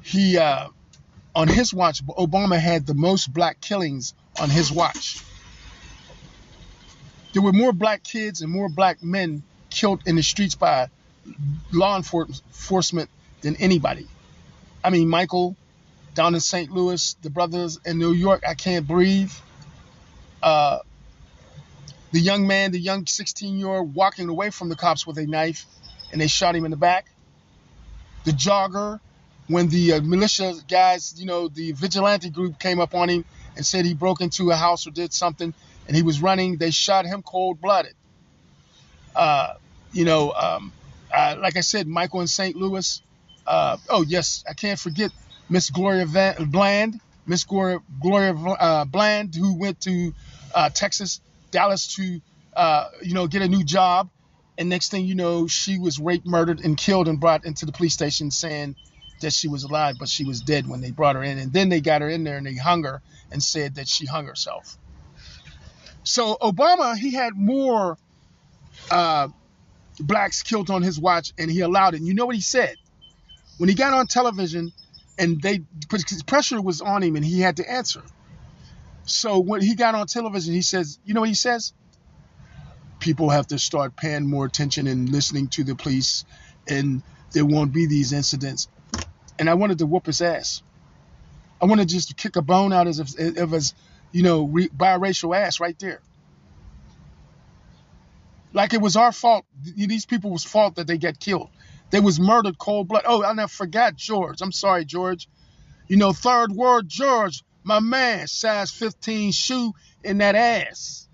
he 0.02 0.40
uh, 0.40 0.70
on 1.36 1.48
his 1.48 1.72
watch, 1.72 2.04
Obama 2.08 2.60
had 2.60 2.88
the 2.88 2.96
most 2.96 3.32
black 3.32 3.62
killings 3.62 4.16
on 4.42 4.50
his 4.50 4.72
watch. 4.72 5.24
There 7.34 7.44
were 7.44 7.54
more 7.54 7.74
black 7.74 8.04
kids 8.04 8.42
and 8.42 8.52
more 8.52 8.70
black 8.70 9.04
men 9.04 9.44
killed 9.70 10.02
in 10.08 10.16
the 10.16 10.24
streets 10.24 10.56
by 10.56 10.90
law 11.72 11.98
enforcement 11.98 13.10
than 13.42 13.56
anybody. 13.58 14.08
I 14.84 14.90
mean, 14.90 15.10
Michael 15.10 15.56
down 16.16 16.34
in 16.34 16.40
St. 16.40 16.72
Louis, 16.72 17.16
the 17.22 17.30
brothers 17.30 17.80
in 17.86 18.00
New 18.00 18.14
York, 18.14 18.44
I 18.48 18.54
can't 18.54 18.88
breathe. 18.88 19.32
Uh, 20.42 20.80
the 22.12 22.20
young 22.20 22.48
man, 22.48 22.72
the 22.72 22.80
young 22.80 23.06
16 23.06 23.58
year 23.58 23.68
old, 23.68 23.94
walking 23.94 24.30
away 24.30 24.50
from 24.50 24.70
the 24.70 24.76
cops 24.76 25.06
with 25.06 25.18
a 25.18 25.28
knife 25.28 25.66
and 26.12 26.22
they 26.22 26.28
shot 26.28 26.56
him 26.56 26.64
in 26.64 26.72
the 26.72 26.78
back. 26.78 27.08
The 28.24 28.32
jogger, 28.32 29.02
when 29.48 29.68
the 29.68 29.94
uh, 29.94 30.02
militia 30.02 30.54
guys, 30.68 31.14
you 31.18 31.26
know, 31.26 31.50
the 31.50 31.74
vigilante 31.74 32.30
group 32.30 32.58
came 32.58 32.80
up 32.80 32.96
on 32.96 33.10
him 33.10 33.26
and 33.58 33.66
said 33.66 33.86
he 33.86 33.94
broke 33.94 34.22
into 34.22 34.50
a 34.52 34.56
house 34.56 34.88
or 34.88 34.92
did 34.92 35.14
something 35.14 35.54
and 35.88 35.96
he 35.96 36.02
was 36.02 36.22
running, 36.22 36.58
they 36.58 36.72
shot 36.72 37.06
him 37.06 37.22
cold 37.22 37.60
blooded. 37.60 37.94
Uh, 39.14 39.56
you 39.92 40.06
know, 40.06 40.32
um, 40.32 40.72
uh, 41.16 41.36
like 41.40 41.58
I 41.58 41.62
said, 41.62 41.88
Michael 41.88 42.22
in 42.22 42.28
St. 42.28 42.56
Louis. 42.56 43.02
Uh, 43.48 43.78
oh, 43.90 44.04
yes, 44.04 44.44
I 44.50 44.54
can't 44.54 44.80
forget 44.80 45.12
Miss 45.50 45.70
Gloria 45.70 46.06
Van- 46.06 46.50
Bland, 46.52 47.00
Miss 47.26 47.44
Gloria, 47.44 47.80
Gloria 48.02 48.34
uh, 48.34 48.86
Bland, 48.86 49.36
who 49.36 49.58
went 49.60 49.80
to 49.82 50.14
uh, 50.54 50.70
Texas, 50.74 51.22
Dallas 51.52 51.96
to, 51.96 52.20
uh, 52.56 52.86
you 53.04 53.14
know, 53.14 53.28
get 53.28 53.42
a 53.42 53.48
new 53.48 53.64
job. 53.64 54.10
And 54.58 54.70
next 54.70 54.90
thing 54.90 55.06
you 55.06 55.16
know, 55.16 55.48
she 55.48 55.80
was 55.80 56.00
raped, 56.00 56.26
murdered, 56.26 56.62
and 56.64 56.78
killed 56.78 57.08
and 57.08 57.20
brought 57.20 57.46
into 57.46 57.66
the 57.66 57.72
police 57.72 57.94
station 57.94 58.32
saying 58.32 58.76
that 59.22 59.34
she 59.34 59.48
was 59.48 59.64
alive, 59.64 59.96
but 60.00 60.10
she 60.10 60.24
was 60.26 60.42
dead 60.42 60.68
when 60.68 60.82
they 60.82 60.92
brought 60.92 61.16
her 61.16 61.24
in. 61.24 61.38
And 61.38 61.52
then 61.54 61.70
they 61.70 61.82
got 61.82 62.02
her 62.02 62.10
in 62.10 62.24
there 62.24 62.38
and 62.38 62.46
they 62.46 62.56
hung 62.56 62.84
her 62.84 63.02
and 63.32 63.42
said 63.44 63.76
that 63.76 63.88
she 63.88 64.06
hung 64.06 64.26
herself. 64.26 64.78
So 66.04 66.38
Obama, 66.42 66.98
he 66.98 67.12
had 67.14 67.34
more 67.36 67.98
uh, 68.92 69.28
blacks 70.00 70.44
killed 70.44 70.70
on 70.70 70.82
his 70.82 71.00
watch, 71.00 71.34
and 71.38 71.50
he 71.50 71.62
allowed 71.62 71.94
it. 71.94 71.98
And 71.98 72.08
you 72.08 72.14
know 72.14 72.26
what 72.26 72.36
he 72.36 72.42
said 72.42 72.78
when 73.58 73.70
he 73.70 73.76
got 73.76 73.94
on 73.94 74.08
television, 74.08 74.72
and 75.18 75.42
they 75.42 75.62
pressure 76.26 76.62
was 76.62 76.82
on 76.82 77.04
him, 77.04 77.16
and 77.16 77.26
he 77.26 77.40
had 77.40 77.58
to 77.58 77.70
answer. 77.70 78.02
So 79.06 79.40
when 79.40 79.62
he 79.62 79.76
got 79.76 79.96
on 79.96 80.08
television, 80.08 80.54
he 80.54 80.62
says, 80.62 81.00
you 81.06 81.14
know 81.14 81.22
what 81.22 81.30
he 81.30 81.36
says? 81.36 81.74
People 83.00 83.30
have 83.30 83.48
to 83.48 83.60
start 83.60 83.96
paying 83.96 84.28
more 84.28 84.46
attention 84.46 84.88
and 84.88 85.10
listening 85.10 85.48
to 85.50 85.64
the 85.64 85.76
police, 85.76 86.26
and 86.68 87.04
there 87.32 87.46
won't 87.46 87.72
be 87.72 87.86
these 87.86 88.14
incidents. 88.14 88.68
And 89.38 89.50
I 89.50 89.54
wanted 89.54 89.80
to 89.80 89.86
whoop 89.86 90.08
his 90.08 90.22
ass. 90.22 90.64
I 91.62 91.66
wanted 91.66 91.88
just 91.88 92.10
to 92.10 92.16
kick 92.16 92.36
a 92.36 92.42
bone 92.42 92.74
out 92.74 92.88
of 92.88 92.96
his, 92.98 93.38
of 93.38 93.52
his 93.52 93.74
you 94.12 94.24
know, 94.24 94.48
biracial 94.48 95.36
ass 95.36 95.60
right 95.60 95.78
there. 95.78 96.00
Like 98.56 98.74
it 98.74 98.80
was 98.82 98.96
our 98.96 99.12
fault. 99.12 99.46
These 99.62 100.06
people 100.06 100.32
was 100.32 100.46
fault 100.46 100.76
that 100.76 100.88
they 100.88 100.98
get 100.98 101.20
killed. 101.20 101.50
They 101.92 102.00
was 102.00 102.22
murdered 102.22 102.58
cold 102.58 102.88
blood. 102.88 103.04
Oh, 103.06 103.22
I 103.22 103.34
never 103.34 103.50
forgot 103.50 103.98
George. 103.98 104.42
I'm 104.42 104.54
sorry, 104.54 104.86
George. 104.86 105.28
You 105.90 105.98
know, 105.98 106.14
third 106.14 106.54
word, 106.54 106.88
George, 106.88 107.44
my 107.64 107.82
man, 107.82 108.28
size 108.28 108.72
15 108.72 109.34
shoe 109.34 109.74
in 110.06 110.20
that 110.20 110.36
ass. 110.36 111.10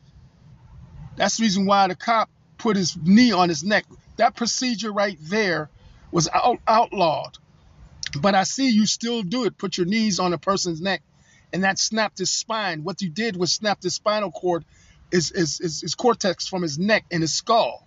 That's 1.15 1.37
the 1.37 1.41
reason 1.41 1.65
why 1.65 1.87
the 1.87 1.95
cop 1.95 2.29
put 2.59 2.77
his 2.77 2.95
knee 2.95 3.31
on 3.31 3.49
his 3.49 3.63
neck. 3.63 3.85
That 4.17 4.35
procedure 4.35 4.91
right 4.91 5.17
there 5.19 5.71
was 6.11 6.29
out, 6.31 6.59
outlawed. 6.67 7.39
But 8.21 8.35
I 8.35 8.43
see 8.43 8.69
you 8.69 8.85
still 8.85 9.23
do 9.23 9.45
it. 9.45 9.57
Put 9.57 9.77
your 9.77 9.87
knees 9.87 10.19
on 10.19 10.31
a 10.31 10.37
person's 10.37 10.79
neck. 10.79 11.01
And 11.51 11.63
that 11.63 11.79
snapped 11.79 12.19
his 12.19 12.29
spine. 12.29 12.83
What 12.83 13.01
you 13.01 13.09
did 13.09 13.35
was 13.35 13.51
snap 13.51 13.81
his 13.81 13.95
spinal 13.95 14.31
cord, 14.31 14.63
his, 15.11 15.29
his, 15.29 15.57
his, 15.57 15.81
his 15.81 15.95
cortex 15.95 16.47
from 16.47 16.61
his 16.61 16.79
neck 16.79 17.05
and 17.11 17.21
his 17.21 17.33
skull. 17.33 17.85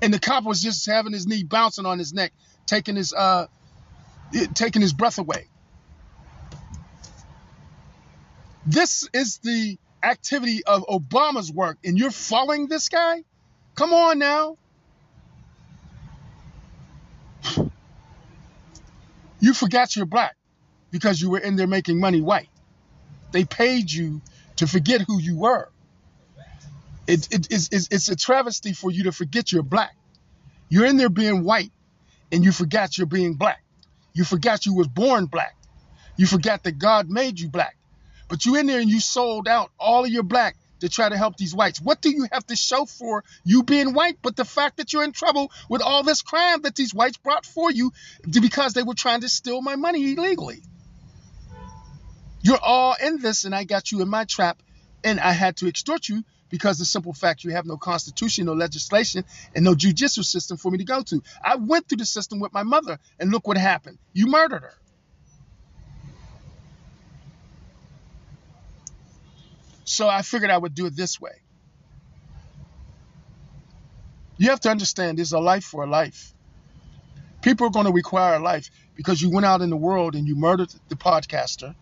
And 0.00 0.12
the 0.12 0.18
cop 0.18 0.44
was 0.44 0.60
just 0.60 0.84
having 0.86 1.12
his 1.12 1.26
knee 1.26 1.44
bouncing 1.44 1.86
on 1.86 1.98
his 1.98 2.12
neck, 2.12 2.32
taking 2.66 2.96
his 2.96 3.12
uh 3.12 3.46
taking 4.54 4.82
his 4.82 4.92
breath 4.92 5.18
away. 5.18 5.46
This 8.66 9.08
is 9.12 9.38
the 9.38 9.78
activity 10.02 10.64
of 10.64 10.84
Obama's 10.86 11.52
work, 11.52 11.78
and 11.84 11.98
you're 11.98 12.10
following 12.10 12.66
this 12.66 12.88
guy? 12.88 13.22
Come 13.74 13.92
on 13.92 14.18
now. 14.18 14.56
You 19.40 19.54
forgot 19.54 19.96
you're 19.96 20.06
black 20.06 20.36
because 20.90 21.20
you 21.20 21.30
were 21.30 21.38
in 21.38 21.56
there 21.56 21.66
making 21.66 21.98
money 21.98 22.20
white. 22.20 22.48
They 23.32 23.44
paid 23.44 23.90
you 23.90 24.20
to 24.62 24.68
forget 24.68 25.00
who 25.00 25.20
you 25.20 25.36
were. 25.36 25.68
It, 27.08 27.26
it, 27.32 27.48
it's, 27.50 27.68
it's 27.90 28.08
a 28.08 28.14
travesty 28.14 28.72
for 28.72 28.92
you 28.92 29.04
to 29.04 29.12
forget 29.12 29.50
you're 29.50 29.64
black. 29.64 29.96
You're 30.68 30.86
in 30.86 30.96
there 30.96 31.08
being 31.08 31.42
white 31.42 31.72
and 32.30 32.44
you 32.44 32.52
forgot 32.52 32.96
you're 32.96 33.08
being 33.08 33.34
black. 33.34 33.60
You 34.14 34.22
forgot 34.22 34.64
you 34.64 34.74
was 34.74 34.86
born 34.86 35.26
black. 35.26 35.56
You 36.16 36.26
forgot 36.26 36.62
that 36.62 36.78
God 36.78 37.10
made 37.10 37.40
you 37.40 37.48
black. 37.48 37.76
But 38.28 38.46
you 38.46 38.54
in 38.54 38.66
there 38.66 38.78
and 38.78 38.88
you 38.88 39.00
sold 39.00 39.48
out 39.48 39.72
all 39.80 40.04
of 40.04 40.10
your 40.10 40.22
black 40.22 40.56
to 40.78 40.88
try 40.88 41.08
to 41.08 41.16
help 41.16 41.36
these 41.36 41.52
whites. 41.52 41.80
What 41.80 42.00
do 42.00 42.10
you 42.10 42.28
have 42.30 42.46
to 42.46 42.54
show 42.54 42.84
for 42.84 43.24
you 43.44 43.64
being 43.64 43.94
white 43.94 44.18
but 44.22 44.36
the 44.36 44.44
fact 44.44 44.76
that 44.76 44.92
you're 44.92 45.02
in 45.02 45.10
trouble 45.10 45.50
with 45.68 45.82
all 45.82 46.04
this 46.04 46.22
crime 46.22 46.62
that 46.62 46.76
these 46.76 46.94
whites 46.94 47.16
brought 47.16 47.44
for 47.44 47.72
you 47.72 47.92
because 48.30 48.74
they 48.74 48.84
were 48.84 48.94
trying 48.94 49.22
to 49.22 49.28
steal 49.28 49.60
my 49.60 49.74
money 49.74 50.12
illegally? 50.12 50.62
You're 52.42 52.60
all 52.62 52.96
in 53.02 53.18
this, 53.20 53.44
and 53.44 53.54
I 53.54 53.64
got 53.64 53.92
you 53.92 54.02
in 54.02 54.08
my 54.08 54.24
trap, 54.24 54.62
and 55.04 55.20
I 55.20 55.32
had 55.32 55.56
to 55.58 55.68
extort 55.68 56.08
you 56.08 56.24
because 56.50 56.78
the 56.78 56.84
simple 56.84 57.14
fact 57.14 57.44
you 57.44 57.52
have 57.52 57.66
no 57.66 57.76
constitution, 57.78 58.46
no 58.46 58.52
legislation, 58.54 59.24
and 59.54 59.64
no 59.64 59.74
judicial 59.74 60.24
system 60.24 60.56
for 60.56 60.70
me 60.70 60.78
to 60.78 60.84
go 60.84 61.02
to. 61.02 61.22
I 61.44 61.56
went 61.56 61.88
through 61.88 61.98
the 61.98 62.06
system 62.06 62.40
with 62.40 62.52
my 62.52 62.62
mother, 62.64 62.98
and 63.18 63.30
look 63.30 63.46
what 63.46 63.58
happened. 63.58 63.98
You 64.12 64.26
murdered 64.26 64.62
her. 64.62 64.74
So 69.84 70.08
I 70.08 70.22
figured 70.22 70.50
I 70.50 70.58
would 70.58 70.74
do 70.74 70.86
it 70.86 70.96
this 70.96 71.20
way. 71.20 71.32
You 74.38 74.50
have 74.50 74.60
to 74.60 74.70
understand 74.70 75.18
there's 75.18 75.32
a 75.32 75.38
life 75.40 75.64
for 75.64 75.84
a 75.84 75.90
life. 75.90 76.34
People 77.42 77.66
are 77.68 77.70
going 77.70 77.86
to 77.86 77.92
require 77.92 78.34
a 78.36 78.40
life 78.40 78.68
because 78.96 79.20
you 79.20 79.30
went 79.30 79.46
out 79.46 79.62
in 79.62 79.70
the 79.70 79.76
world 79.76 80.14
and 80.14 80.26
you 80.26 80.36
murdered 80.36 80.70
the 80.88 80.96
podcaster. 80.96 81.74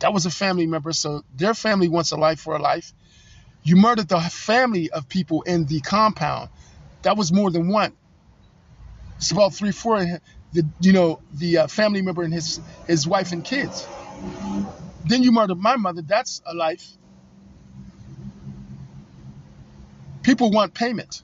That 0.00 0.12
was 0.12 0.26
a 0.26 0.30
family 0.30 0.66
member, 0.66 0.92
so 0.92 1.24
their 1.34 1.54
family 1.54 1.88
wants 1.88 2.12
a 2.12 2.16
life 2.16 2.40
for 2.40 2.54
a 2.56 2.60
life. 2.60 2.92
You 3.62 3.76
murdered 3.76 4.08
the 4.08 4.20
family 4.20 4.90
of 4.90 5.08
people 5.08 5.42
in 5.42 5.66
the 5.66 5.80
compound. 5.80 6.50
That 7.02 7.16
was 7.16 7.32
more 7.32 7.50
than 7.50 7.68
one. 7.68 7.92
It's 9.16 9.30
about 9.30 9.54
three, 9.54 9.72
four. 9.72 9.98
The 10.52 10.66
you 10.80 10.92
know 10.92 11.20
the 11.34 11.58
uh, 11.58 11.66
family 11.66 12.02
member 12.02 12.22
and 12.22 12.32
his 12.32 12.60
his 12.86 13.06
wife 13.06 13.32
and 13.32 13.44
kids. 13.44 13.86
Then 15.04 15.22
you 15.22 15.32
murdered 15.32 15.58
my 15.58 15.76
mother. 15.76 16.02
That's 16.02 16.42
a 16.46 16.54
life. 16.54 16.86
People 20.22 20.50
want 20.50 20.74
payment. 20.74 21.22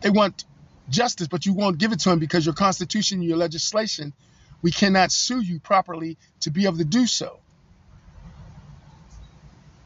They 0.00 0.10
want 0.10 0.44
justice, 0.88 1.28
but 1.28 1.46
you 1.46 1.54
won't 1.54 1.78
give 1.78 1.92
it 1.92 2.00
to 2.00 2.10
them 2.10 2.18
because 2.18 2.44
your 2.44 2.54
constitution, 2.54 3.22
your 3.22 3.36
legislation, 3.36 4.12
we 4.64 4.70
cannot 4.70 5.12
sue 5.12 5.42
you 5.42 5.60
properly 5.60 6.16
to 6.40 6.50
be 6.50 6.64
able 6.64 6.78
to 6.78 6.86
do 6.86 7.06
so. 7.06 7.38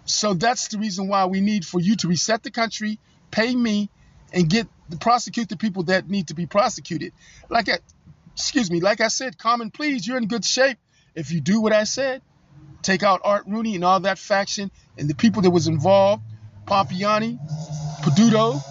So 0.05 0.35
that's 0.35 0.69
the 0.69 0.79
reason 0.79 1.09
why 1.09 1.27
we 1.27 1.41
need 1.41 1.65
for 1.65 1.81
you 1.81 1.97
to 1.97 2.07
reset 2.07 2.45
the 2.45 2.53
country, 2.53 3.01
pay 3.33 3.53
me, 3.53 3.91
and 4.33 4.49
get 4.49 4.69
to 4.93 4.97
prosecute 4.97 5.49
the 5.49 5.57
people 5.57 5.83
that 5.85 6.09
need 6.09 6.29
to 6.29 6.35
be 6.35 6.47
prosecuted. 6.47 7.13
Like 7.51 7.69
I, 7.69 7.79
excuse 8.35 8.71
me, 8.71 8.79
like 8.79 9.01
I 9.01 9.09
said, 9.09 9.37
Common 9.37 9.73
Pleas, 9.73 10.07
you're 10.07 10.17
in 10.17 10.29
good 10.29 10.45
shape 10.45 10.79
if 11.17 11.33
you 11.33 11.41
do 11.41 11.61
what 11.61 11.73
I 11.73 11.83
said. 11.83 12.23
Take 12.83 13.03
out 13.03 13.23
Art 13.25 13.47
Rooney 13.49 13.75
and 13.75 13.85
all 13.85 13.99
that 13.99 14.17
faction 14.17 14.71
and 14.97 15.11
the 15.11 15.17
people 15.17 15.43
that 15.43 15.51
was 15.51 15.67
involved 15.67 16.23
Pompiani, 16.67 17.37
Peduto. 18.03 18.63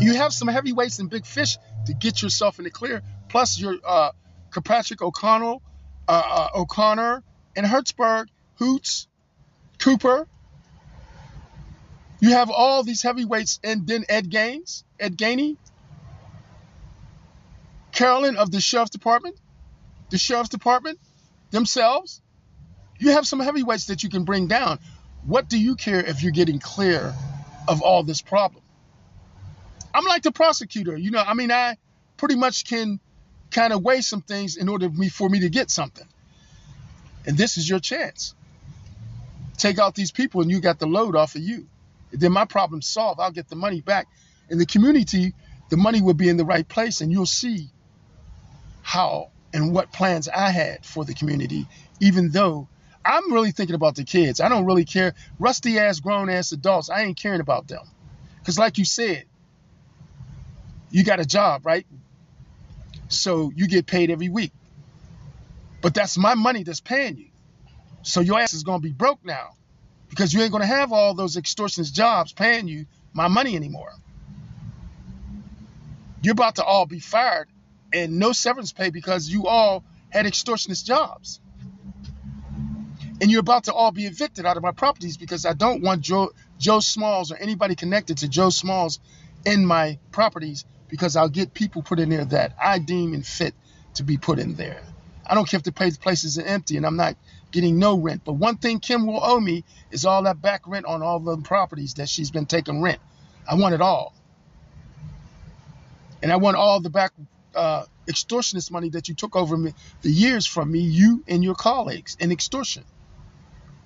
You 0.00 0.14
have 0.14 0.32
some 0.32 0.48
heavyweights 0.48 0.98
and 0.98 1.08
big 1.08 1.26
fish 1.26 1.58
to 1.86 1.94
get 1.94 2.22
yourself 2.22 2.58
in 2.58 2.64
the 2.64 2.70
clear. 2.70 3.02
Plus 3.28 3.60
your 3.60 3.76
uh, 3.86 4.10
Kirkpatrick 4.52 5.02
O'Connell, 5.02 5.62
uh, 6.06 6.22
uh, 6.54 6.60
O'Connor, 6.60 7.22
and 7.56 7.66
Hertzberg, 7.66 8.26
Hoots, 8.56 9.08
Cooper. 9.78 10.28
You 12.20 12.30
have 12.30 12.50
all 12.50 12.84
these 12.84 13.02
heavyweights, 13.02 13.58
and 13.64 13.86
then 13.86 14.04
Ed 14.08 14.30
Gaines, 14.30 14.84
Ed 15.00 15.16
Gainey. 15.16 15.56
Carolyn 17.90 18.36
of 18.36 18.50
the 18.50 18.60
Sheriff's 18.60 18.90
Department, 18.90 19.36
the 20.10 20.18
Sheriff's 20.18 20.48
Department 20.48 20.98
themselves, 21.50 22.22
you 22.98 23.10
have 23.10 23.26
some 23.26 23.40
heavyweights 23.40 23.86
that 23.86 24.02
you 24.02 24.08
can 24.08 24.24
bring 24.24 24.46
down. 24.46 24.78
What 25.24 25.48
do 25.48 25.58
you 25.58 25.76
care 25.76 26.00
if 26.00 26.22
you're 26.22 26.32
getting 26.32 26.58
clear 26.58 27.14
of 27.68 27.82
all 27.82 28.02
this 28.02 28.22
problem? 28.22 28.62
I'm 29.94 30.04
like 30.04 30.22
the 30.22 30.32
prosecutor. 30.32 30.96
You 30.96 31.10
know, 31.10 31.22
I 31.24 31.34
mean, 31.34 31.50
I 31.50 31.76
pretty 32.16 32.36
much 32.36 32.64
can 32.64 33.00
kind 33.52 33.72
of 33.72 33.82
weigh 33.82 34.00
some 34.00 34.22
things 34.22 34.56
in 34.56 34.68
order 34.68 34.90
for 35.10 35.28
me, 35.28 35.40
to 35.40 35.48
get 35.48 35.70
something. 35.70 36.06
And 37.26 37.36
this 37.36 37.56
is 37.56 37.68
your 37.68 37.78
chance. 37.78 38.34
Take 39.56 39.78
out 39.78 39.94
these 39.94 40.10
people 40.10 40.40
and 40.40 40.50
you 40.50 40.60
got 40.60 40.78
the 40.78 40.86
load 40.86 41.14
off 41.14 41.36
of 41.36 41.42
you. 41.42 41.66
Then 42.10 42.32
my 42.32 42.44
problem's 42.44 42.86
solved. 42.86 43.20
I'll 43.20 43.30
get 43.30 43.48
the 43.48 43.56
money 43.56 43.80
back. 43.80 44.08
In 44.50 44.58
the 44.58 44.66
community, 44.66 45.34
the 45.70 45.76
money 45.76 46.02
will 46.02 46.14
be 46.14 46.28
in 46.28 46.36
the 46.36 46.44
right 46.44 46.66
place 46.66 47.00
and 47.00 47.12
you'll 47.12 47.26
see 47.26 47.70
how 48.82 49.30
and 49.54 49.72
what 49.72 49.92
plans 49.92 50.28
I 50.28 50.50
had 50.50 50.84
for 50.84 51.04
the 51.04 51.14
community, 51.14 51.66
even 52.00 52.30
though 52.30 52.68
I'm 53.04 53.32
really 53.32 53.52
thinking 53.52 53.74
about 53.74 53.96
the 53.96 54.04
kids. 54.04 54.40
I 54.40 54.48
don't 54.48 54.64
really 54.64 54.84
care. 54.84 55.14
Rusty 55.38 55.78
ass, 55.78 56.00
grown 56.00 56.28
ass 56.28 56.52
adults, 56.52 56.90
I 56.90 57.02
ain't 57.02 57.16
caring 57.16 57.40
about 57.40 57.68
them. 57.68 57.84
Because, 58.38 58.58
like 58.58 58.78
you 58.78 58.84
said, 58.84 59.24
you 60.90 61.04
got 61.04 61.20
a 61.20 61.24
job, 61.24 61.64
right? 61.64 61.86
So 63.12 63.52
you 63.54 63.68
get 63.68 63.86
paid 63.86 64.10
every 64.10 64.28
week. 64.28 64.52
But 65.80 65.94
that's 65.94 66.16
my 66.16 66.34
money 66.34 66.62
that's 66.62 66.80
paying 66.80 67.16
you. 67.16 67.28
So 68.02 68.20
your 68.20 68.40
ass 68.40 68.52
is 68.54 68.62
going 68.62 68.80
to 68.80 68.82
be 68.82 68.92
broke 68.92 69.24
now 69.24 69.56
because 70.08 70.32
you 70.32 70.42
ain't 70.42 70.52
going 70.52 70.62
to 70.62 70.66
have 70.66 70.92
all 70.92 71.14
those 71.14 71.36
extortionist 71.36 71.92
jobs 71.92 72.32
paying 72.32 72.68
you 72.68 72.86
my 73.12 73.28
money 73.28 73.56
anymore. 73.56 73.92
You're 76.22 76.32
about 76.32 76.56
to 76.56 76.64
all 76.64 76.86
be 76.86 77.00
fired 77.00 77.48
and 77.92 78.18
no 78.18 78.32
severance 78.32 78.72
pay 78.72 78.90
because 78.90 79.28
you 79.28 79.46
all 79.46 79.84
had 80.10 80.26
extortionist 80.26 80.84
jobs. 80.84 81.40
And 83.20 83.30
you're 83.30 83.40
about 83.40 83.64
to 83.64 83.72
all 83.72 83.92
be 83.92 84.06
evicted 84.06 84.46
out 84.46 84.56
of 84.56 84.62
my 84.62 84.72
properties 84.72 85.16
because 85.16 85.46
I 85.46 85.52
don't 85.52 85.82
want 85.82 86.00
Joe, 86.00 86.30
Joe 86.58 86.80
Smalls 86.80 87.30
or 87.30 87.36
anybody 87.36 87.74
connected 87.74 88.18
to 88.18 88.28
Joe 88.28 88.50
Smalls 88.50 88.98
in 89.44 89.64
my 89.64 89.98
properties 90.10 90.64
because 90.92 91.16
I'll 91.16 91.30
get 91.30 91.54
people 91.54 91.82
put 91.82 91.98
in 91.98 92.10
there 92.10 92.26
that 92.26 92.52
I 92.62 92.78
deem 92.78 93.14
and 93.14 93.26
fit 93.26 93.54
to 93.94 94.02
be 94.02 94.18
put 94.18 94.38
in 94.38 94.56
there. 94.56 94.82
I 95.26 95.34
don't 95.34 95.48
care 95.48 95.56
if 95.56 95.64
the 95.64 95.72
places 95.72 96.38
are 96.38 96.44
empty 96.44 96.76
and 96.76 96.84
I'm 96.84 96.96
not 96.96 97.16
getting 97.50 97.78
no 97.78 97.96
rent. 97.96 98.20
But 98.26 98.34
one 98.34 98.58
thing 98.58 98.78
Kim 98.78 99.06
will 99.06 99.18
owe 99.24 99.40
me 99.40 99.64
is 99.90 100.04
all 100.04 100.24
that 100.24 100.42
back 100.42 100.60
rent 100.66 100.84
on 100.84 101.02
all 101.02 101.18
the 101.18 101.38
properties 101.38 101.94
that 101.94 102.10
she's 102.10 102.30
been 102.30 102.44
taking 102.44 102.82
rent. 102.82 103.00
I 103.50 103.54
want 103.54 103.74
it 103.74 103.80
all. 103.80 104.12
And 106.22 106.30
I 106.30 106.36
want 106.36 106.58
all 106.58 106.78
the 106.80 106.90
back 106.90 107.12
uh, 107.54 107.84
extortionist 108.06 108.70
money 108.70 108.90
that 108.90 109.08
you 109.08 109.14
took 109.14 109.34
over 109.34 109.56
me, 109.56 109.72
the 110.02 110.10
years 110.10 110.46
from 110.46 110.70
me, 110.70 110.80
you 110.80 111.24
and 111.26 111.42
your 111.42 111.54
colleagues 111.54 112.18
in 112.20 112.30
extortion, 112.32 112.84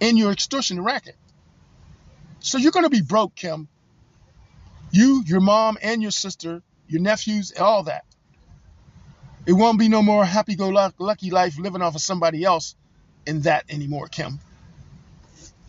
in 0.00 0.16
your 0.16 0.32
extortion 0.32 0.82
racket. 0.82 1.14
So 2.40 2.58
you're 2.58 2.72
going 2.72 2.84
to 2.84 2.90
be 2.90 3.00
broke, 3.00 3.36
Kim. 3.36 3.68
You, 4.90 5.22
your 5.24 5.40
mom, 5.40 5.78
and 5.80 6.02
your 6.02 6.10
sister, 6.10 6.62
your 6.88 7.00
nephews, 7.00 7.52
all 7.58 7.84
that. 7.84 8.04
It 9.46 9.52
won't 9.52 9.78
be 9.78 9.88
no 9.88 10.02
more 10.02 10.24
happy-go-lucky 10.24 11.30
life 11.30 11.58
living 11.58 11.82
off 11.82 11.94
of 11.94 12.00
somebody 12.00 12.44
else 12.44 12.74
in 13.26 13.42
that 13.42 13.64
anymore, 13.68 14.08
Kim. 14.08 14.40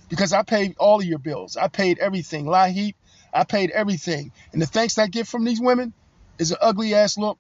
Because 0.10 0.34
I 0.34 0.44
paid 0.44 0.76
all 0.78 1.00
of 1.00 1.06
your 1.06 1.20
bills. 1.20 1.58
I 1.58 1.68
paid 1.68 2.00
everything. 2.00 2.52
Heap. 2.72 2.96
I 3.34 3.44
paid 3.44 3.72
everything. 3.72 4.32
And 4.52 4.62
the 4.62 4.66
thanks 4.66 4.98
I 4.98 5.08
get 5.08 5.28
from 5.28 5.44
these 5.44 5.62
women 5.62 5.94
is 6.40 6.52
an 6.52 6.58
ugly 6.62 6.96
ass 6.96 7.18
look 7.18 7.38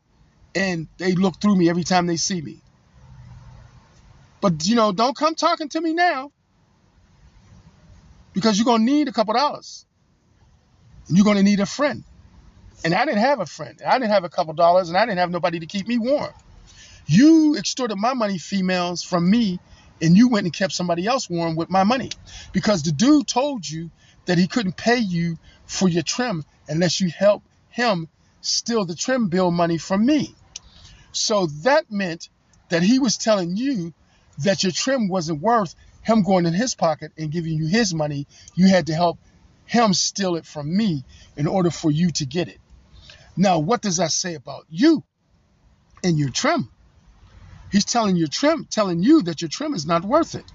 and 0.54 0.88
they 0.98 1.14
look 1.14 1.40
through 1.40 1.56
me 1.56 1.70
every 1.70 1.84
time 1.84 2.08
they 2.08 2.18
see 2.18 2.42
me. 2.42 2.62
But 4.42 4.66
you 4.66 4.76
know, 4.76 4.92
don't 4.92 5.16
come 5.16 5.34
talking 5.34 5.70
to 5.70 5.82
me 5.82 5.94
now 5.94 6.32
because 8.34 8.58
you're 8.58 8.66
gonna 8.66 8.84
need 8.84 9.08
a 9.08 9.12
couple 9.12 9.34
dollars. 9.34 9.86
And 11.08 11.18
You're 11.18 11.26
gonna 11.26 11.44
need 11.44 11.60
a 11.60 11.66
friend. 11.66 12.04
And 12.84 12.94
I 12.94 13.06
didn't 13.06 13.22
have 13.22 13.40
a 13.40 13.46
friend. 13.46 13.82
I 13.86 13.98
didn't 14.00 14.12
have 14.12 14.24
a 14.24 14.30
couple 14.30 14.54
dollars, 14.54 14.90
and 14.90 14.98
I 14.98 15.06
didn't 15.06 15.20
have 15.20 15.32
nobody 15.32 15.60
to 15.60 15.66
keep 15.66 15.88
me 15.88 15.98
warm. 15.98 16.32
You 17.08 17.56
extorted 17.58 17.98
my 17.98 18.14
money, 18.14 18.38
females, 18.38 19.04
from 19.04 19.30
me, 19.30 19.60
and 20.02 20.16
you 20.16 20.28
went 20.30 20.46
and 20.46 20.54
kept 20.54 20.74
somebody 20.74 21.08
else 21.08 21.30
warm 21.30 21.56
with 21.56 21.70
my 21.70 21.84
money 21.84 22.12
because 22.52 22.84
the 22.84 22.92
dude 22.92 23.28
told 23.28 23.68
you 23.68 23.90
that 24.26 24.38
he 24.38 24.48
couldn't 24.48 24.78
pay 24.78 24.98
you 24.98 25.38
for 25.66 25.88
your 25.88 26.04
trim 26.04 26.44
unless 26.68 27.02
you 27.02 27.10
help 27.10 27.44
him 27.70 28.08
steal 28.42 28.86
the 28.86 28.96
trim 28.96 29.30
bill 29.30 29.52
money 29.52 29.78
from 29.78 30.06
me. 30.06 30.36
So 31.12 31.48
that 31.64 31.92
meant 31.92 32.30
that 32.70 32.84
he 32.84 33.00
was 33.00 33.18
telling 33.18 33.56
you 33.56 33.94
that 34.40 34.64
your 34.64 34.72
trim 34.72 35.08
wasn't 35.08 35.42
worth 35.42 35.74
him 36.04 36.24
going 36.24 36.46
in 36.46 36.54
his 36.54 36.76
pocket 36.76 37.12
and 37.18 37.32
giving 37.32 37.54
you 37.54 37.68
his 37.68 37.94
money. 37.94 38.28
You 38.56 38.68
had 38.68 38.88
to 38.88 38.94
help 38.94 39.18
him 39.66 39.94
steal 39.94 40.36
it 40.36 40.46
from 40.46 40.76
me 40.76 41.04
in 41.36 41.48
order 41.48 41.72
for 41.72 41.90
you 41.90 42.12
to 42.12 42.26
get 42.26 42.48
it. 42.48 42.60
Now, 43.38 43.60
what 43.60 43.82
does 43.82 43.98
that 43.98 44.12
say 44.12 44.36
about 44.36 44.66
you 44.70 45.04
and 46.04 46.18
your 46.18 46.30
trim? 46.32 46.70
He's 47.72 47.86
telling 47.86 48.16
your 48.16 48.28
trim, 48.28 48.68
telling 48.70 49.04
you 49.04 49.24
that 49.24 49.42
your 49.42 49.50
trim 49.50 49.74
is 49.74 49.86
not 49.86 50.04
worth 50.04 50.36
it. 50.36 50.46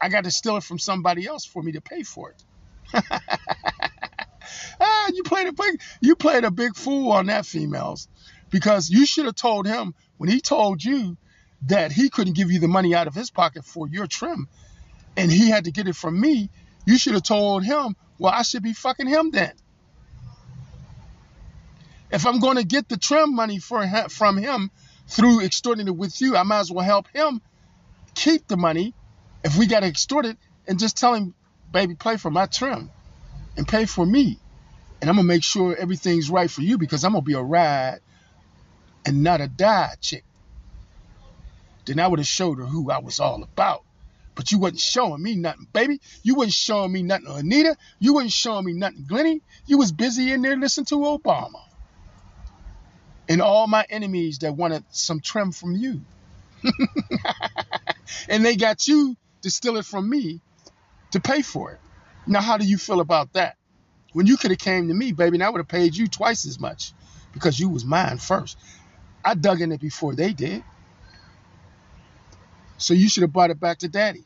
I 0.00 0.08
got 0.08 0.24
to 0.24 0.30
steal 0.30 0.56
it 0.56 0.64
from 0.64 0.78
somebody 0.78 1.26
else 1.26 1.44
for 1.44 1.62
me 1.62 1.72
to 1.72 1.80
pay 1.80 2.02
for 2.02 2.30
it. 2.30 2.44
ah, 4.80 5.10
you 5.12 5.22
played 5.22 5.48
a 5.48 5.52
big, 5.52 5.80
you 6.00 6.16
played 6.16 6.44
a 6.44 6.50
big 6.50 6.74
fool 6.76 7.12
on 7.12 7.26
that, 7.26 7.46
females 7.46 8.08
because 8.50 8.90
you 8.90 9.06
should 9.06 9.26
have 9.26 9.34
told 9.34 9.66
him 9.66 9.94
when 10.16 10.30
he 10.30 10.40
told 10.40 10.82
you 10.82 11.16
that 11.66 11.92
he 11.92 12.08
couldn't 12.08 12.36
give 12.36 12.50
you 12.50 12.60
the 12.60 12.68
money 12.68 12.94
out 12.94 13.06
of 13.06 13.14
his 13.14 13.30
pocket 13.30 13.64
for 13.64 13.88
your 13.88 14.06
trim 14.06 14.48
and 15.16 15.30
he 15.30 15.50
had 15.50 15.64
to 15.64 15.72
get 15.72 15.88
it 15.88 15.96
from 15.96 16.18
me, 16.18 16.50
you 16.86 16.96
should 16.98 17.14
have 17.14 17.22
told 17.22 17.64
him, 17.64 17.96
well, 18.18 18.32
I 18.32 18.42
should 18.42 18.62
be 18.62 18.72
fucking 18.72 19.08
him 19.08 19.30
then. 19.30 19.52
If 22.10 22.26
I'm 22.26 22.40
going 22.40 22.56
to 22.56 22.64
get 22.64 22.88
the 22.88 22.96
trim 22.96 23.34
money 23.34 23.58
from 23.58 24.38
him 24.38 24.70
through 25.08 25.42
extorting 25.42 25.88
it 25.88 25.96
with 25.96 26.20
you, 26.20 26.36
I 26.36 26.42
might 26.42 26.60
as 26.60 26.72
well 26.72 26.84
help 26.84 27.08
him 27.12 27.40
keep 28.14 28.46
the 28.48 28.56
money 28.56 28.94
if 29.44 29.56
we 29.56 29.66
got 29.66 29.80
to 29.80 29.86
extort 29.86 30.26
it 30.26 30.36
and 30.66 30.78
just 30.78 30.96
tell 30.96 31.14
him, 31.14 31.34
baby, 31.72 31.94
play 31.94 32.16
for 32.16 32.30
my 32.30 32.46
trim 32.46 32.90
and 33.56 33.66
pay 33.68 33.84
for 33.84 34.04
me. 34.04 34.38
And 35.00 35.08
I'm 35.08 35.16
going 35.16 35.26
to 35.26 35.34
make 35.34 35.44
sure 35.44 35.76
everything's 35.76 36.30
right 36.30 36.50
for 36.50 36.62
you 36.62 36.78
because 36.78 37.04
I'm 37.04 37.12
going 37.12 37.24
to 37.24 37.26
be 37.26 37.34
a 37.34 37.42
ride 37.42 38.00
and 39.06 39.22
not 39.22 39.40
a 39.40 39.48
die 39.48 39.94
chick, 40.00 40.24
then 41.86 42.00
I 42.00 42.08
would 42.08 42.18
have 42.18 42.26
showed 42.26 42.58
her 42.58 42.66
who 42.66 42.90
I 42.90 42.98
was 42.98 43.20
all 43.20 43.42
about. 43.42 43.82
But 44.34 44.52
you 44.52 44.58
wasn't 44.58 44.80
showing 44.80 45.22
me 45.22 45.34
nothing, 45.34 45.66
baby. 45.72 46.00
You 46.22 46.34
wasn't 46.34 46.54
showing 46.54 46.92
me 46.92 47.02
nothing, 47.02 47.26
Anita. 47.28 47.76
You 47.98 48.14
wasn't 48.14 48.32
showing 48.32 48.64
me 48.64 48.72
nothing, 48.72 49.04
Glenny. 49.08 49.40
You 49.66 49.78
was 49.78 49.92
busy 49.92 50.32
in 50.32 50.42
there 50.42 50.56
listening 50.56 50.86
to 50.86 50.96
Obama. 50.96 51.67
And 53.28 53.42
all 53.42 53.66
my 53.66 53.84
enemies 53.90 54.38
that 54.38 54.56
wanted 54.56 54.84
some 54.90 55.20
trim 55.20 55.52
from 55.52 55.76
you. 55.76 56.00
and 58.28 58.44
they 58.44 58.56
got 58.56 58.86
you 58.86 59.16
to 59.42 59.50
steal 59.50 59.76
it 59.76 59.84
from 59.84 60.08
me 60.08 60.40
to 61.12 61.20
pay 61.20 61.42
for 61.42 61.72
it. 61.72 61.80
Now, 62.26 62.40
how 62.40 62.56
do 62.56 62.66
you 62.66 62.78
feel 62.78 63.00
about 63.00 63.32
that? 63.34 63.56
When 64.12 64.26
you 64.26 64.36
could 64.36 64.50
have 64.50 64.60
came 64.60 64.88
to 64.88 64.94
me, 64.94 65.12
baby, 65.12 65.36
and 65.36 65.44
I 65.44 65.50
would 65.50 65.58
have 65.58 65.68
paid 65.68 65.94
you 65.96 66.08
twice 66.08 66.46
as 66.46 66.58
much 66.58 66.92
because 67.32 67.58
you 67.58 67.68
was 67.68 67.84
mine 67.84 68.18
first. 68.18 68.58
I 69.24 69.34
dug 69.34 69.60
in 69.60 69.72
it 69.72 69.80
before 69.80 70.14
they 70.14 70.32
did. 70.32 70.64
So 72.78 72.94
you 72.94 73.08
should 73.08 73.22
have 73.22 73.32
brought 73.32 73.50
it 73.50 73.60
back 73.60 73.78
to 73.78 73.88
daddy. 73.88 74.24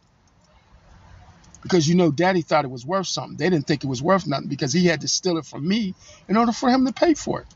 Because 1.63 1.89
you 1.89 1.95
know 1.95 2.11
daddy 2.11 2.43
thought 2.43 2.65
it 2.65 2.71
was 2.71 2.85
worth 2.85 3.07
something. 3.07 3.37
They 3.37 3.51
didn't 3.51 3.67
think 3.67 3.85
it 3.85 3.89
was 3.89 4.03
worth 4.03 4.27
nothing 4.27 4.49
because 4.49 4.73
he 4.73 4.87
had 4.87 5.03
to 5.03 5.09
steal 5.09 5.39
it 5.39 5.47
from 5.47 5.67
me 5.67 5.95
in 6.29 6.37
order 6.37 6.53
for 6.53 6.69
him 6.69 6.87
to 6.87 6.93
pay 6.93 7.15
for 7.15 7.41
it. 7.43 7.47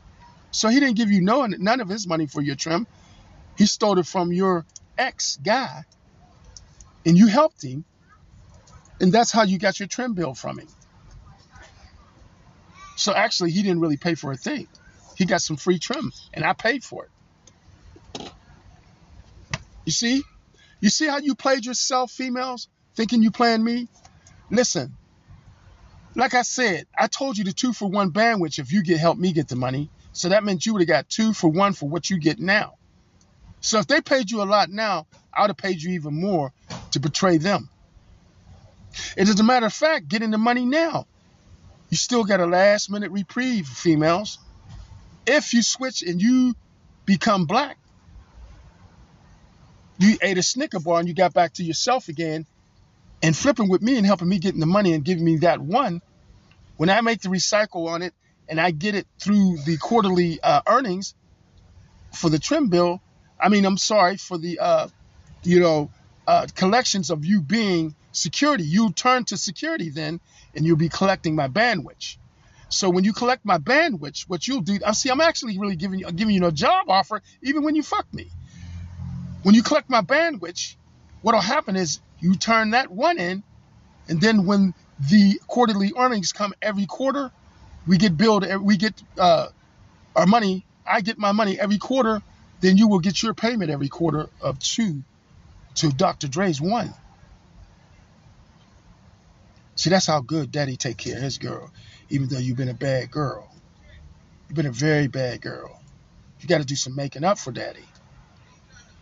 So 0.51 0.69
he 0.69 0.79
didn't 0.79 0.95
give 0.95 1.11
you 1.11 1.21
no, 1.21 1.45
none 1.45 1.81
of 1.81 1.89
his 1.89 2.07
money 2.07 2.27
for 2.27 2.41
your 2.41 2.55
trim. 2.55 2.87
He 3.57 3.65
stole 3.65 3.99
it 3.99 4.05
from 4.05 4.31
your 4.31 4.65
ex 4.97 5.37
guy 5.43 5.83
and 7.05 7.17
you 7.17 7.27
helped 7.27 7.63
him. 7.63 7.85
And 8.99 9.11
that's 9.11 9.31
how 9.31 9.43
you 9.43 9.59
got 9.59 9.79
your 9.79 9.87
trim 9.87 10.13
bill 10.13 10.33
from 10.33 10.59
him. 10.59 10.67
So 12.95 13.13
actually, 13.13 13.51
he 13.51 13.61
didn't 13.61 13.79
really 13.79 13.97
pay 13.97 14.15
for 14.15 14.31
a 14.31 14.37
thing. 14.37 14.67
He 15.15 15.25
got 15.25 15.41
some 15.41 15.57
free 15.57 15.79
trim 15.79 16.11
and 16.33 16.43
I 16.43 16.53
paid 16.53 16.83
for 16.83 17.05
it. 17.05 17.11
You 19.85 19.91
see? 19.91 20.23
You 20.81 20.89
see 20.89 21.07
how 21.07 21.19
you 21.19 21.35
played 21.35 21.65
yourself, 21.65 22.11
females, 22.11 22.67
thinking 22.95 23.23
you 23.23 23.31
playing 23.31 23.63
me? 23.63 23.87
Listen, 24.49 24.95
like 26.15 26.33
I 26.33 26.41
said, 26.41 26.87
I 26.97 27.07
told 27.07 27.37
you 27.37 27.43
the 27.43 27.53
two 27.53 27.73
for 27.73 27.87
one 27.87 28.11
bandwidth 28.11 28.59
if 28.59 28.71
you 28.71 28.83
get 28.83 28.99
help 28.99 29.17
me 29.17 29.31
get 29.31 29.47
the 29.47 29.55
money. 29.55 29.89
So 30.17 30.29
that 30.29 30.43
meant 30.43 30.65
you 30.65 30.73
would 30.73 30.81
have 30.81 30.87
got 30.87 31.09
two 31.09 31.31
for 31.31 31.47
one 31.47 31.73
for 31.73 31.87
what 31.87 32.09
you 32.09 32.19
get 32.19 32.39
now. 32.39 32.73
So 33.61 33.77
if 33.77 33.85
they 33.85 34.01
paid 34.01 34.31
you 34.31 34.41
a 34.41 34.45
lot 34.45 34.71
now, 34.71 35.05
I 35.31 35.41
would 35.41 35.51
have 35.51 35.57
paid 35.57 35.79
you 35.79 35.91
even 35.91 36.19
more 36.19 36.51
to 36.91 36.99
betray 36.99 37.37
them. 37.37 37.69
And 39.15 39.29
as 39.29 39.39
a 39.39 39.43
matter 39.43 39.67
of 39.67 39.73
fact, 39.73 40.07
getting 40.07 40.31
the 40.31 40.39
money 40.39 40.65
now, 40.65 41.05
you 41.91 41.97
still 41.97 42.23
got 42.23 42.39
a 42.39 42.47
last 42.47 42.89
minute 42.89 43.11
reprieve, 43.11 43.67
females. 43.67 44.39
If 45.27 45.53
you 45.53 45.61
switch 45.61 46.01
and 46.01 46.19
you 46.19 46.55
become 47.05 47.45
black. 47.45 47.77
You 49.99 50.17
ate 50.21 50.39
a 50.39 50.43
Snicker 50.43 50.79
bar 50.79 50.99
and 50.99 51.07
you 51.07 51.13
got 51.13 51.33
back 51.33 51.53
to 51.53 51.63
yourself 51.63 52.07
again 52.07 52.47
and 53.21 53.37
flipping 53.37 53.69
with 53.69 53.83
me 53.83 53.97
and 53.97 54.05
helping 54.05 54.29
me 54.29 54.39
getting 54.39 54.59
the 54.59 54.65
money 54.65 54.93
and 54.93 55.05
giving 55.05 55.23
me 55.23 55.37
that 55.37 55.61
one. 55.61 56.01
When 56.75 56.89
I 56.89 57.01
make 57.01 57.21
the 57.21 57.29
recycle 57.29 57.87
on 57.87 58.01
it 58.01 58.13
and 58.49 58.59
I 58.59 58.71
get 58.71 58.95
it 58.95 59.07
through 59.19 59.57
the 59.65 59.77
quarterly 59.77 60.39
uh, 60.41 60.61
earnings 60.67 61.15
for 62.13 62.29
the 62.29 62.39
trim 62.39 62.69
bill, 62.69 63.01
I 63.39 63.49
mean, 63.49 63.65
I'm 63.65 63.77
sorry 63.77 64.17
for 64.17 64.37
the, 64.37 64.59
uh, 64.59 64.87
you 65.43 65.59
know, 65.59 65.89
uh, 66.27 66.47
collections 66.55 67.09
of 67.09 67.23
you 67.25 67.41
being 67.41 67.95
security. 68.11 68.63
You 68.63 68.91
turn 68.91 69.25
to 69.25 69.37
security 69.37 69.89
then, 69.89 70.19
and 70.55 70.65
you'll 70.65 70.77
be 70.77 70.89
collecting 70.89 71.35
my 71.35 71.47
bandwidth. 71.47 72.17
So 72.69 72.89
when 72.89 73.03
you 73.03 73.13
collect 73.13 73.45
my 73.45 73.59
bandwidth, 73.59 74.23
what 74.27 74.47
you'll 74.47 74.61
do, 74.61 74.79
I 74.85 74.91
see, 74.91 75.09
I'm 75.09 75.21
actually 75.21 75.57
really 75.57 75.77
giving 75.77 75.99
you 75.99 76.11
giving 76.11 76.35
you 76.35 76.45
a 76.45 76.51
job 76.51 76.89
offer, 76.89 77.21
even 77.41 77.63
when 77.63 77.75
you 77.75 77.83
fuck 77.83 78.11
me. 78.13 78.27
When 79.43 79.55
you 79.55 79.63
collect 79.63 79.89
my 79.89 80.01
bandwidth, 80.01 80.75
what'll 81.21 81.39
happen 81.39 81.75
is 81.75 81.99
you 82.19 82.35
turn 82.35 82.71
that 82.71 82.91
one 82.91 83.17
in, 83.17 83.43
and 84.09 84.19
then 84.19 84.45
when 84.45 84.73
the 84.99 85.39
quarterly 85.47 85.93
earnings 85.97 86.33
come 86.33 86.53
every 86.61 86.87
quarter, 86.87 87.31
we 87.87 87.97
get 87.97 88.17
billed, 88.17 88.45
we 88.61 88.77
get 88.77 89.01
uh, 89.17 89.47
our 90.15 90.25
money. 90.25 90.65
I 90.85 91.01
get 91.01 91.17
my 91.17 91.31
money 91.31 91.59
every 91.59 91.77
quarter. 91.77 92.21
Then 92.59 92.77
you 92.77 92.87
will 92.87 92.99
get 92.99 93.21
your 93.21 93.33
payment 93.33 93.69
every 93.71 93.87
quarter 93.87 94.27
of 94.41 94.59
two 94.59 95.03
to 95.75 95.89
Dr. 95.89 96.27
Dre's 96.27 96.59
one. 96.59 96.93
See, 99.75 99.91
that's 99.91 100.07
how 100.07 100.21
good 100.21 100.51
Daddy 100.51 100.75
take 100.75 100.97
care 100.97 101.17
of 101.17 101.21
his 101.21 101.37
girl, 101.37 101.71
even 102.09 102.29
though 102.29 102.39
you've 102.39 102.57
been 102.57 102.69
a 102.69 102.73
bad 102.73 103.11
girl. 103.11 103.47
You've 104.47 104.55
been 104.55 104.65
a 104.65 104.71
very 104.71 105.07
bad 105.07 105.41
girl. 105.41 105.79
You 106.41 106.47
got 106.47 106.59
to 106.59 106.65
do 106.65 106.75
some 106.75 106.95
making 106.95 107.23
up 107.23 107.37
for 107.37 107.51
Daddy. 107.51 107.85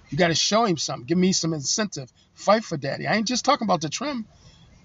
You 0.09 0.17
got 0.17 0.27
to 0.27 0.35
show 0.35 0.65
him 0.65 0.77
something. 0.77 1.05
Give 1.05 1.17
me 1.17 1.31
some 1.31 1.53
incentive. 1.53 2.11
Fight 2.33 2.63
for 2.63 2.77
Daddy. 2.77 3.07
I 3.07 3.15
ain't 3.15 3.27
just 3.27 3.45
talking 3.45 3.65
about 3.65 3.81
the 3.81 3.89
trim. 3.89 4.27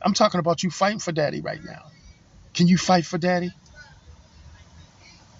I'm 0.01 0.15
talking 0.15 0.39
about 0.41 0.63
you 0.63 0.71
fighting 0.71 1.01
for 1.01 1.13
Daddy 1.13 1.41
right 1.41 1.63
now. 1.63 1.83
Can 2.55 2.69
you 2.69 2.79
fight 2.79 3.05
for 3.05 3.19
Daddy? 3.19 3.51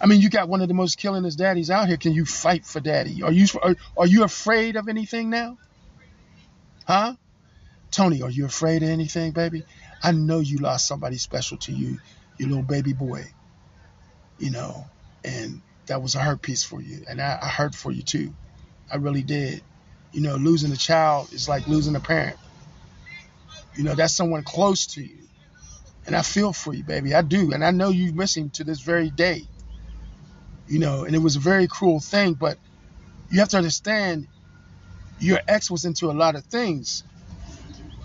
I 0.01 0.07
mean, 0.07 0.21
you 0.21 0.31
got 0.31 0.49
one 0.49 0.63
of 0.63 0.69
the 0.69 0.75
most 0.75 0.97
killing 0.97 1.23
killingest 1.23 1.37
daddies 1.37 1.71
out 1.71 1.89
here. 1.89 1.99
Can 1.99 2.13
you 2.13 2.25
fight 2.25 2.65
for 2.65 2.81
Daddy? 2.81 3.23
Are 3.23 3.33
you 3.33 3.47
are, 3.63 3.77
are 3.97 4.07
you 4.07 4.25
afraid 4.25 4.77
of 4.77 4.89
anything 4.89 5.29
now? 5.29 5.59
Huh? 6.87 7.15
Tony, 7.91 8.23
are 8.23 8.31
you 8.31 8.47
afraid 8.47 8.83
of 8.83 8.89
anything, 8.89 9.33
baby? 9.33 9.65
I 10.03 10.13
know 10.13 10.41
you 10.41 10.59
lost 10.59 10.87
somebody 10.87 11.19
special 11.19 11.59
to 11.59 11.73
you, 11.73 11.99
your 12.39 12.49
little 12.49 12.65
baby 12.65 12.95
boy. 12.95 13.25
You 14.39 14.51
know, 14.51 14.87
and 15.23 15.61
that 15.87 16.01
was 16.01 16.15
a 16.15 16.21
hurt 16.21 16.41
piece 16.41 16.63
for 16.63 16.81
you. 16.81 17.05
And 17.09 17.21
I, 17.21 17.39
I 17.43 17.49
hurt 17.49 17.75
for 17.75 17.93
you 17.93 18.03
too. 18.03 18.33
I 18.91 18.97
really 18.97 19.23
did. 19.23 19.63
You 20.13 20.23
know, 20.23 20.37
losing 20.37 20.73
a 20.73 20.77
child 20.77 21.33
is 21.33 21.49
like 21.49 21.69
losing 21.69 21.95
a 21.95 22.01
parent. 22.01 22.39
You 23.77 23.85
know, 23.85 23.95
that's 23.95 24.15
someone 24.15 24.45
close 24.45 24.87
to 24.95 25.03
you. 25.03 25.19
And 26.07 26.17
I 26.17 26.23
feel 26.23 26.53
for 26.53 26.73
you, 26.73 26.83
baby. 26.83 27.15
I 27.15 27.23
do. 27.23 27.53
And 27.53 27.63
I 27.63 27.71
know 27.71 27.91
you 27.91 28.13
miss 28.13 28.37
him 28.37 28.51
to 28.51 28.65
this 28.65 28.81
very 28.81 29.11
day. 29.11 29.47
You 30.71 30.79
know, 30.79 31.05
and 31.05 31.17
it 31.17 31.19
was 31.19 31.35
a 31.35 31.41
very 31.41 31.67
cruel 31.67 31.99
thing, 31.99 32.35
but 32.35 32.57
you 33.29 33.41
have 33.41 33.49
to 33.51 33.57
understand 33.57 34.29
your 35.19 35.41
ex 35.49 35.71
was 35.71 35.85
into 35.85 36.11
a 36.11 36.15
lot 36.15 36.37
of 36.37 36.45
things. 36.45 37.03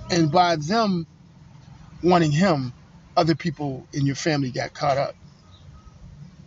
And 0.09 0.31
by 0.31 0.55
them 0.55 1.05
wanting 2.03 2.31
him, 2.31 2.73
other 3.15 3.35
people 3.35 3.87
in 3.93 4.07
your 4.07 4.15
family 4.15 4.49
got 4.49 4.73
caught 4.73 4.97
up. 4.97 5.15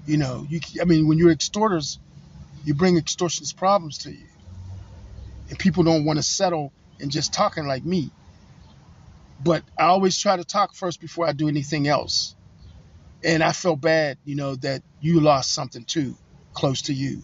You 0.07 0.16
know, 0.16 0.45
you 0.49 0.61
I 0.81 0.85
mean, 0.87 1.07
when 1.07 1.19
you're 1.19 1.31
extorters, 1.31 2.01
you 2.64 2.75
bring 2.75 2.97
extortionist 2.97 3.57
problems 3.57 3.99
to 3.99 4.11
you. 4.11 4.27
And 5.51 5.59
people 5.59 5.85
don't 5.85 6.05
want 6.05 6.19
to 6.19 6.23
settle 6.25 6.73
in 6.99 7.11
just 7.11 7.33
talking 7.33 7.66
like 7.66 7.85
me. 7.85 8.11
But 9.43 9.62
I 9.79 9.85
always 9.85 10.19
try 10.19 10.37
to 10.37 10.45
talk 10.45 10.75
first 10.75 11.01
before 11.01 11.29
I 11.29 11.33
do 11.33 11.49
anything 11.49 11.87
else. 11.87 12.35
And 13.25 13.43
I 13.43 13.53
felt 13.53 13.81
bad, 13.81 14.19
you 14.25 14.37
know, 14.37 14.55
that 14.57 14.83
you 15.01 15.21
lost 15.21 15.53
something 15.53 15.85
too 15.85 16.16
close 16.55 16.83
to 16.83 16.93
you. 16.93 17.23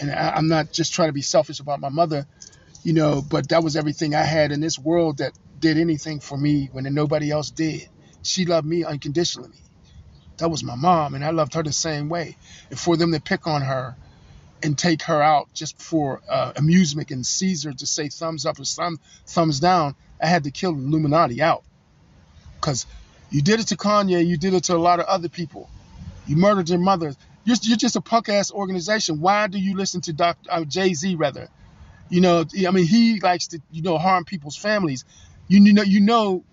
And 0.00 0.10
I, 0.10 0.30
I'm 0.30 0.48
not 0.48 0.72
just 0.72 0.92
trying 0.92 1.08
to 1.08 1.14
be 1.14 1.22
selfish 1.22 1.60
about 1.60 1.80
my 1.80 1.88
mother, 1.88 2.26
you 2.82 2.92
know, 2.92 3.22
but 3.22 3.48
that 3.48 3.62
was 3.62 3.76
everything 3.76 4.14
I 4.14 4.22
had 4.22 4.52
in 4.52 4.60
this 4.60 4.78
world 4.78 5.18
that 5.18 5.32
did 5.58 5.78
anything 5.78 6.20
for 6.20 6.36
me 6.36 6.68
when 6.72 6.84
nobody 6.94 7.30
else 7.30 7.50
did. 7.50 7.88
She 8.22 8.44
loved 8.44 8.66
me 8.66 8.84
unconditionally. 8.84 9.58
That 10.38 10.50
was 10.50 10.62
my 10.62 10.74
mom, 10.74 11.14
and 11.14 11.24
I 11.24 11.30
loved 11.30 11.54
her 11.54 11.62
the 11.62 11.72
same 11.72 12.08
way. 12.08 12.36
And 12.68 12.78
for 12.78 12.96
them 12.96 13.12
to 13.12 13.20
pick 13.20 13.46
on 13.46 13.62
her 13.62 13.96
and 14.62 14.76
take 14.76 15.02
her 15.02 15.22
out 15.22 15.48
just 15.54 15.80
for 15.80 16.20
uh, 16.28 16.52
amusement 16.56 17.10
and 17.10 17.26
Caesar 17.26 17.72
to 17.72 17.86
say 17.86 18.08
thumbs 18.08 18.44
up 18.44 18.58
or 18.58 18.64
thumb, 18.64 19.00
thumbs 19.26 19.60
down, 19.60 19.94
I 20.20 20.26
had 20.26 20.44
to 20.44 20.50
kill 20.50 20.72
Illuminati 20.72 21.40
out. 21.40 21.64
Because 22.54 22.86
you 23.30 23.42
did 23.42 23.60
it 23.60 23.68
to 23.68 23.76
Kanye, 23.76 24.26
you 24.26 24.36
did 24.36 24.54
it 24.54 24.64
to 24.64 24.76
a 24.76 24.78
lot 24.78 25.00
of 25.00 25.06
other 25.06 25.28
people. 25.28 25.68
You 26.26 26.36
murdered 26.36 26.68
your 26.68 26.78
mother. 26.78 27.14
You're, 27.44 27.56
you're 27.62 27.76
just 27.76 27.96
a 27.96 28.00
punk 28.00 28.28
ass 28.28 28.50
organization. 28.50 29.20
Why 29.20 29.46
do 29.46 29.58
you 29.58 29.76
listen 29.76 30.00
to 30.02 30.12
Dr. 30.12 30.50
Uh, 30.50 30.64
Jay 30.64 30.94
Z 30.94 31.14
rather? 31.16 31.48
You 32.08 32.20
know, 32.20 32.44
I 32.66 32.70
mean, 32.70 32.86
he 32.86 33.20
likes 33.20 33.48
to, 33.48 33.60
you 33.70 33.82
know, 33.82 33.98
harm 33.98 34.24
people's 34.24 34.56
families. 34.56 35.04
You, 35.48 35.62
you 35.62 35.72
know, 35.72 35.82
you 35.82 36.00
know, 36.00 36.44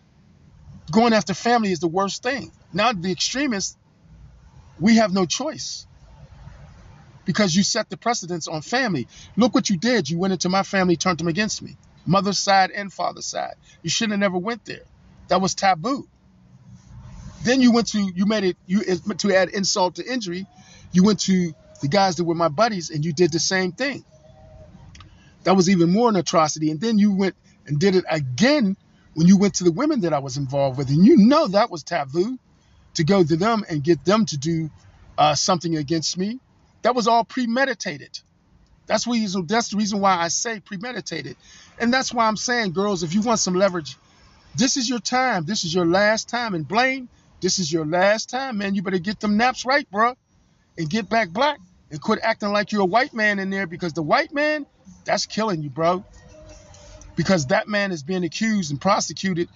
going 0.92 1.14
after 1.14 1.34
family 1.34 1.72
is 1.72 1.80
the 1.80 1.88
worst 1.88 2.24
thing. 2.24 2.52
Now 2.72 2.92
the 2.94 3.12
extremists, 3.12 3.78
we 4.80 4.98
have 4.98 5.14
no 5.14 5.26
choice 5.26 5.86
because 7.26 7.56
you 7.56 7.64
set 7.64 7.90
the 7.90 7.98
precedence 7.98 8.48
on 8.48 8.62
family. 8.62 9.08
Look 9.36 9.54
what 9.54 9.70
you 9.70 9.78
did. 9.78 10.10
You 10.10 10.18
went 10.18 10.34
into 10.34 10.50
my 10.50 10.64
family, 10.64 10.96
turned 10.96 11.20
them 11.20 11.28
against 11.28 11.62
me, 11.62 11.78
mother's 12.06 12.40
side 12.40 12.72
and 12.72 12.92
father's 12.92 13.26
side. 13.26 13.56
You 13.82 13.90
should 13.90 14.12
have 14.12 14.20
never 14.20 14.38
went 14.38 14.66
there. 14.66 14.84
That 15.30 15.42
was 15.42 15.56
taboo. 15.56 16.08
Then 17.44 17.62
you 17.62 17.72
went 17.72 17.88
to 17.90 18.00
you 18.00 18.26
made 18.26 18.44
it 18.44 18.58
you 18.66 18.84
to 19.18 19.36
add 19.36 19.50
insult 19.50 19.96
to 19.96 20.06
injury. 20.06 20.46
You 20.92 21.04
went 21.04 21.20
to 21.22 21.54
the 21.82 21.88
guys 21.88 22.16
that 22.16 22.24
were 22.24 22.36
my 22.36 22.48
buddies 22.48 22.90
and 22.90 23.04
you 23.04 23.14
did 23.14 23.32
the 23.32 23.40
same 23.40 23.74
thing. 23.74 24.04
That 25.44 25.56
was 25.56 25.70
even 25.70 25.92
more 25.92 26.10
an 26.10 26.16
atrocity. 26.16 26.72
And 26.72 26.80
then 26.80 26.98
you 26.98 27.14
went 27.14 27.36
and 27.68 27.80
did 27.80 27.96
it 27.96 28.06
again 28.10 28.78
when 29.14 29.28
you 29.28 29.38
went 29.38 29.56
to 29.56 29.64
the 29.64 29.72
women 29.72 30.02
that 30.02 30.14
I 30.14 30.20
was 30.20 30.38
involved 30.38 30.78
with, 30.78 30.90
and 30.90 31.06
you 31.06 31.18
know 31.18 31.48
that 31.48 31.70
was 31.70 31.84
taboo 31.84 32.40
to 32.96 33.04
go 33.04 33.24
to 33.24 33.36
them 33.36 33.64
and 33.70 33.84
get 33.84 34.04
them 34.06 34.26
to 34.28 34.38
do 34.38 34.70
uh, 35.18 35.36
something 35.36 35.76
against 35.76 36.18
me. 36.18 36.40
That 36.82 36.96
was 36.96 37.08
all 37.08 37.24
premeditated. 37.24 38.20
That's 38.88 39.06
reason. 39.06 39.46
That's 39.46 39.70
the 39.70 39.78
reason 39.78 40.00
why 40.00 40.18
I 40.18 40.30
say 40.30 40.60
premeditated, 40.60 41.36
and 41.80 41.94
that's 41.94 42.14
why 42.14 42.28
I'm 42.28 42.38
saying, 42.38 42.74
girls, 42.74 43.04
if 43.04 43.14
you 43.14 43.22
want 43.22 43.40
some 43.40 43.54
leverage, 43.54 43.98
this 44.56 44.78
is 44.78 44.90
your 44.90 45.00
time. 45.00 45.46
This 45.46 45.64
is 45.64 45.74
your 45.74 45.86
last 45.86 46.30
time. 46.30 46.54
And 46.54 46.68
Blaine, 46.68 47.08
this 47.44 47.60
is 47.60 47.72
your 47.72 47.86
last 47.86 48.32
time, 48.32 48.58
man. 48.58 48.74
You 48.74 48.82
better 48.82 48.98
get 48.98 49.20
them 49.20 49.38
naps 49.38 49.66
right, 49.66 49.90
bro, 49.92 50.16
and 50.80 50.90
get 50.90 51.08
back 51.08 51.30
black 51.30 51.60
and 51.92 52.02
quit 52.02 52.20
acting 52.24 52.50
like 52.50 52.72
you're 52.72 52.82
a 52.82 52.86
white 52.86 53.14
man 53.14 53.38
in 53.38 53.52
there 53.52 53.68
because 53.68 53.94
the 53.94 54.02
white 54.02 54.34
man, 54.34 54.66
that's 55.06 55.28
killing 55.28 55.62
you, 55.62 55.70
bro 55.70 56.04
because 57.16 57.48
that 57.48 57.68
man 57.68 57.92
is 57.92 58.04
being 58.04 58.24
accused 58.24 58.72
and 58.72 58.80
prosecuted 58.80 59.50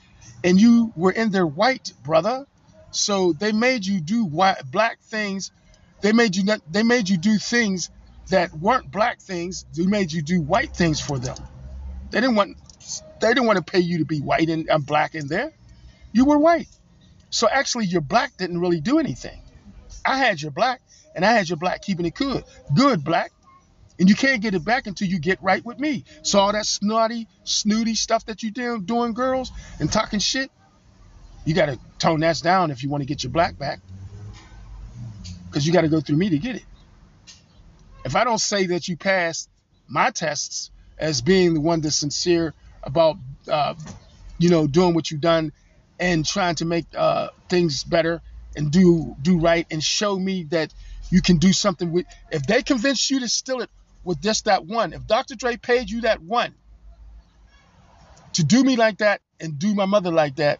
and 0.43 0.59
you 0.59 0.93
were 0.95 1.11
in 1.11 1.31
their 1.31 1.47
white 1.47 1.93
brother. 2.03 2.45
So 2.91 3.33
they 3.33 3.51
made 3.51 3.85
you 3.85 3.99
do 3.99 4.25
white 4.25 4.61
black 4.71 4.99
things. 5.01 5.51
They 6.01 6.11
made 6.11 6.35
you 6.35 6.43
not, 6.43 6.61
they 6.71 6.83
made 6.83 7.09
you 7.09 7.17
do 7.17 7.37
things 7.37 7.89
that 8.29 8.53
weren't 8.53 8.91
black 8.91 9.19
things. 9.19 9.65
They 9.75 9.85
made 9.85 10.11
you 10.11 10.21
do 10.21 10.41
white 10.41 10.75
things 10.75 10.99
for 10.99 11.17
them. 11.17 11.37
They 12.11 12.21
didn't 12.21 12.35
want 12.35 12.57
they 13.19 13.29
didn't 13.29 13.47
want 13.47 13.57
to 13.57 13.63
pay 13.63 13.79
you 13.79 13.97
to 13.99 14.05
be 14.05 14.21
white 14.21 14.49
and, 14.49 14.69
and 14.69 14.85
black 14.85 15.15
in 15.15 15.27
there. 15.27 15.51
You 16.13 16.25
were 16.25 16.37
white 16.37 16.67
so 17.29 17.47
actually 17.49 17.85
your 17.85 18.01
black 18.01 18.35
didn't 18.37 18.59
really 18.59 18.79
do 18.79 18.99
anything 18.99 19.41
i 20.05 20.17
had 20.17 20.41
your 20.41 20.51
black 20.51 20.81
and 21.15 21.25
i 21.25 21.31
had 21.31 21.49
your 21.49 21.57
black 21.57 21.81
keeping 21.81 22.05
it 22.05 22.15
good 22.15 22.43
good 22.75 23.03
black 23.03 23.31
and 23.99 24.09
you 24.09 24.15
can't 24.15 24.41
get 24.41 24.53
it 24.53 24.63
back 24.63 24.87
until 24.87 25.07
you 25.07 25.19
get 25.19 25.41
right 25.41 25.63
with 25.65 25.79
me. 25.79 26.03
So 26.21 26.39
all 26.39 26.51
that 26.51 26.65
snotty, 26.65 27.27
snooty 27.43 27.95
stuff 27.95 28.25
that 28.25 28.43
you 28.43 28.51
do 28.51 28.81
doing, 28.81 29.13
girls, 29.13 29.51
and 29.79 29.91
talking 29.91 30.19
shit, 30.19 30.51
you 31.45 31.55
got 31.55 31.67
to 31.67 31.79
tone 31.97 32.19
that 32.21 32.39
down 32.43 32.71
if 32.71 32.83
you 32.83 32.89
want 32.89 33.01
to 33.01 33.07
get 33.07 33.23
your 33.23 33.31
black 33.31 33.57
back. 33.57 33.79
Because 35.47 35.65
you 35.65 35.73
got 35.73 35.81
to 35.81 35.87
go 35.87 36.01
through 36.01 36.17
me 36.17 36.29
to 36.29 36.37
get 36.37 36.57
it. 36.57 36.65
If 38.05 38.15
I 38.15 38.23
don't 38.23 38.39
say 38.39 38.67
that 38.67 38.87
you 38.87 38.97
passed 38.97 39.49
my 39.87 40.11
tests 40.11 40.71
as 40.97 41.21
being 41.21 41.53
the 41.53 41.61
one 41.61 41.81
that's 41.81 41.95
sincere 41.95 42.53
about, 42.83 43.17
uh, 43.49 43.73
you 44.37 44.49
know, 44.49 44.67
doing 44.67 44.93
what 44.93 45.09
you've 45.09 45.21
done 45.21 45.51
and 45.99 46.25
trying 46.25 46.55
to 46.55 46.65
make 46.65 46.85
uh, 46.95 47.29
things 47.49 47.83
better 47.83 48.21
and 48.55 48.71
do 48.71 49.15
do 49.21 49.39
right 49.39 49.65
and 49.71 49.83
show 49.83 50.17
me 50.17 50.43
that 50.45 50.73
you 51.09 51.21
can 51.21 51.37
do 51.37 51.53
something 51.53 51.91
with. 51.91 52.05
If 52.31 52.43
they 52.43 52.63
convince 52.63 53.09
you 53.09 53.21
to 53.21 53.29
steal 53.29 53.61
it 53.61 53.69
with 54.07 54.21
just 54.21 54.45
that 54.45 54.65
one. 54.65 54.93
If 54.93 55.05
Dr. 55.05 55.35
Dre 55.35 55.57
paid 55.57 55.89
you 55.89 56.01
that 56.01 56.21
one 56.21 56.55
to 58.33 58.43
do 58.43 58.63
me 58.63 58.77
like 58.77 58.99
that 58.99 59.21
and 59.39 59.59
do 59.59 59.75
my 59.75 59.85
mother 59.85 60.11
like 60.11 60.37
that, 60.37 60.59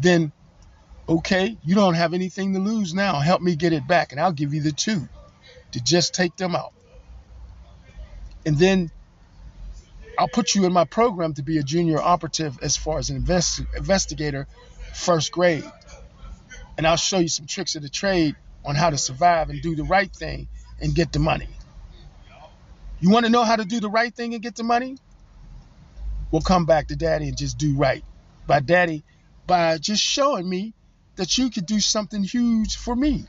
then 0.00 0.32
okay, 1.08 1.58
you 1.64 1.74
don't 1.74 1.94
have 1.94 2.14
anything 2.14 2.54
to 2.54 2.60
lose 2.60 2.94
now. 2.94 3.18
Help 3.18 3.42
me 3.42 3.56
get 3.56 3.72
it 3.72 3.86
back, 3.86 4.12
and 4.12 4.20
I'll 4.20 4.32
give 4.32 4.54
you 4.54 4.62
the 4.62 4.72
two 4.72 5.08
to 5.72 5.82
just 5.82 6.14
take 6.14 6.36
them 6.36 6.54
out. 6.54 6.72
And 8.46 8.56
then 8.56 8.90
I'll 10.16 10.28
put 10.28 10.54
you 10.54 10.64
in 10.64 10.72
my 10.72 10.84
program 10.84 11.34
to 11.34 11.42
be 11.42 11.58
a 11.58 11.62
junior 11.62 12.00
operative 12.00 12.58
as 12.62 12.76
far 12.76 12.98
as 12.98 13.10
an 13.10 13.16
invest- 13.16 13.62
investigator, 13.76 14.46
first 14.94 15.32
grade. 15.32 15.70
And 16.76 16.86
I'll 16.86 16.96
show 16.96 17.18
you 17.18 17.28
some 17.28 17.46
tricks 17.46 17.76
of 17.76 17.82
the 17.82 17.88
trade 17.88 18.36
on 18.64 18.74
how 18.74 18.90
to 18.90 18.98
survive 18.98 19.50
and 19.50 19.60
do 19.60 19.76
the 19.76 19.84
right 19.84 20.12
thing 20.12 20.48
and 20.80 20.94
get 20.94 21.12
the 21.12 21.18
money. 21.18 21.48
You 23.00 23.10
want 23.10 23.26
to 23.26 23.30
know 23.30 23.44
how 23.44 23.56
to 23.56 23.64
do 23.64 23.80
the 23.80 23.90
right 23.90 24.14
thing 24.14 24.34
and 24.34 24.42
get 24.42 24.56
the 24.56 24.64
money? 24.64 24.96
Well, 26.30 26.42
come 26.42 26.64
back 26.64 26.88
to 26.88 26.96
daddy 26.96 27.28
and 27.28 27.36
just 27.36 27.58
do 27.58 27.76
right. 27.76 28.04
By 28.46 28.60
daddy, 28.60 29.04
by 29.46 29.78
just 29.78 30.02
showing 30.02 30.48
me 30.48 30.74
that 31.16 31.38
you 31.38 31.50
could 31.50 31.66
do 31.66 31.80
something 31.80 32.24
huge 32.24 32.76
for 32.76 32.96
me. 32.96 33.26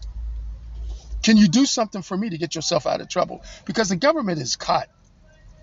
Can 1.21 1.37
you 1.37 1.47
do 1.47 1.65
something 1.65 2.01
for 2.01 2.15
me 2.15 2.29
to 2.29 2.37
get 2.37 2.55
yourself 2.55 2.85
out 2.87 3.01
of 3.01 3.09
trouble? 3.09 3.43
Because 3.65 3.89
the 3.89 3.95
government 3.95 4.39
is 4.39 4.55
caught. 4.55 4.89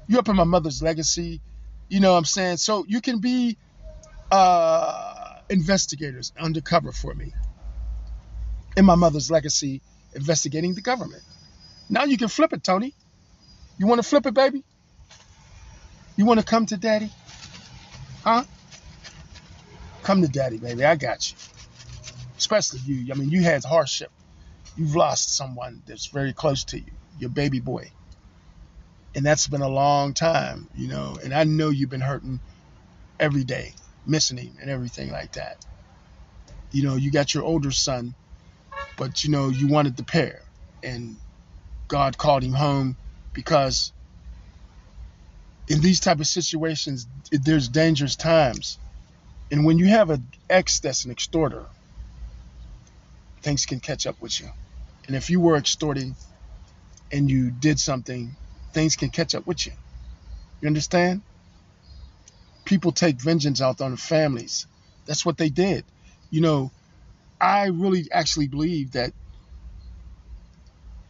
You're 0.08 0.20
up 0.20 0.28
in 0.28 0.36
my 0.36 0.44
mother's 0.44 0.82
legacy. 0.82 1.40
You 1.88 2.00
know 2.00 2.12
what 2.12 2.18
I'm 2.18 2.24
saying? 2.24 2.56
So 2.58 2.84
you 2.86 3.00
can 3.00 3.18
be 3.18 3.56
uh, 4.30 5.11
investigators 5.52 6.32
undercover 6.38 6.92
for 6.92 7.14
me 7.14 7.32
in 8.76 8.86
my 8.86 8.94
mother's 8.94 9.30
legacy 9.30 9.82
investigating 10.14 10.74
the 10.74 10.80
government. 10.80 11.22
Now 11.90 12.04
you 12.04 12.16
can 12.16 12.28
flip 12.28 12.54
it, 12.54 12.64
Tony. 12.64 12.94
You 13.78 13.86
want 13.86 14.02
to 14.02 14.08
flip 14.08 14.24
it, 14.24 14.34
baby? 14.34 14.64
You 16.16 16.24
want 16.24 16.40
to 16.40 16.46
come 16.46 16.66
to 16.66 16.76
daddy? 16.76 17.10
Huh? 18.24 18.44
Come 20.02 20.22
to 20.22 20.28
daddy, 20.28 20.56
baby. 20.56 20.84
I 20.84 20.96
got 20.96 21.30
you. 21.30 21.36
Especially 22.38 22.80
you. 22.80 23.12
I 23.12 23.16
mean, 23.16 23.30
you 23.30 23.42
had 23.42 23.62
hardship. 23.64 24.10
You've 24.76 24.96
lost 24.96 25.36
someone 25.36 25.82
that's 25.86 26.06
very 26.06 26.32
close 26.32 26.64
to 26.64 26.78
you, 26.78 26.92
your 27.18 27.30
baby 27.30 27.60
boy. 27.60 27.92
And 29.14 29.24
that's 29.26 29.46
been 29.46 29.60
a 29.60 29.68
long 29.68 30.14
time, 30.14 30.68
you 30.74 30.88
know. 30.88 31.18
And 31.22 31.34
I 31.34 31.44
know 31.44 31.68
you've 31.68 31.90
been 31.90 32.00
hurting 32.00 32.40
every 33.20 33.44
day, 33.44 33.74
missing 34.06 34.36
him 34.38 34.56
and 34.60 34.70
everything 34.70 35.10
like 35.10 35.32
that. 35.32 35.64
You 36.72 36.84
know, 36.84 36.96
you 36.96 37.10
got 37.10 37.34
your 37.34 37.44
older 37.44 37.70
son, 37.70 38.14
but 38.96 39.24
you 39.24 39.30
know, 39.30 39.48
you 39.48 39.68
wanted 39.68 39.96
the 39.96 40.04
pair. 40.04 40.40
And 40.82 41.16
God 41.88 42.18
called 42.18 42.42
him 42.42 42.52
home 42.52 42.96
because 43.34 43.92
in 45.68 45.80
these 45.80 46.00
type 46.00 46.20
of 46.20 46.26
situations, 46.26 47.06
there's 47.30 47.68
dangerous 47.68 48.16
times. 48.16 48.78
And 49.50 49.64
when 49.64 49.78
you 49.78 49.86
have 49.88 50.10
an 50.10 50.26
ex 50.48 50.80
that's 50.80 51.04
an 51.04 51.10
extorter, 51.10 51.66
things 53.42 53.66
can 53.66 53.80
catch 53.80 54.06
up 54.06 54.20
with 54.20 54.40
you. 54.40 54.48
And 55.06 55.16
if 55.16 55.30
you 55.30 55.40
were 55.40 55.56
extorting 55.56 56.16
and 57.12 57.30
you 57.30 57.50
did 57.50 57.78
something, 57.78 58.36
things 58.72 58.96
can 58.96 59.10
catch 59.10 59.34
up 59.34 59.46
with 59.46 59.66
you. 59.66 59.72
You 60.60 60.68
understand? 60.68 61.22
People 62.64 62.92
take 62.92 63.20
vengeance 63.20 63.60
out 63.60 63.80
on 63.80 63.96
families. 63.96 64.66
That's 65.06 65.26
what 65.26 65.36
they 65.36 65.48
did. 65.48 65.84
You 66.30 66.40
know, 66.40 66.70
I 67.40 67.66
really 67.66 68.08
actually 68.12 68.48
believe 68.48 68.92
that 68.92 69.12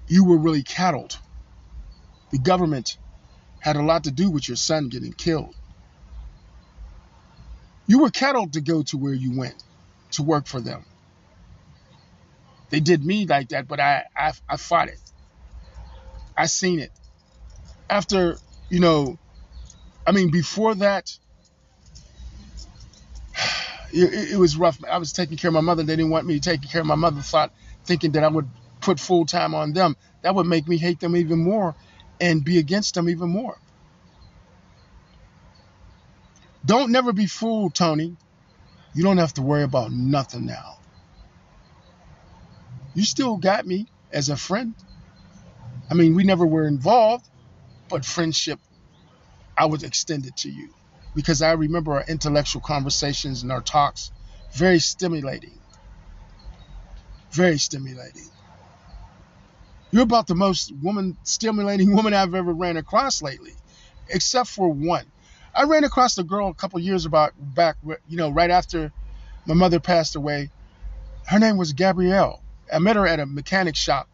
you 0.08 0.24
were 0.24 0.38
really 0.38 0.62
cattled. 0.62 1.18
The 2.30 2.38
government 2.38 2.96
had 3.60 3.76
a 3.76 3.82
lot 3.82 4.04
to 4.04 4.10
do 4.10 4.30
with 4.30 4.48
your 4.48 4.56
son 4.56 4.88
getting 4.88 5.12
killed. 5.12 5.54
You 7.86 8.00
were 8.00 8.10
cattled 8.10 8.54
to 8.54 8.60
go 8.60 8.82
to 8.84 8.96
where 8.96 9.12
you 9.12 9.36
went 9.36 9.62
to 10.12 10.22
work 10.22 10.46
for 10.46 10.60
them. 10.60 10.84
They 12.70 12.80
did 12.80 13.04
me 13.04 13.26
like 13.26 13.50
that, 13.50 13.68
but 13.68 13.80
I, 13.80 14.04
I, 14.16 14.32
I 14.48 14.56
fought 14.56 14.88
it. 14.88 14.98
I 16.36 16.46
seen 16.46 16.80
it. 16.80 16.90
After, 17.90 18.38
you 18.70 18.80
know, 18.80 19.18
I 20.06 20.12
mean, 20.12 20.30
before 20.30 20.74
that, 20.76 21.16
it, 23.92 24.32
it, 24.32 24.36
was 24.36 24.56
rough. 24.56 24.78
I 24.90 24.98
was 24.98 25.12
taking 25.12 25.36
care 25.36 25.48
of 25.48 25.54
my 25.54 25.60
mother. 25.60 25.82
They 25.82 25.96
didn't 25.96 26.10
want 26.10 26.26
me 26.26 26.40
taking 26.40 26.68
care 26.68 26.80
of 26.80 26.86
my 26.86 26.94
mother. 26.94 27.20
Thought, 27.20 27.52
thinking 27.84 28.12
that 28.12 28.24
I 28.24 28.28
would 28.28 28.48
put 28.80 28.98
full 28.98 29.26
time 29.26 29.54
on 29.54 29.72
them. 29.72 29.96
That 30.22 30.34
would 30.34 30.46
make 30.46 30.66
me 30.68 30.78
hate 30.78 31.00
them 31.00 31.16
even 31.16 31.42
more 31.42 31.74
and 32.20 32.44
be 32.44 32.58
against 32.58 32.94
them 32.94 33.08
even 33.08 33.28
more. 33.28 33.58
Don't 36.64 36.92
never 36.92 37.12
be 37.12 37.26
fooled, 37.26 37.74
Tony. 37.74 38.16
You 38.94 39.02
don't 39.02 39.18
have 39.18 39.34
to 39.34 39.42
worry 39.42 39.64
about 39.64 39.90
nothing 39.90 40.46
now. 40.46 40.78
You 42.94 43.04
still 43.04 43.36
got 43.36 43.66
me 43.66 43.88
as 44.12 44.28
a 44.28 44.36
friend. 44.36 44.74
I 45.90 45.94
mean, 45.94 46.14
we 46.14 46.24
never 46.24 46.46
were 46.46 46.66
involved, 46.66 47.26
but 47.88 48.04
friendship, 48.04 48.60
I 49.56 49.66
would 49.66 49.82
extend 49.82 50.26
it 50.26 50.36
to 50.38 50.50
you 50.50 50.72
because 51.14 51.42
I 51.42 51.52
remember 51.52 51.94
our 51.94 52.04
intellectual 52.08 52.62
conversations 52.62 53.42
and 53.42 53.52
our 53.52 53.60
talks 53.60 54.12
very 54.52 54.78
stimulating. 54.78 55.58
Very 57.30 57.58
stimulating. 57.58 58.28
You're 59.90 60.02
about 60.02 60.26
the 60.26 60.34
most 60.34 60.72
woman 60.82 61.16
stimulating 61.22 61.94
woman 61.96 62.14
I've 62.14 62.34
ever 62.34 62.52
ran 62.52 62.76
across 62.76 63.22
lately, 63.22 63.52
except 64.08 64.48
for 64.48 64.68
one. 64.68 65.06
I 65.54 65.64
ran 65.64 65.84
across 65.84 66.16
a 66.16 66.24
girl 66.24 66.48
a 66.48 66.54
couple 66.54 66.80
years 66.80 67.04
about 67.04 67.32
back, 67.36 67.76
you 68.08 68.16
know, 68.16 68.30
right 68.30 68.50
after 68.50 68.90
my 69.46 69.54
mother 69.54 69.80
passed 69.80 70.16
away. 70.16 70.50
Her 71.26 71.38
name 71.38 71.58
was 71.58 71.72
Gabrielle. 71.74 72.42
I 72.72 72.78
met 72.78 72.96
her 72.96 73.06
at 73.06 73.20
a 73.20 73.26
mechanic 73.26 73.76
shop, 73.76 74.08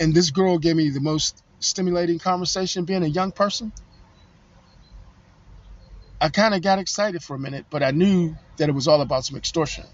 and 0.00 0.12
this 0.12 0.30
girl 0.30 0.58
gave 0.58 0.74
me 0.74 0.90
the 0.90 1.00
most 1.00 1.42
stimulating 1.60 2.18
conversation. 2.18 2.84
Being 2.84 3.04
a 3.04 3.08
young 3.08 3.30
person, 3.30 3.72
I 6.24 6.30
kind 6.30 6.54
of 6.54 6.62
got 6.62 6.78
excited 6.78 7.22
for 7.22 7.36
a 7.36 7.38
minute, 7.38 7.66
but 7.68 7.82
I 7.82 7.90
knew 7.90 8.34
that 8.56 8.70
it 8.70 8.72
was 8.72 8.88
all 8.88 9.02
about 9.02 9.26
some 9.26 9.36
extortion. 9.36 9.84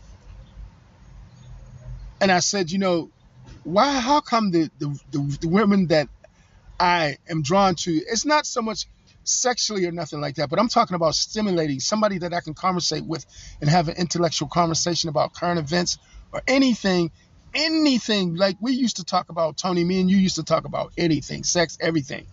And 2.21 2.31
I 2.31 2.39
said, 2.39 2.71
you 2.71 2.79
know, 2.79 3.11
why? 3.65 3.99
How 3.99 4.21
come 4.21 4.53
the 4.53 4.71
the, 4.79 4.97
the, 5.11 5.39
the 5.41 5.49
women 5.49 5.89
that 5.89 6.09
I 6.79 7.17
am 7.29 7.43
drawn 7.43 7.75
to? 7.75 7.91
It's 7.91 8.25
not 8.25 8.47
so 8.47 8.63
much 8.63 8.87
sexually 9.25 9.87
or 9.87 9.91
nothing 9.91 10.21
like 10.21 10.37
that, 10.37 10.49
but 10.51 10.61
I'm 10.61 10.69
talking 10.69 10.95
about 10.95 11.17
stimulating 11.17 11.81
somebody 11.81 12.19
that 12.19 12.33
I 12.33 12.41
can 12.43 12.55
conversate 12.55 13.05
with 13.05 13.27
and 13.61 13.69
have 13.69 13.89
an 13.89 13.97
intellectual 13.97 14.47
conversation 14.47 15.11
about 15.11 15.35
current 15.35 15.59
events 15.59 15.99
or 16.33 16.43
anything 16.47 17.11
anything 17.53 18.37
like 18.37 18.57
we 18.61 18.71
used 18.71 18.99
to 18.99 19.05
talk 19.05 19.29
about 19.31 19.57
Tony 19.57 19.83
me 19.83 20.01
and 20.01 20.09
you 20.09 20.17
used 20.17 20.37
to 20.37 20.45
talk 20.45 20.65
about 20.65 20.93
anything 20.97 21.43
sex 21.43 21.77
everything 21.81 22.25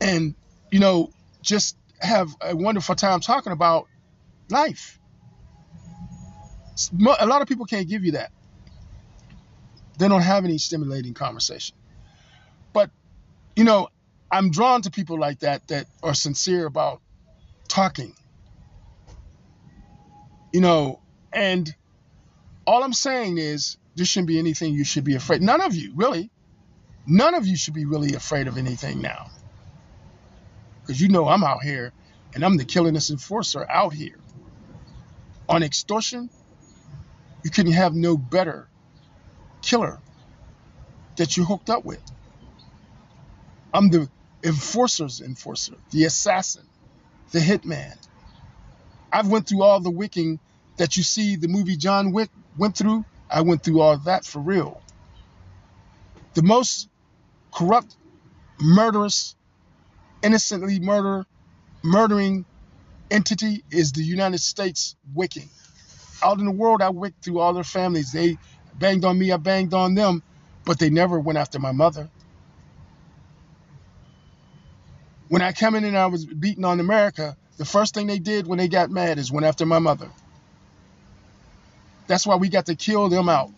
and 0.00 0.34
you 0.72 0.80
know 0.80 1.12
just 1.40 1.76
have 2.00 2.34
a 2.40 2.54
wonderful 2.54 2.94
time 2.94 3.20
talking 3.20 3.52
about 3.52 3.86
life 4.50 4.98
a 7.18 7.26
lot 7.26 7.42
of 7.42 7.48
people 7.48 7.64
can't 7.64 7.88
give 7.88 8.04
you 8.04 8.12
that 8.12 8.30
they 9.98 10.08
don't 10.08 10.22
have 10.22 10.44
any 10.44 10.58
stimulating 10.58 11.14
conversation 11.14 11.74
but 12.72 12.90
you 13.54 13.64
know 13.64 13.88
I'm 14.30 14.50
drawn 14.50 14.82
to 14.82 14.90
people 14.90 15.18
like 15.18 15.40
that 15.40 15.68
that 15.68 15.86
are 16.02 16.14
sincere 16.14 16.66
about 16.66 17.00
talking. 17.68 18.14
You 20.52 20.60
know, 20.60 21.00
and 21.32 21.72
all 22.66 22.82
I'm 22.82 22.92
saying 22.92 23.38
is 23.38 23.76
there 23.94 24.06
shouldn't 24.06 24.28
be 24.28 24.38
anything 24.38 24.74
you 24.74 24.84
should 24.84 25.04
be 25.04 25.14
afraid. 25.14 25.42
None 25.42 25.60
of 25.60 25.74
you, 25.74 25.92
really. 25.94 26.30
None 27.06 27.34
of 27.34 27.46
you 27.46 27.56
should 27.56 27.74
be 27.74 27.84
really 27.84 28.14
afraid 28.14 28.48
of 28.48 28.58
anything 28.58 29.00
now. 29.00 29.30
Because 30.86 31.00
you 31.00 31.08
know 31.08 31.26
I'm 31.26 31.42
out 31.42 31.62
here 31.62 31.92
and 32.34 32.44
I'm 32.44 32.56
the 32.56 32.64
killingness 32.64 33.10
enforcer 33.10 33.66
out 33.68 33.92
here. 33.92 34.18
On 35.48 35.62
extortion, 35.62 36.30
you 37.42 37.50
couldn't 37.50 37.72
have 37.72 37.94
no 37.94 38.16
better 38.16 38.68
killer 39.62 39.98
that 41.16 41.36
you 41.36 41.44
hooked 41.44 41.70
up 41.70 41.84
with. 41.84 42.02
I'm 43.74 43.90
the 43.90 44.08
enforcer's 44.44 45.20
enforcer, 45.20 45.74
the 45.90 46.04
assassin, 46.04 46.66
the 47.32 47.40
hitman. 47.40 47.96
I've 49.12 49.28
went 49.28 49.48
through 49.48 49.62
all 49.62 49.80
the 49.80 49.90
wicking 49.90 50.38
that 50.76 50.96
you 50.96 51.02
see 51.02 51.36
the 51.36 51.48
movie 51.48 51.76
John 51.76 52.12
Wick 52.12 52.30
went 52.56 52.76
through. 52.76 53.04
I 53.28 53.40
went 53.40 53.64
through 53.64 53.80
all 53.80 53.98
that 53.98 54.24
for 54.24 54.38
real. 54.38 54.80
The 56.34 56.42
most 56.42 56.88
corrupt, 57.52 57.96
murderous, 58.60 59.34
innocently 60.22 60.80
murder, 60.80 61.26
murdering 61.82 62.44
entity 63.10 63.64
is 63.70 63.92
the 63.92 64.02
United 64.02 64.40
States 64.40 64.96
wicking. 65.14 65.48
Out 66.22 66.38
in 66.38 66.46
the 66.46 66.52
world, 66.52 66.82
I 66.82 66.90
wicked 66.90 67.20
through 67.22 67.40
all 67.40 67.52
their 67.52 67.64
families. 67.64 68.12
They 68.12 68.38
banged 68.78 69.04
on 69.04 69.18
me, 69.18 69.32
I 69.32 69.36
banged 69.36 69.74
on 69.74 69.94
them, 69.94 70.22
but 70.64 70.78
they 70.78 70.90
never 70.90 71.18
went 71.20 71.38
after 71.38 71.58
my 71.58 71.72
mother. 71.72 72.08
When 75.28 75.42
I 75.42 75.52
came 75.52 75.74
in 75.74 75.84
and 75.84 75.96
I 75.96 76.06
was 76.06 76.24
beaten 76.24 76.64
on 76.64 76.80
America, 76.80 77.36
the 77.56 77.64
first 77.64 77.94
thing 77.94 78.06
they 78.06 78.18
did 78.18 78.46
when 78.46 78.58
they 78.58 78.68
got 78.68 78.90
mad 78.90 79.18
is 79.18 79.32
went 79.32 79.46
after 79.46 79.66
my 79.66 79.78
mother. 79.78 80.08
That's 82.06 82.26
why 82.26 82.36
we 82.36 82.48
got 82.48 82.66
to 82.66 82.76
kill 82.76 83.08
them 83.08 83.28
out. 83.28 83.50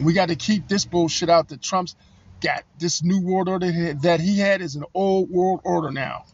We 0.00 0.12
got 0.12 0.28
to 0.28 0.36
keep 0.36 0.66
this 0.66 0.84
bullshit 0.84 1.28
out 1.28 1.48
that 1.48 1.62
Trump's 1.62 1.94
got. 2.40 2.64
This 2.78 3.02
new 3.02 3.20
world 3.20 3.48
order 3.48 3.94
that 3.94 4.20
he 4.20 4.38
had 4.38 4.60
is 4.60 4.76
an 4.76 4.84
old 4.94 5.30
world 5.30 5.60
order 5.64 5.90
now. 5.90 6.24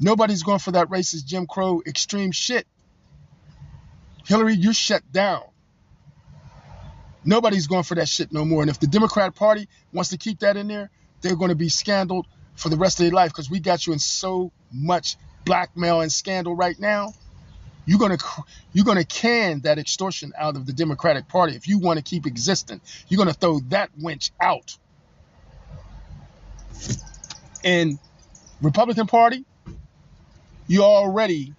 Nobody's 0.00 0.42
going 0.42 0.60
for 0.60 0.72
that 0.72 0.88
racist 0.88 1.26
Jim 1.26 1.46
Crow 1.46 1.82
extreme 1.86 2.32
shit. 2.32 2.66
Hillary, 4.26 4.54
you're 4.54 4.72
shut 4.72 5.02
down. 5.10 5.42
Nobody's 7.24 7.66
going 7.66 7.82
for 7.82 7.94
that 7.96 8.08
shit 8.08 8.32
no 8.32 8.44
more. 8.44 8.62
And 8.62 8.70
if 8.70 8.78
the 8.78 8.86
Democrat 8.86 9.34
Party 9.34 9.68
wants 9.92 10.10
to 10.10 10.18
keep 10.18 10.40
that 10.40 10.56
in 10.56 10.68
there, 10.68 10.90
they're 11.20 11.36
going 11.36 11.50
to 11.50 11.56
be 11.56 11.68
scandaled 11.68 12.26
for 12.54 12.68
the 12.68 12.76
rest 12.76 13.00
of 13.00 13.04
their 13.04 13.12
life 13.12 13.32
because 13.32 13.50
we 13.50 13.60
got 13.60 13.86
you 13.86 13.92
in 13.92 13.98
so 13.98 14.52
much 14.72 15.16
blackmail 15.44 16.00
and 16.00 16.12
scandal 16.12 16.54
right 16.54 16.78
now. 16.78 17.12
You're 17.88 17.98
gonna 17.98 18.18
you're 18.74 18.84
gonna 18.84 19.02
can 19.02 19.60
that 19.60 19.78
extortion 19.78 20.34
out 20.36 20.56
of 20.56 20.66
the 20.66 20.74
Democratic 20.74 21.26
Party 21.26 21.56
if 21.56 21.66
you 21.66 21.78
want 21.78 21.96
to 21.96 22.02
keep 22.02 22.26
existing. 22.26 22.82
You're 23.08 23.16
gonna 23.16 23.32
throw 23.32 23.60
that 23.70 23.88
winch 23.98 24.30
out. 24.38 24.76
And 27.64 27.98
Republican 28.60 29.06
Party, 29.06 29.46
you 30.66 30.82
already 30.82 31.54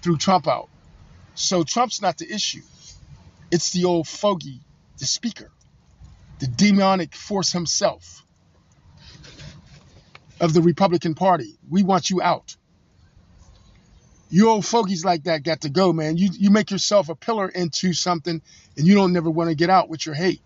threw 0.00 0.16
Trump 0.16 0.48
out. 0.48 0.70
So 1.34 1.64
Trump's 1.64 2.00
not 2.00 2.16
the 2.16 2.32
issue. 2.32 2.62
It's 3.50 3.70
the 3.72 3.84
old 3.84 4.08
fogey, 4.08 4.60
the 4.96 5.04
speaker, 5.04 5.50
the 6.38 6.46
demonic 6.46 7.14
force 7.14 7.52
himself 7.52 8.24
of 10.40 10.54
the 10.54 10.62
Republican 10.62 11.14
Party. 11.14 11.58
We 11.68 11.82
want 11.82 12.08
you 12.08 12.22
out. 12.22 12.56
You 14.34 14.48
old 14.48 14.66
fogies 14.66 15.04
like 15.04 15.22
that 15.24 15.44
got 15.44 15.60
to 15.60 15.68
go, 15.68 15.92
man. 15.92 16.16
You 16.16 16.28
you 16.32 16.50
make 16.50 16.72
yourself 16.72 17.08
a 17.08 17.14
pillar 17.14 17.48
into 17.48 17.92
something 17.92 18.42
and 18.76 18.84
you 18.84 18.96
don't 18.96 19.12
never 19.12 19.30
want 19.30 19.50
to 19.50 19.54
get 19.54 19.70
out 19.70 19.88
with 19.88 20.04
your 20.04 20.16
hate. 20.16 20.40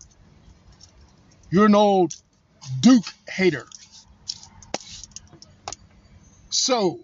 You're 1.49 1.65
an 1.65 1.73
old 1.73 2.13
Duke 2.81 3.05
hater. 3.27 3.65
So 6.51 6.99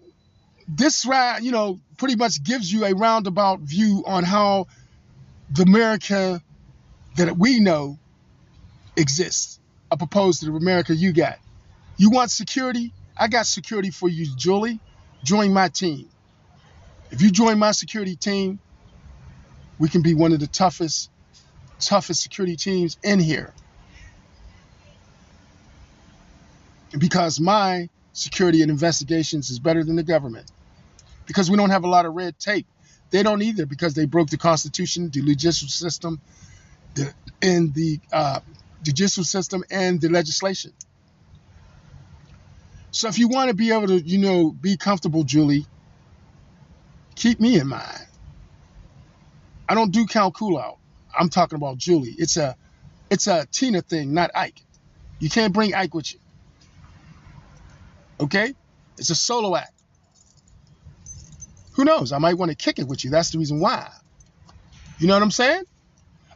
this 0.68 1.04
round, 1.04 1.44
you 1.44 1.50
know, 1.50 1.80
pretty 1.96 2.14
much 2.14 2.44
gives 2.44 2.72
you 2.72 2.84
a 2.84 2.94
roundabout 2.94 3.58
view 3.58 4.04
on 4.06 4.22
how 4.22 4.68
the 5.50 5.62
America 5.62 6.40
that 7.16 7.36
we 7.36 7.58
know 7.58 7.98
exists, 8.96 9.58
opposed 9.90 10.38
to 10.38 10.46
the 10.46 10.52
America 10.52 10.94
you 10.94 11.12
got. 11.12 11.40
You 11.96 12.10
want 12.10 12.30
security? 12.30 12.92
I 13.16 13.26
got 13.26 13.48
security 13.48 13.90
for 13.90 14.08
you, 14.08 14.28
Julie. 14.36 14.78
Join 15.24 15.52
my 15.52 15.66
team. 15.68 16.10
If 17.10 17.22
you 17.22 17.30
join 17.30 17.58
my 17.58 17.72
security 17.72 18.16
team, 18.16 18.58
we 19.78 19.88
can 19.88 20.02
be 20.02 20.14
one 20.14 20.32
of 20.32 20.40
the 20.40 20.46
toughest, 20.46 21.10
toughest 21.78 22.22
security 22.22 22.56
teams 22.56 22.98
in 23.02 23.18
here. 23.18 23.52
Because 26.98 27.38
my 27.38 27.88
security 28.12 28.62
and 28.62 28.70
investigations 28.70 29.50
is 29.50 29.58
better 29.58 29.84
than 29.84 29.96
the 29.96 30.02
government. 30.02 30.50
Because 31.26 31.50
we 31.50 31.56
don't 31.56 31.70
have 31.70 31.84
a 31.84 31.88
lot 31.88 32.06
of 32.06 32.14
red 32.14 32.38
tape. 32.38 32.66
They 33.10 33.22
don't 33.22 33.42
either 33.42 33.66
because 33.66 33.94
they 33.94 34.06
broke 34.06 34.30
the 34.30 34.38
Constitution, 34.38 35.10
the 35.12 35.22
judicial 35.22 35.68
system, 35.68 36.20
the, 36.94 37.12
and 37.42 37.72
the 37.74 38.00
uh, 38.12 38.40
judicial 38.82 39.24
system 39.24 39.62
and 39.70 40.00
the 40.00 40.08
legislation. 40.08 40.72
So 42.90 43.08
if 43.08 43.18
you 43.18 43.28
want 43.28 43.50
to 43.50 43.54
be 43.54 43.72
able 43.72 43.88
to, 43.88 44.00
you 44.00 44.18
know, 44.18 44.50
be 44.50 44.76
comfortable, 44.76 45.22
Julie, 45.22 45.66
keep 47.16 47.40
me 47.40 47.58
in 47.58 47.66
mind. 47.66 48.06
I 49.68 49.74
don't 49.74 49.90
do 49.90 50.06
Count 50.06 50.34
Cool 50.34 50.58
Out. 50.58 50.78
I'm 51.18 51.28
talking 51.28 51.56
about 51.56 51.78
Julie. 51.78 52.14
It's 52.16 52.36
a 52.36 52.54
it's 53.10 53.26
a 53.26 53.46
Tina 53.50 53.80
thing, 53.80 54.14
not 54.14 54.30
Ike. 54.34 54.60
You 55.18 55.30
can't 55.30 55.52
bring 55.52 55.74
Ike 55.74 55.94
with 55.94 56.12
you. 56.12 56.20
Okay? 58.20 58.54
It's 58.98 59.10
a 59.10 59.14
solo 59.14 59.56
act. 59.56 59.72
Who 61.72 61.84
knows? 61.84 62.12
I 62.12 62.18
might 62.18 62.34
want 62.34 62.50
to 62.50 62.56
kick 62.56 62.78
it 62.78 62.86
with 62.86 63.04
you. 63.04 63.10
That's 63.10 63.30
the 63.30 63.38
reason 63.38 63.60
why. 63.60 63.90
You 64.98 65.06
know 65.06 65.14
what 65.14 65.22
I'm 65.22 65.30
saying? 65.30 65.62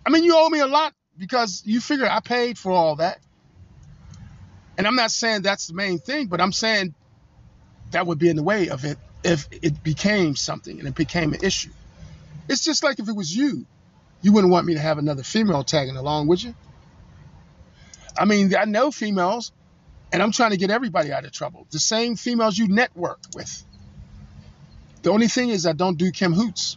I 0.04 0.10
mean, 0.10 0.24
you 0.24 0.36
owe 0.36 0.48
me 0.48 0.60
a 0.60 0.66
lot 0.66 0.92
because 1.18 1.62
you 1.64 1.80
figure 1.80 2.06
I 2.08 2.20
paid 2.20 2.58
for 2.58 2.72
all 2.72 2.96
that. 2.96 3.18
And 4.76 4.86
I'm 4.86 4.96
not 4.96 5.10
saying 5.10 5.42
that's 5.42 5.66
the 5.66 5.74
main 5.74 5.98
thing, 5.98 6.26
but 6.26 6.40
I'm 6.40 6.52
saying 6.52 6.94
that 7.90 8.06
would 8.06 8.18
be 8.18 8.28
in 8.28 8.36
the 8.36 8.42
way 8.42 8.68
of 8.68 8.84
it 8.84 8.98
if 9.22 9.48
it 9.50 9.82
became 9.82 10.36
something 10.36 10.78
and 10.78 10.88
it 10.88 10.94
became 10.94 11.32
an 11.34 11.40
issue. 11.42 11.70
It's 12.48 12.64
just 12.64 12.82
like 12.82 12.98
if 12.98 13.08
it 13.08 13.14
was 13.14 13.34
you, 13.34 13.66
you 14.22 14.32
wouldn't 14.32 14.52
want 14.52 14.66
me 14.66 14.74
to 14.74 14.80
have 14.80 14.98
another 14.98 15.22
female 15.22 15.64
tagging 15.64 15.96
along, 15.96 16.26
would 16.28 16.42
you? 16.42 16.54
I 18.18 18.24
mean, 18.24 18.54
I 18.54 18.64
know 18.64 18.90
females, 18.90 19.52
and 20.12 20.22
I'm 20.22 20.32
trying 20.32 20.50
to 20.50 20.56
get 20.56 20.70
everybody 20.70 21.12
out 21.12 21.24
of 21.24 21.32
trouble. 21.32 21.66
The 21.70 21.78
same 21.78 22.16
females 22.16 22.58
you 22.58 22.68
network 22.68 23.20
with. 23.34 23.64
The 25.02 25.10
only 25.10 25.28
thing 25.28 25.48
is, 25.48 25.66
I 25.66 25.72
don't 25.72 25.96
do 25.96 26.10
Kim 26.10 26.32
Hoots. 26.32 26.76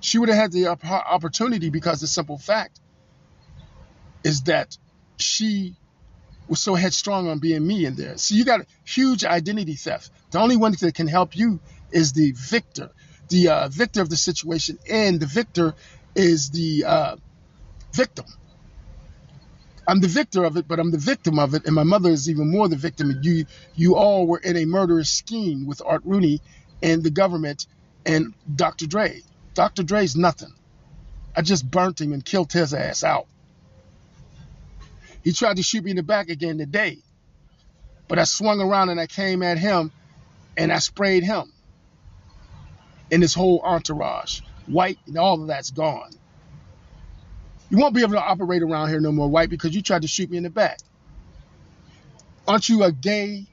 She 0.00 0.18
would 0.18 0.28
have 0.28 0.38
had 0.38 0.52
the 0.52 0.66
opportunity 0.66 1.70
because 1.70 2.00
the 2.00 2.06
simple 2.06 2.36
fact 2.36 2.80
is 4.24 4.42
that 4.42 4.76
she 5.16 5.76
was 6.52 6.60
so 6.60 6.74
headstrong 6.74 7.28
on 7.28 7.38
being 7.38 7.66
me 7.66 7.86
in 7.86 7.94
there. 7.94 8.18
So 8.18 8.34
you 8.34 8.44
got 8.44 8.60
a 8.60 8.66
huge 8.84 9.24
identity 9.24 9.74
theft. 9.74 10.10
The 10.32 10.38
only 10.38 10.58
one 10.58 10.74
that 10.78 10.94
can 10.94 11.08
help 11.08 11.34
you 11.34 11.60
is 11.90 12.12
the 12.12 12.32
victor, 12.32 12.90
the 13.30 13.48
uh, 13.48 13.68
victor 13.68 14.02
of 14.02 14.10
the 14.10 14.18
situation, 14.18 14.78
and 14.86 15.18
the 15.18 15.24
victor 15.24 15.74
is 16.14 16.50
the 16.50 16.84
uh, 16.84 17.16
victim. 17.94 18.26
I'm 19.88 20.00
the 20.00 20.08
victor 20.08 20.44
of 20.44 20.58
it, 20.58 20.68
but 20.68 20.78
I'm 20.78 20.90
the 20.90 20.98
victim 20.98 21.38
of 21.38 21.54
it, 21.54 21.64
and 21.64 21.74
my 21.74 21.84
mother 21.84 22.10
is 22.10 22.28
even 22.28 22.50
more 22.50 22.68
the 22.68 22.76
victim. 22.76 23.20
You, 23.22 23.46
you 23.74 23.96
all 23.96 24.26
were 24.26 24.38
in 24.38 24.58
a 24.58 24.66
murderous 24.66 25.08
scheme 25.08 25.66
with 25.66 25.80
Art 25.82 26.02
Rooney 26.04 26.42
and 26.82 27.02
the 27.02 27.10
government 27.10 27.66
and 28.04 28.34
Dr. 28.54 28.86
Dre. 28.86 29.22
Dr. 29.54 29.84
Dre's 29.84 30.16
nothing. 30.16 30.52
I 31.34 31.40
just 31.40 31.70
burnt 31.70 31.98
him 31.98 32.12
and 32.12 32.22
killed 32.22 32.52
his 32.52 32.74
ass 32.74 33.04
out. 33.04 33.26
He 35.22 35.32
tried 35.32 35.56
to 35.56 35.62
shoot 35.62 35.84
me 35.84 35.90
in 35.92 35.96
the 35.96 36.02
back 36.02 36.28
again 36.28 36.58
today, 36.58 36.98
but 38.08 38.18
I 38.18 38.24
swung 38.24 38.60
around 38.60 38.90
and 38.90 39.00
I 39.00 39.06
came 39.06 39.42
at 39.42 39.58
him 39.58 39.92
and 40.56 40.72
I 40.72 40.78
sprayed 40.78 41.24
him 41.24 41.52
and 43.10 43.22
his 43.22 43.34
whole 43.34 43.60
entourage. 43.62 44.40
White 44.66 44.98
and 45.06 45.18
all 45.18 45.40
of 45.40 45.48
that's 45.48 45.70
gone. 45.70 46.10
You 47.70 47.78
won't 47.78 47.94
be 47.94 48.02
able 48.02 48.12
to 48.12 48.22
operate 48.22 48.62
around 48.62 48.88
here 48.88 49.00
no 49.00 49.12
more, 49.12 49.28
White, 49.28 49.50
because 49.50 49.74
you 49.74 49.82
tried 49.82 50.02
to 50.02 50.08
shoot 50.08 50.30
me 50.30 50.36
in 50.36 50.42
the 50.42 50.50
back. 50.50 50.78
Aren't 52.46 52.68
you 52.68 52.82
a 52.82 52.92
gay 52.92 53.46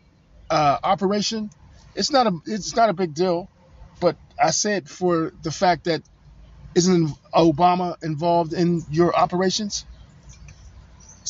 uh, 0.49 0.77
operation? 0.83 1.49
It's 1.95 2.11
not 2.11 2.27
a 2.27 2.33
it's 2.45 2.75
not 2.75 2.89
a 2.89 2.93
big 2.93 3.13
deal, 3.13 3.49
but 3.99 4.17
I 4.41 4.51
said 4.51 4.89
for 4.89 5.33
the 5.41 5.51
fact 5.51 5.85
that 5.85 6.01
isn't 6.75 7.09
Obama 7.33 8.01
involved 8.03 8.53
in 8.53 8.83
your 8.89 9.15
operations? 9.15 9.85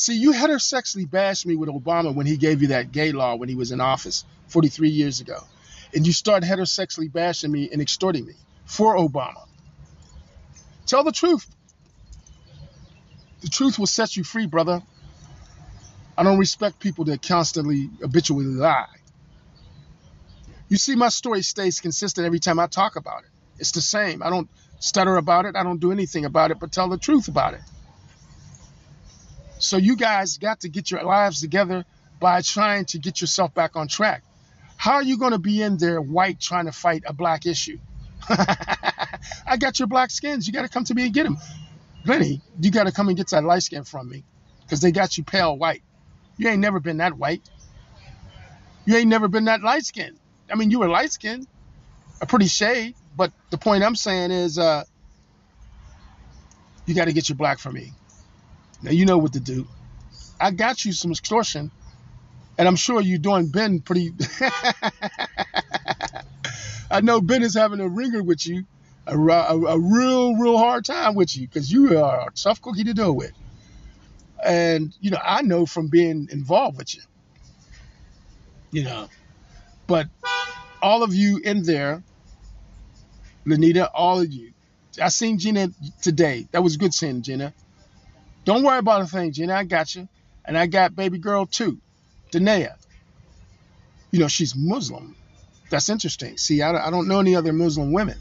See, 0.00 0.14
you 0.14 0.32
heterosexually 0.32 1.10
bashed 1.10 1.44
me 1.44 1.56
with 1.56 1.68
Obama 1.68 2.14
when 2.14 2.24
he 2.24 2.38
gave 2.38 2.62
you 2.62 2.68
that 2.68 2.90
gay 2.90 3.12
law 3.12 3.34
when 3.34 3.50
he 3.50 3.54
was 3.54 3.70
in 3.70 3.82
office 3.82 4.24
43 4.46 4.88
years 4.88 5.20
ago 5.20 5.36
and 5.94 6.06
you 6.06 6.12
start 6.14 6.42
heterosexually 6.42 7.12
bashing 7.12 7.52
me 7.52 7.68
and 7.70 7.82
extorting 7.82 8.24
me 8.24 8.32
for 8.64 8.96
Obama. 8.96 9.46
Tell 10.86 11.04
the 11.04 11.12
truth. 11.12 11.46
The 13.42 13.48
truth 13.48 13.78
will 13.78 13.86
set 13.86 14.16
you 14.16 14.24
free, 14.24 14.46
brother. 14.46 14.80
I 16.16 16.22
don't 16.22 16.38
respect 16.38 16.80
people 16.80 17.04
that 17.04 17.20
constantly 17.20 17.90
habitually 18.00 18.46
lie. 18.46 18.86
You 20.70 20.78
see, 20.78 20.96
my 20.96 21.10
story 21.10 21.42
stays 21.42 21.78
consistent 21.78 22.26
every 22.26 22.40
time 22.40 22.58
I 22.58 22.68
talk 22.68 22.96
about 22.96 23.24
it. 23.24 23.30
It's 23.58 23.72
the 23.72 23.82
same. 23.82 24.22
I 24.22 24.30
don't 24.30 24.48
stutter 24.78 25.16
about 25.16 25.44
it. 25.44 25.56
I 25.56 25.62
don't 25.62 25.78
do 25.78 25.92
anything 25.92 26.24
about 26.24 26.52
it, 26.52 26.58
but 26.58 26.72
tell 26.72 26.88
the 26.88 26.96
truth 26.96 27.28
about 27.28 27.52
it. 27.52 27.60
So 29.60 29.76
you 29.76 29.94
guys 29.94 30.38
got 30.38 30.60
to 30.60 30.68
get 30.68 30.90
your 30.90 31.02
lives 31.02 31.40
together 31.40 31.84
by 32.18 32.40
trying 32.40 32.86
to 32.86 32.98
get 32.98 33.20
yourself 33.20 33.54
back 33.54 33.76
on 33.76 33.88
track. 33.88 34.22
How 34.76 34.94
are 34.94 35.02
you 35.02 35.18
going 35.18 35.32
to 35.32 35.38
be 35.38 35.62
in 35.62 35.76
there 35.76 36.00
white 36.00 36.40
trying 36.40 36.64
to 36.64 36.72
fight 36.72 37.04
a 37.06 37.12
black 37.12 37.44
issue? 37.44 37.78
I 38.28 39.56
got 39.58 39.78
your 39.78 39.88
black 39.88 40.10
skins. 40.10 40.46
You 40.46 40.54
got 40.54 40.62
to 40.62 40.68
come 40.68 40.84
to 40.84 40.94
me 40.94 41.04
and 41.04 41.12
get 41.12 41.24
them. 41.24 41.36
Lenny, 42.06 42.40
you 42.58 42.70
got 42.70 42.84
to 42.84 42.92
come 42.92 43.08
and 43.08 43.16
get 43.16 43.28
that 43.28 43.44
light 43.44 43.62
skin 43.62 43.84
from 43.84 44.08
me 44.08 44.24
because 44.62 44.80
they 44.80 44.92
got 44.92 45.18
you 45.18 45.24
pale 45.24 45.56
white. 45.56 45.82
You 46.38 46.48
ain't 46.48 46.60
never 46.60 46.80
been 46.80 46.96
that 46.96 47.18
white. 47.18 47.42
You 48.86 48.96
ain't 48.96 49.08
never 49.08 49.28
been 49.28 49.44
that 49.44 49.60
light 49.60 49.84
skin. 49.84 50.18
I 50.50 50.54
mean, 50.54 50.70
you 50.70 50.78
were 50.80 50.88
light 50.88 51.12
skinned, 51.12 51.46
a 52.22 52.26
pretty 52.26 52.46
shade, 52.46 52.94
but 53.14 53.30
the 53.50 53.58
point 53.58 53.84
I'm 53.84 53.94
saying 53.94 54.30
is 54.30 54.58
uh, 54.58 54.84
you 56.86 56.94
got 56.94 57.04
to 57.04 57.12
get 57.12 57.28
your 57.28 57.36
black 57.36 57.58
from 57.58 57.74
me. 57.74 57.92
Now, 58.82 58.92
you 58.92 59.04
know 59.04 59.18
what 59.18 59.34
to 59.34 59.40
do. 59.40 59.66
I 60.40 60.52
got 60.52 60.84
you 60.84 60.92
some 60.92 61.10
extortion 61.10 61.70
and 62.60 62.68
I'm 62.68 62.76
sure 62.76 63.00
you're 63.00 63.18
doing 63.18 63.48
Ben 63.48 63.80
pretty. 63.80 64.12
I 66.90 67.00
know 67.00 67.20
Ben 67.20 67.42
is 67.42 67.54
having 67.54 67.80
a 67.80 67.88
ringer 67.88 68.22
with 68.22 68.46
you, 68.46 68.64
a, 69.06 69.16
a, 69.16 69.58
a 69.58 69.78
real, 69.78 70.36
real 70.36 70.58
hard 70.58 70.84
time 70.84 71.14
with 71.14 71.36
you, 71.36 71.46
because 71.46 71.72
you 71.72 71.98
are 71.98 72.28
a 72.28 72.30
tough 72.32 72.60
cookie 72.60 72.84
to 72.84 72.92
deal 72.92 73.16
with. 73.16 73.32
And, 74.44 74.94
you 75.00 75.10
know, 75.10 75.20
I 75.22 75.42
know 75.42 75.66
from 75.66 75.88
being 75.88 76.28
involved 76.30 76.78
with 76.78 76.94
you, 76.94 77.02
you 78.72 78.84
know, 78.84 79.08
but 79.86 80.06
all 80.82 81.02
of 81.02 81.14
you 81.14 81.40
in 81.42 81.62
there, 81.62 82.02
Lanita, 83.46 83.88
all 83.94 84.20
of 84.20 84.30
you, 84.30 84.52
I 85.00 85.08
seen 85.08 85.38
Gina 85.38 85.68
today. 86.02 86.46
That 86.52 86.62
was 86.62 86.76
good 86.76 86.92
seeing 86.92 87.22
Gina. 87.22 87.54
Don't 88.44 88.62
worry 88.62 88.78
about 88.78 89.02
a 89.02 89.06
thing, 89.06 89.32
Gina. 89.32 89.54
I 89.54 89.64
got 89.64 89.94
you. 89.94 90.08
And 90.44 90.56
I 90.56 90.66
got 90.66 90.96
baby 90.96 91.18
girl 91.18 91.46
too, 91.46 91.78
Danae. 92.32 92.70
You 94.10 94.18
know, 94.18 94.28
she's 94.28 94.56
Muslim. 94.56 95.14
That's 95.70 95.88
interesting. 95.88 96.36
See, 96.36 96.62
I, 96.62 96.88
I 96.88 96.90
don't 96.90 97.06
know 97.06 97.20
any 97.20 97.36
other 97.36 97.52
Muslim 97.52 97.92
women. 97.92 98.18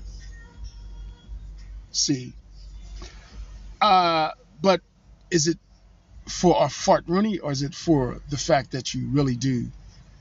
See. 1.92 2.34
Uh, 3.82 4.32
but 4.62 4.82
is 5.32 5.48
it 5.48 5.58
for 6.28 6.64
a 6.64 6.70
fart 6.70 7.06
Rooney 7.08 7.40
or 7.40 7.52
is 7.52 7.64
it 7.64 7.74
for 7.74 8.22
the 8.30 8.38
fact 8.38 8.72
that 8.72 8.94
you 8.94 9.08
really 9.10 9.36
do 9.36 9.68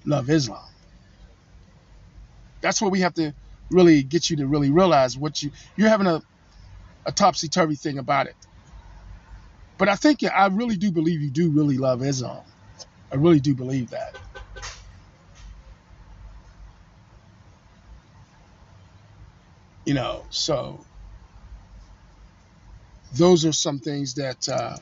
love 0.06 0.30
Islam? 0.30 0.64
That's 2.60 2.80
what 2.80 2.90
we 2.90 3.00
have 3.00 3.14
to 3.14 3.34
really 3.70 4.02
get 4.02 4.30
you 4.30 4.36
to 4.38 4.46
really 4.46 4.70
realize 4.70 5.18
what 5.18 5.42
you 5.42 5.50
you're 5.76 5.90
having 5.90 6.06
a, 6.06 6.22
a 7.04 7.12
topsy 7.12 7.48
turvy 7.48 7.74
thing 7.74 7.98
about 7.98 8.26
it. 8.26 8.36
But 9.78 9.88
I 9.88 9.94
think 9.94 10.24
I 10.24 10.46
really 10.48 10.76
do 10.76 10.90
believe 10.90 11.22
you 11.22 11.30
do 11.30 11.50
really 11.50 11.78
love 11.78 12.02
Islam. 12.02 12.42
I 13.12 13.14
really 13.14 13.40
do 13.40 13.54
believe 13.54 13.90
that. 13.90 14.16
You 19.84 19.94
know, 19.94 20.24
so 20.28 20.84
those 23.14 23.46
are 23.46 23.52
some 23.52 23.78
things 23.78 24.14
that 24.14 24.48
uh, 24.48 24.76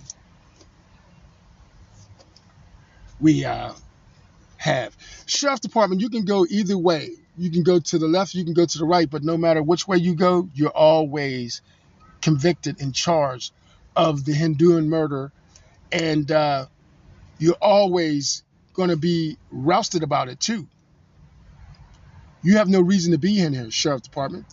we 3.21 3.45
uh, 3.45 3.73
have. 4.57 4.97
Sheriff 5.27 5.61
Department, 5.61 6.01
you 6.01 6.09
can 6.09 6.25
go 6.25 6.45
either 6.49 6.77
way. 6.77 7.11
You 7.39 7.51
can 7.51 7.63
go 7.63 7.79
to 7.79 7.99
the 7.99 8.09
left, 8.09 8.35
you 8.35 8.45
can 8.45 8.55
go 8.55 8.65
to 8.65 8.79
the 8.79 8.85
right, 8.87 9.09
but 9.09 9.23
no 9.23 9.37
matter 9.37 9.63
which 9.63 9.87
way 9.87 9.99
you 9.99 10.15
go, 10.15 10.49
you're 10.55 10.71
always 10.71 11.61
convicted 12.23 12.81
and 12.81 12.95
charged 12.95 13.53
of 13.97 14.25
the 14.25 14.33
Hinduan 14.33 14.89
murder. 14.89 15.33
And 15.91 16.31
uh, 16.31 16.67
you're 17.39 17.57
always 17.61 18.45
going 18.75 18.91
to 18.91 18.97
be 18.97 19.39
rousted 19.51 20.03
about 20.03 20.29
it 20.29 20.39
too. 20.39 20.69
You 22.43 22.59
have 22.59 22.69
no 22.69 22.81
reason 22.81 23.13
to 23.13 23.19
be 23.19 23.41
in 23.41 23.55
here, 23.55 23.71
Sheriff 23.71 24.03
Department. 24.03 24.47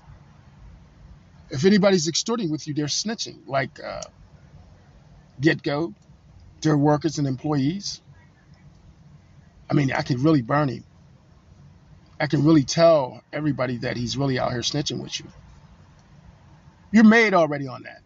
If 1.49 1.65
anybody's 1.65 2.07
extorting 2.07 2.49
with 2.49 2.67
you, 2.67 2.73
they're 2.73 2.85
snitching, 2.87 3.47
like 3.47 3.79
uh, 3.83 4.01
GetGo, 5.39 5.93
their 6.61 6.77
workers 6.77 7.19
and 7.19 7.27
employees. 7.27 8.01
I 9.69 9.75
mean, 9.75 9.91
I 9.91 10.01
could 10.01 10.19
really 10.19 10.41
burn 10.41 10.69
him. 10.69 10.83
I 12.19 12.27
can 12.27 12.43
really 12.43 12.63
tell 12.63 13.21
everybody 13.31 13.77
that 13.77 13.97
he's 13.97 14.17
really 14.17 14.39
out 14.39 14.51
here 14.51 14.61
snitching 14.61 15.01
with 15.01 15.19
you. 15.19 15.27
You're 16.91 17.03
made 17.03 17.33
already 17.33 17.67
on 17.67 17.83
that. 17.83 18.01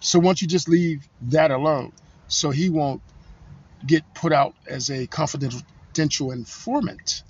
So 0.00 0.18
why 0.18 0.24
don't 0.24 0.42
you 0.42 0.48
just 0.48 0.68
leave 0.68 1.06
that 1.22 1.50
alone 1.50 1.92
so 2.28 2.50
he 2.50 2.70
won't 2.70 3.02
get 3.86 4.02
put 4.14 4.32
out 4.32 4.54
as 4.66 4.90
a 4.90 5.06
confidential 5.06 6.32
informant? 6.32 7.22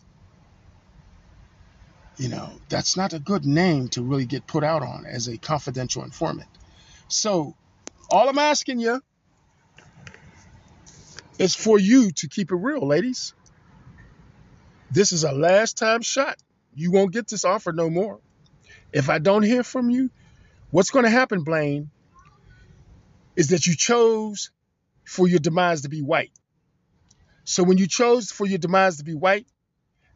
You 2.17 2.29
know, 2.29 2.51
that's 2.69 2.97
not 2.97 3.13
a 3.13 3.19
good 3.19 3.45
name 3.45 3.89
to 3.91 4.03
really 4.03 4.27
get 4.27 4.47
put 4.47 4.63
out 4.63 4.83
on 4.83 5.05
as 5.07 5.27
a 5.27 5.37
confidential 5.37 6.05
informant. 6.05 6.49
So 7.09 7.57
all 8.11 8.29
I'm 8.29 8.39
asking 8.39 8.79
you 8.79 9.01
is 11.39 11.55
for 11.55 11.79
you 11.79 12.13
to 12.13 12.29
keep 12.29 12.53
it 12.53 12.57
real, 12.57 12.87
ladies. 12.87 13.35
This 14.91 15.13
is 15.13 15.25
a 15.25 15.33
last 15.33 15.79
time 15.79 16.03
shot. 16.03 16.37
You 16.75 16.93
won't 16.93 17.13
get 17.13 17.27
this 17.27 17.45
offer 17.45 17.73
no 17.73 17.91
more. 17.91 18.21
If 18.93 19.09
I 19.09 19.19
don't 19.19 19.43
hear 19.43 19.63
from 19.65 19.89
you, 19.91 20.11
what's 20.71 20.91
going 20.91 21.05
to 21.05 21.11
happen, 21.11 21.43
Blaine, 21.43 21.91
is 23.37 23.49
that 23.49 23.67
you 23.67 23.75
chose 23.75 24.51
for 25.05 25.29
your 25.29 25.39
demise 25.39 25.83
to 25.83 25.89
be 25.89 26.03
white. 26.03 26.33
So 27.45 27.63
when 27.63 27.79
you 27.79 27.87
chose 27.87 28.31
for 28.31 28.47
your 28.47 28.59
demise 28.59 28.99
to 28.99 29.05
be 29.05 29.15
white, 29.15 29.47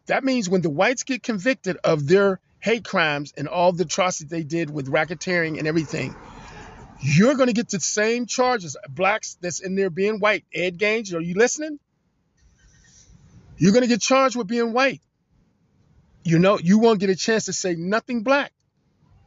that 0.06 0.24
means 0.24 0.48
when 0.48 0.60
the 0.60 0.70
whites 0.70 1.02
get 1.02 1.22
convicted 1.22 1.78
of 1.82 2.06
their 2.06 2.40
hate 2.60 2.84
crimes 2.84 3.32
and 3.36 3.48
all 3.48 3.72
the 3.72 3.84
atrocities 3.84 4.30
they 4.30 4.42
did 4.42 4.70
with 4.70 4.86
racketeering 4.86 5.58
and 5.58 5.66
everything, 5.66 6.14
you're 7.00 7.34
going 7.34 7.48
to 7.48 7.52
get 7.54 7.68
the 7.68 7.80
same 7.80 8.26
charges. 8.26 8.76
Blacks 8.88 9.36
that's 9.40 9.60
in 9.60 9.74
there 9.74 9.90
being 9.90 10.20
white. 10.20 10.44
Ed 10.54 10.78
Gaines, 10.78 11.12
are 11.12 11.20
you 11.20 11.34
listening? 11.34 11.78
You're 13.56 13.72
going 13.72 13.82
to 13.82 13.88
get 13.88 14.00
charged 14.00 14.36
with 14.36 14.46
being 14.46 14.72
white. 14.72 15.00
You 16.22 16.38
know, 16.38 16.58
you 16.58 16.78
won't 16.78 17.00
get 17.00 17.10
a 17.10 17.16
chance 17.16 17.46
to 17.46 17.52
say 17.52 17.74
nothing 17.74 18.22
black 18.22 18.52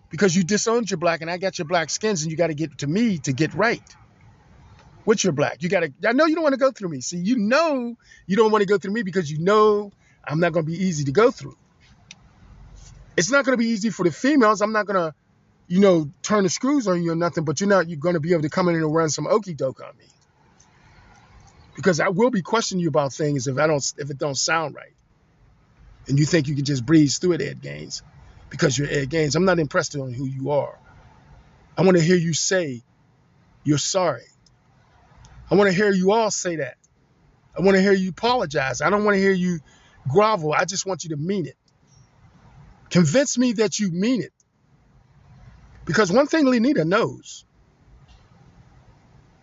because 0.10 0.36
you 0.36 0.43
disowned 0.43 0.89
your 0.89 0.97
black 0.97 1.22
and 1.22 1.30
I 1.30 1.38
got 1.38 1.58
your 1.58 1.68
black 1.68 1.89
skins 1.89 2.24
and 2.24 2.32
you 2.32 2.38
got 2.38 2.47
to 2.47 2.53
get 2.53 2.78
to 2.80 2.88
me 2.88 3.20
to 3.20 3.34
get 3.34 3.53
right. 3.53 3.84
With 5.05 5.24
your 5.24 5.32
black, 5.32 5.64
you 5.64 5.70
got 5.70 5.82
to, 5.82 5.93
I 6.05 6.12
know 6.12 6.26
you 6.26 6.36
don't 6.36 6.43
want 6.43 6.53
to 6.53 6.60
go 6.60 6.72
through 6.72 6.89
me. 6.89 6.99
See, 6.99 7.18
you 7.18 7.38
know 7.38 7.95
you 8.26 8.36
don't 8.36 8.51
want 8.51 8.62
to 8.62 8.68
go 8.68 8.78
through 8.78 8.91
me 8.91 9.03
because 9.03 9.32
you 9.32 9.39
know 9.39 9.91
I'm 10.26 10.41
not 10.41 10.51
going 10.51 10.66
to 10.66 10.72
be 10.72 10.78
easy 10.78 11.05
to 11.05 11.14
go 11.14 11.32
through. 11.32 11.58
It's 13.16 13.32
not 13.32 13.45
going 13.45 13.58
to 13.58 13.58
be 13.58 13.70
easy 13.70 13.89
for 13.89 14.03
the 14.03 14.12
females. 14.12 14.62
I'm 14.62 14.74
not 14.74 14.86
going 14.86 14.97
to, 14.97 15.16
you 15.68 15.80
know, 15.80 16.10
turn 16.22 16.43
the 16.43 16.49
screws 16.49 16.88
on 16.88 17.01
you 17.01 17.14
or 17.14 17.16
nothing, 17.16 17.45
but 17.45 17.62
you're 17.62 17.70
not, 17.70 17.88
you're 17.88 17.99
going 17.99 18.16
to 18.16 18.20
be 18.20 18.34
able 18.34 18.43
to 18.43 18.49
come 18.49 18.68
in 18.68 18.76
and 18.76 18.93
run 18.93 19.10
some 19.10 19.28
okey 19.28 19.53
doke 19.53 19.82
on 19.82 19.97
me 19.97 20.05
because 21.78 21.99
I 21.99 22.10
will 22.10 22.32
be 22.32 22.41
questioning 22.41 22.82
you 22.82 22.89
about 22.89 23.14
things 23.14 23.47
if 23.47 23.58
I 23.58 23.68
don't 23.68 23.93
if 23.97 24.10
it 24.10 24.18
don't 24.18 24.36
sound 24.36 24.76
right. 24.76 24.93
And 26.08 26.20
you 26.20 26.26
think 26.26 26.47
you 26.47 26.55
can 26.55 26.66
just 26.66 26.86
breeze 26.86 27.20
through 27.20 27.34
it, 27.34 27.41
Ed 27.41 27.62
Gaines, 27.62 28.01
because 28.50 28.78
you're 28.78 28.89
Ed 28.89 29.10
Gaines. 29.10 29.36
I'm 29.36 29.45
not 29.45 29.60
impressed 29.60 29.95
on 29.95 30.14
who 30.14 30.26
you 30.26 30.52
are. 30.52 30.78
I 31.78 31.84
want 31.84 31.98
to 31.98 32.04
hear 32.04 32.16
you 32.16 32.34
say 32.34 32.82
you're 33.64 33.78
sorry. 33.78 34.24
I 35.50 35.56
want 35.56 35.70
to 35.70 35.76
hear 35.76 35.91
you 35.91 36.12
all 36.12 36.32
say 36.32 36.58
that. 36.58 36.78
I 37.58 37.62
want 37.62 37.76
to 37.76 37.82
hear 37.82 37.93
you 37.93 38.10
apologize. 38.10 38.82
I 38.82 38.89
don't 38.89 39.04
want 39.04 39.16
to 39.16 39.22
hear 39.22 39.32
you 39.32 39.60
grovel. 40.08 40.54
I 40.54 40.66
just 40.66 40.86
want 40.86 41.04
you 41.04 41.12
to 41.12 41.18
mean 41.18 41.45
it. 41.45 41.58
Convince 42.89 43.38
me 43.38 43.54
that 43.54 43.80
you 43.80 43.91
mean 43.91 44.22
it. 44.22 44.34
Because 45.86 46.12
one 46.12 46.28
thing 46.28 46.45
Lenita 46.45 46.86
knows 46.86 47.45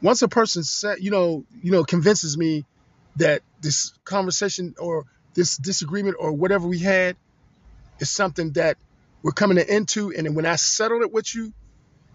once 0.05 0.21
a 0.21 0.29
person 0.29 0.63
said, 0.63 0.99
you 1.01 1.11
know, 1.11 1.45
you 1.63 1.73
know, 1.73 1.83
convinces 1.83 2.37
me 2.37 2.65
that 3.17 3.43
this 3.63 3.95
conversation 4.05 4.75
or 4.79 5.05
this 5.33 5.57
disagreement 5.57 6.17
or 6.19 6.33
whatever 6.33 6.69
we 6.69 6.79
had 6.79 7.17
is 7.99 8.11
something 8.11 8.53
that 8.53 8.77
we're 9.25 9.33
coming 9.33 9.57
to 9.57 9.69
end 9.69 9.89
and 9.97 10.37
when 10.37 10.45
I 10.45 10.57
settle 10.57 11.01
it 11.01 11.11
with 11.11 11.35
you, 11.35 11.55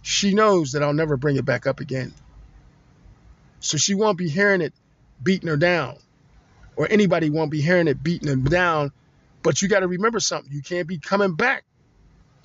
she 0.04 0.36
knows 0.36 0.74
that 0.74 0.84
I'll 0.84 0.94
never 0.94 1.18
bring 1.18 1.38
it 1.38 1.44
back 1.44 1.66
up 1.66 1.80
again. 1.80 2.14
So 3.62 3.78
she 3.78 3.96
won't 3.96 4.16
be 4.16 4.30
hearing 4.30 4.62
it 4.62 4.74
beating 5.22 5.50
her 5.50 5.58
down, 5.58 5.98
or 6.76 6.88
anybody 6.88 7.32
won't 7.32 7.50
be 7.50 7.62
hearing 7.62 7.88
it 7.88 8.02
beating 8.04 8.30
them 8.30 8.44
down. 8.44 8.92
But 9.42 9.60
you 9.60 9.68
got 9.68 9.80
to 9.80 9.88
remember 9.88 10.20
something: 10.20 10.54
you 10.54 10.62
can't 10.62 10.88
be 10.88 11.00
coming 11.00 11.34
back 11.34 11.66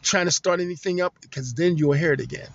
trying 0.01 0.25
to 0.25 0.33
start 0.33 0.61
anything 0.61 1.03
up 1.03 1.15
because 1.21 1.53
then 1.53 1.77
you'll 1.77 1.93
hear 1.93 2.15
it 2.15 2.21
again. 2.21 2.49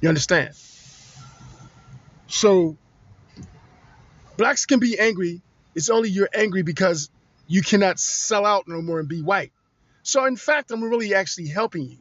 You 0.00 0.08
understand? 0.08 0.54
So 2.26 2.76
blacks 4.36 4.66
can 4.66 4.80
be 4.80 4.98
angry. 4.98 5.40
It's 5.76 5.88
only 5.88 6.08
you're 6.08 6.28
angry 6.34 6.62
because 6.62 7.10
you 7.46 7.62
cannot 7.62 7.98
sell 7.98 8.44
out 8.44 8.66
no 8.66 8.82
more 8.82 9.00
and 9.00 9.08
be 9.08 9.22
white. 9.22 9.52
So 10.02 10.24
in 10.26 10.36
fact, 10.36 10.70
I'm 10.70 10.82
really 10.82 11.14
actually 11.14 11.48
helping 11.48 11.84
you 11.84 11.98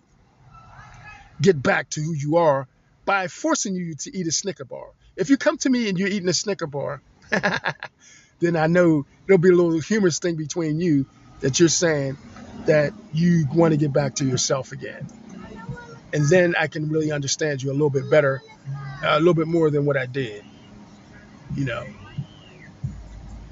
get 1.41 1.61
back 1.61 1.89
to 1.91 2.01
who 2.01 2.13
you 2.13 2.37
are 2.37 2.67
by 3.05 3.27
forcing 3.27 3.75
you 3.75 3.95
to 3.95 4.17
eat 4.17 4.27
a 4.27 4.31
Snicker 4.31 4.65
bar. 4.65 4.87
If 5.15 5.29
you 5.29 5.37
come 5.37 5.57
to 5.59 5.69
me 5.69 5.89
and 5.89 5.97
you're 5.97 6.07
eating 6.07 6.29
a 6.29 6.33
Snicker 6.33 6.67
bar, 6.67 7.01
then 8.39 8.55
I 8.55 8.67
know 8.67 9.05
there'll 9.25 9.39
be 9.39 9.49
a 9.49 9.55
little 9.55 9.79
humorous 9.79 10.19
thing 10.19 10.35
between 10.35 10.79
you 10.79 11.05
that 11.41 11.59
you're 11.59 11.69
saying 11.69 12.17
that 12.65 12.93
you 13.13 13.45
want 13.53 13.73
to 13.73 13.77
get 13.77 13.93
back 13.93 14.15
to 14.15 14.25
yourself 14.25 14.71
again 14.71 15.07
and 16.15 16.25
then 16.29 16.55
I 16.57 16.67
can 16.67 16.87
really 16.87 17.11
understand 17.11 17.61
you 17.61 17.71
a 17.71 17.73
little 17.73 17.89
bit 17.89 18.09
better, 18.09 18.41
a 19.03 19.19
little 19.19 19.33
bit 19.33 19.47
more 19.47 19.69
than 19.69 19.85
what 19.85 19.97
I 19.97 20.05
did, 20.05 20.45
you 21.55 21.65
know. 21.65 21.85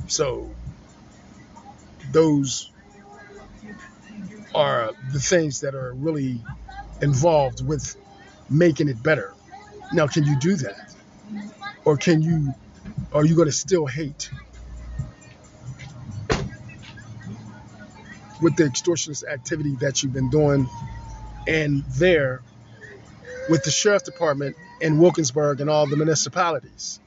So 0.08 0.50
those 2.14 2.72
are 4.55 4.91
the 5.11 5.20
things 5.20 5.61
that 5.61 5.76
are 5.76 5.93
really 5.93 6.39
involved 7.01 7.66
with 7.66 7.95
making 8.49 8.88
it 8.88 9.01
better. 9.01 9.34
Now, 9.91 10.07
can 10.07 10.24
you 10.24 10.36
do 10.36 10.55
that? 10.57 10.95
Or 11.86 11.97
can 11.97 12.22
you, 12.22 12.53
are 13.11 13.26
you 13.26 13.36
going 13.36 13.47
to 13.47 13.51
still 13.53 13.86
hate? 13.86 14.30
With 18.41 18.55
the 18.55 18.64
extortionist 18.64 19.28
activity 19.28 19.76
that 19.82 20.03
you've 20.03 20.14
been 20.14 20.30
doing 20.30 20.68
and 21.47 21.84
there 21.97 22.41
with 23.49 23.64
the 23.64 23.72
sheriff 23.72 24.03
department 24.03 24.55
in 24.82 24.99
Wilkinsburg 24.99 25.61
and 25.61 25.70
all 25.70 25.88
the 25.88 25.97
municipalities. 25.97 26.99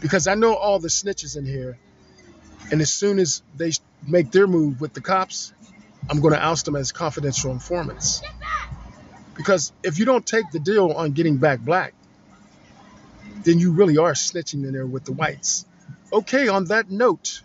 Because 0.00 0.26
I 0.26 0.34
know 0.34 0.54
all 0.54 0.78
the 0.78 0.88
snitches 0.88 1.36
in 1.36 1.46
here, 1.46 1.78
and 2.70 2.80
as 2.80 2.92
soon 2.92 3.18
as 3.18 3.42
they 3.56 3.72
make 4.06 4.30
their 4.30 4.46
move 4.46 4.80
with 4.80 4.94
the 4.94 5.00
cops, 5.00 5.52
I'm 6.08 6.20
going 6.20 6.34
to 6.34 6.42
oust 6.42 6.64
them 6.64 6.76
as 6.76 6.92
confidential 6.92 7.50
informants. 7.50 8.22
Because 9.34 9.72
if 9.82 9.98
you 9.98 10.04
don't 10.04 10.24
take 10.24 10.50
the 10.50 10.58
deal 10.58 10.92
on 10.92 11.12
getting 11.12 11.36
back 11.36 11.60
black, 11.60 11.94
then 13.42 13.58
you 13.58 13.72
really 13.72 13.98
are 13.98 14.12
snitching 14.12 14.64
in 14.64 14.72
there 14.72 14.86
with 14.86 15.04
the 15.04 15.12
whites. 15.12 15.66
Okay, 16.12 16.48
on 16.48 16.66
that 16.66 16.90
note, 16.90 17.42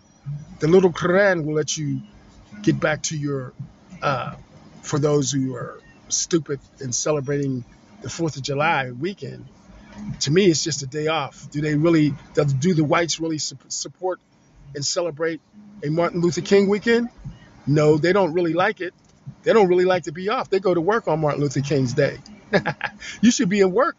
the 0.60 0.68
little 0.68 0.92
Quran 0.92 1.44
will 1.44 1.54
let 1.54 1.76
you 1.76 2.00
get 2.62 2.78
back 2.80 3.02
to 3.02 3.16
your, 3.16 3.52
uh, 4.00 4.34
for 4.82 4.98
those 4.98 5.30
who 5.30 5.54
are 5.54 5.80
stupid 6.08 6.60
and 6.80 6.94
celebrating 6.94 7.64
the 8.00 8.08
4th 8.08 8.36
of 8.36 8.42
July 8.42 8.90
weekend. 8.90 9.46
To 10.20 10.30
me, 10.30 10.46
it's 10.46 10.64
just 10.64 10.82
a 10.82 10.86
day 10.86 11.08
off. 11.08 11.50
Do 11.50 11.60
they 11.60 11.74
really, 11.74 12.14
do 12.58 12.74
the 12.74 12.84
whites 12.84 13.20
really 13.20 13.38
support 13.38 14.20
and 14.74 14.84
celebrate 14.84 15.40
a 15.84 15.90
Martin 15.90 16.20
Luther 16.20 16.40
King 16.40 16.68
weekend? 16.68 17.08
No, 17.66 17.96
they 17.96 18.12
don't 18.12 18.32
really 18.32 18.52
like 18.52 18.80
it. 18.80 18.94
They 19.42 19.52
don't 19.52 19.68
really 19.68 19.84
like 19.84 20.04
to 20.04 20.12
be 20.12 20.28
off. 20.28 20.50
They 20.50 20.60
go 20.60 20.74
to 20.74 20.80
work 20.80 21.08
on 21.08 21.20
Martin 21.20 21.40
Luther 21.40 21.60
King's 21.60 21.92
day. 21.94 22.18
you 23.20 23.30
should 23.30 23.48
be 23.48 23.60
in 23.60 23.72
work. 23.72 23.96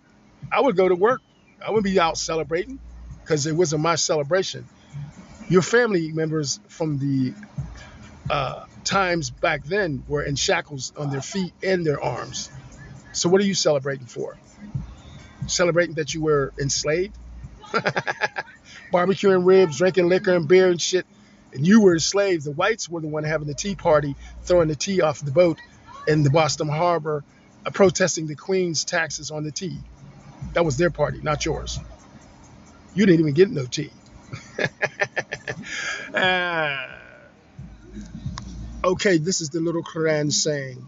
I 0.51 0.61
would 0.61 0.75
go 0.75 0.87
to 0.87 0.95
work. 0.95 1.21
I 1.65 1.69
wouldn't 1.69 1.85
be 1.85 1.99
out 1.99 2.17
celebrating 2.17 2.79
because 3.21 3.45
it 3.47 3.53
wasn't 3.55 3.81
my 3.81 3.95
celebration. 3.95 4.67
Your 5.49 5.61
family 5.61 6.11
members 6.11 6.59
from 6.67 6.99
the 6.99 7.33
uh, 8.29 8.65
times 8.83 9.29
back 9.29 9.63
then 9.63 10.03
were 10.07 10.23
in 10.23 10.35
shackles 10.35 10.93
on 10.97 11.09
their 11.09 11.21
feet 11.21 11.53
and 11.61 11.85
their 11.85 12.01
arms. 12.01 12.49
So 13.13 13.29
what 13.29 13.41
are 13.41 13.45
you 13.45 13.53
celebrating 13.53 14.07
for? 14.07 14.37
Celebrating 15.47 15.95
that 15.95 16.13
you 16.13 16.21
were 16.21 16.53
enslaved? 16.59 17.15
Barbecuing 18.93 19.45
ribs, 19.45 19.77
drinking 19.77 20.07
liquor 20.07 20.35
and 20.35 20.47
beer 20.47 20.69
and 20.69 20.81
shit 20.81 21.05
and 21.53 21.65
you 21.65 21.81
were 21.81 21.93
enslaved. 21.93 22.45
The 22.45 22.51
whites 22.51 22.89
were 22.89 23.01
the 23.01 23.07
one 23.07 23.23
having 23.23 23.47
the 23.47 23.53
tea 23.53 23.75
party, 23.75 24.15
throwing 24.41 24.67
the 24.67 24.75
tea 24.75 25.01
off 25.01 25.19
the 25.19 25.31
boat 25.31 25.59
in 26.07 26.23
the 26.23 26.29
Boston 26.29 26.67
Harbor, 26.67 27.23
uh, 27.65 27.69
protesting 27.69 28.27
the 28.27 28.35
Queen's 28.35 28.83
taxes 28.83 29.31
on 29.31 29.43
the 29.43 29.51
tea. 29.51 29.77
That 30.53 30.65
was 30.65 30.77
their 30.77 30.89
party, 30.89 31.21
not 31.21 31.45
yours. 31.45 31.79
You 32.93 33.05
didn't 33.05 33.21
even 33.21 33.33
get 33.33 33.49
no 33.49 33.65
tea. 33.65 33.91
uh, 36.13 36.87
okay, 38.83 39.17
this 39.17 39.41
is 39.41 39.49
the 39.49 39.59
little 39.59 39.83
Quran 39.83 40.31
saying 40.31 40.85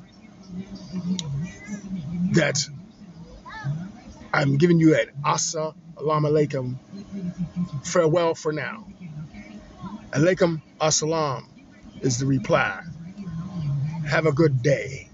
that 2.34 2.68
I'm 4.34 4.58
giving 4.58 4.80
you 4.80 4.96
an 4.96 5.08
asa, 5.24 5.74
alam 5.98 6.24
alaikum, 6.24 6.76
farewell 7.84 8.36
for 8.36 8.52
now. 8.52 8.86
Alaikum 10.12 10.62
assalam 10.80 11.46
is 12.02 12.20
the 12.20 12.26
reply. 12.26 12.82
Have 14.10 14.26
a 14.26 14.32
good 14.32 14.62
day. 14.62 15.05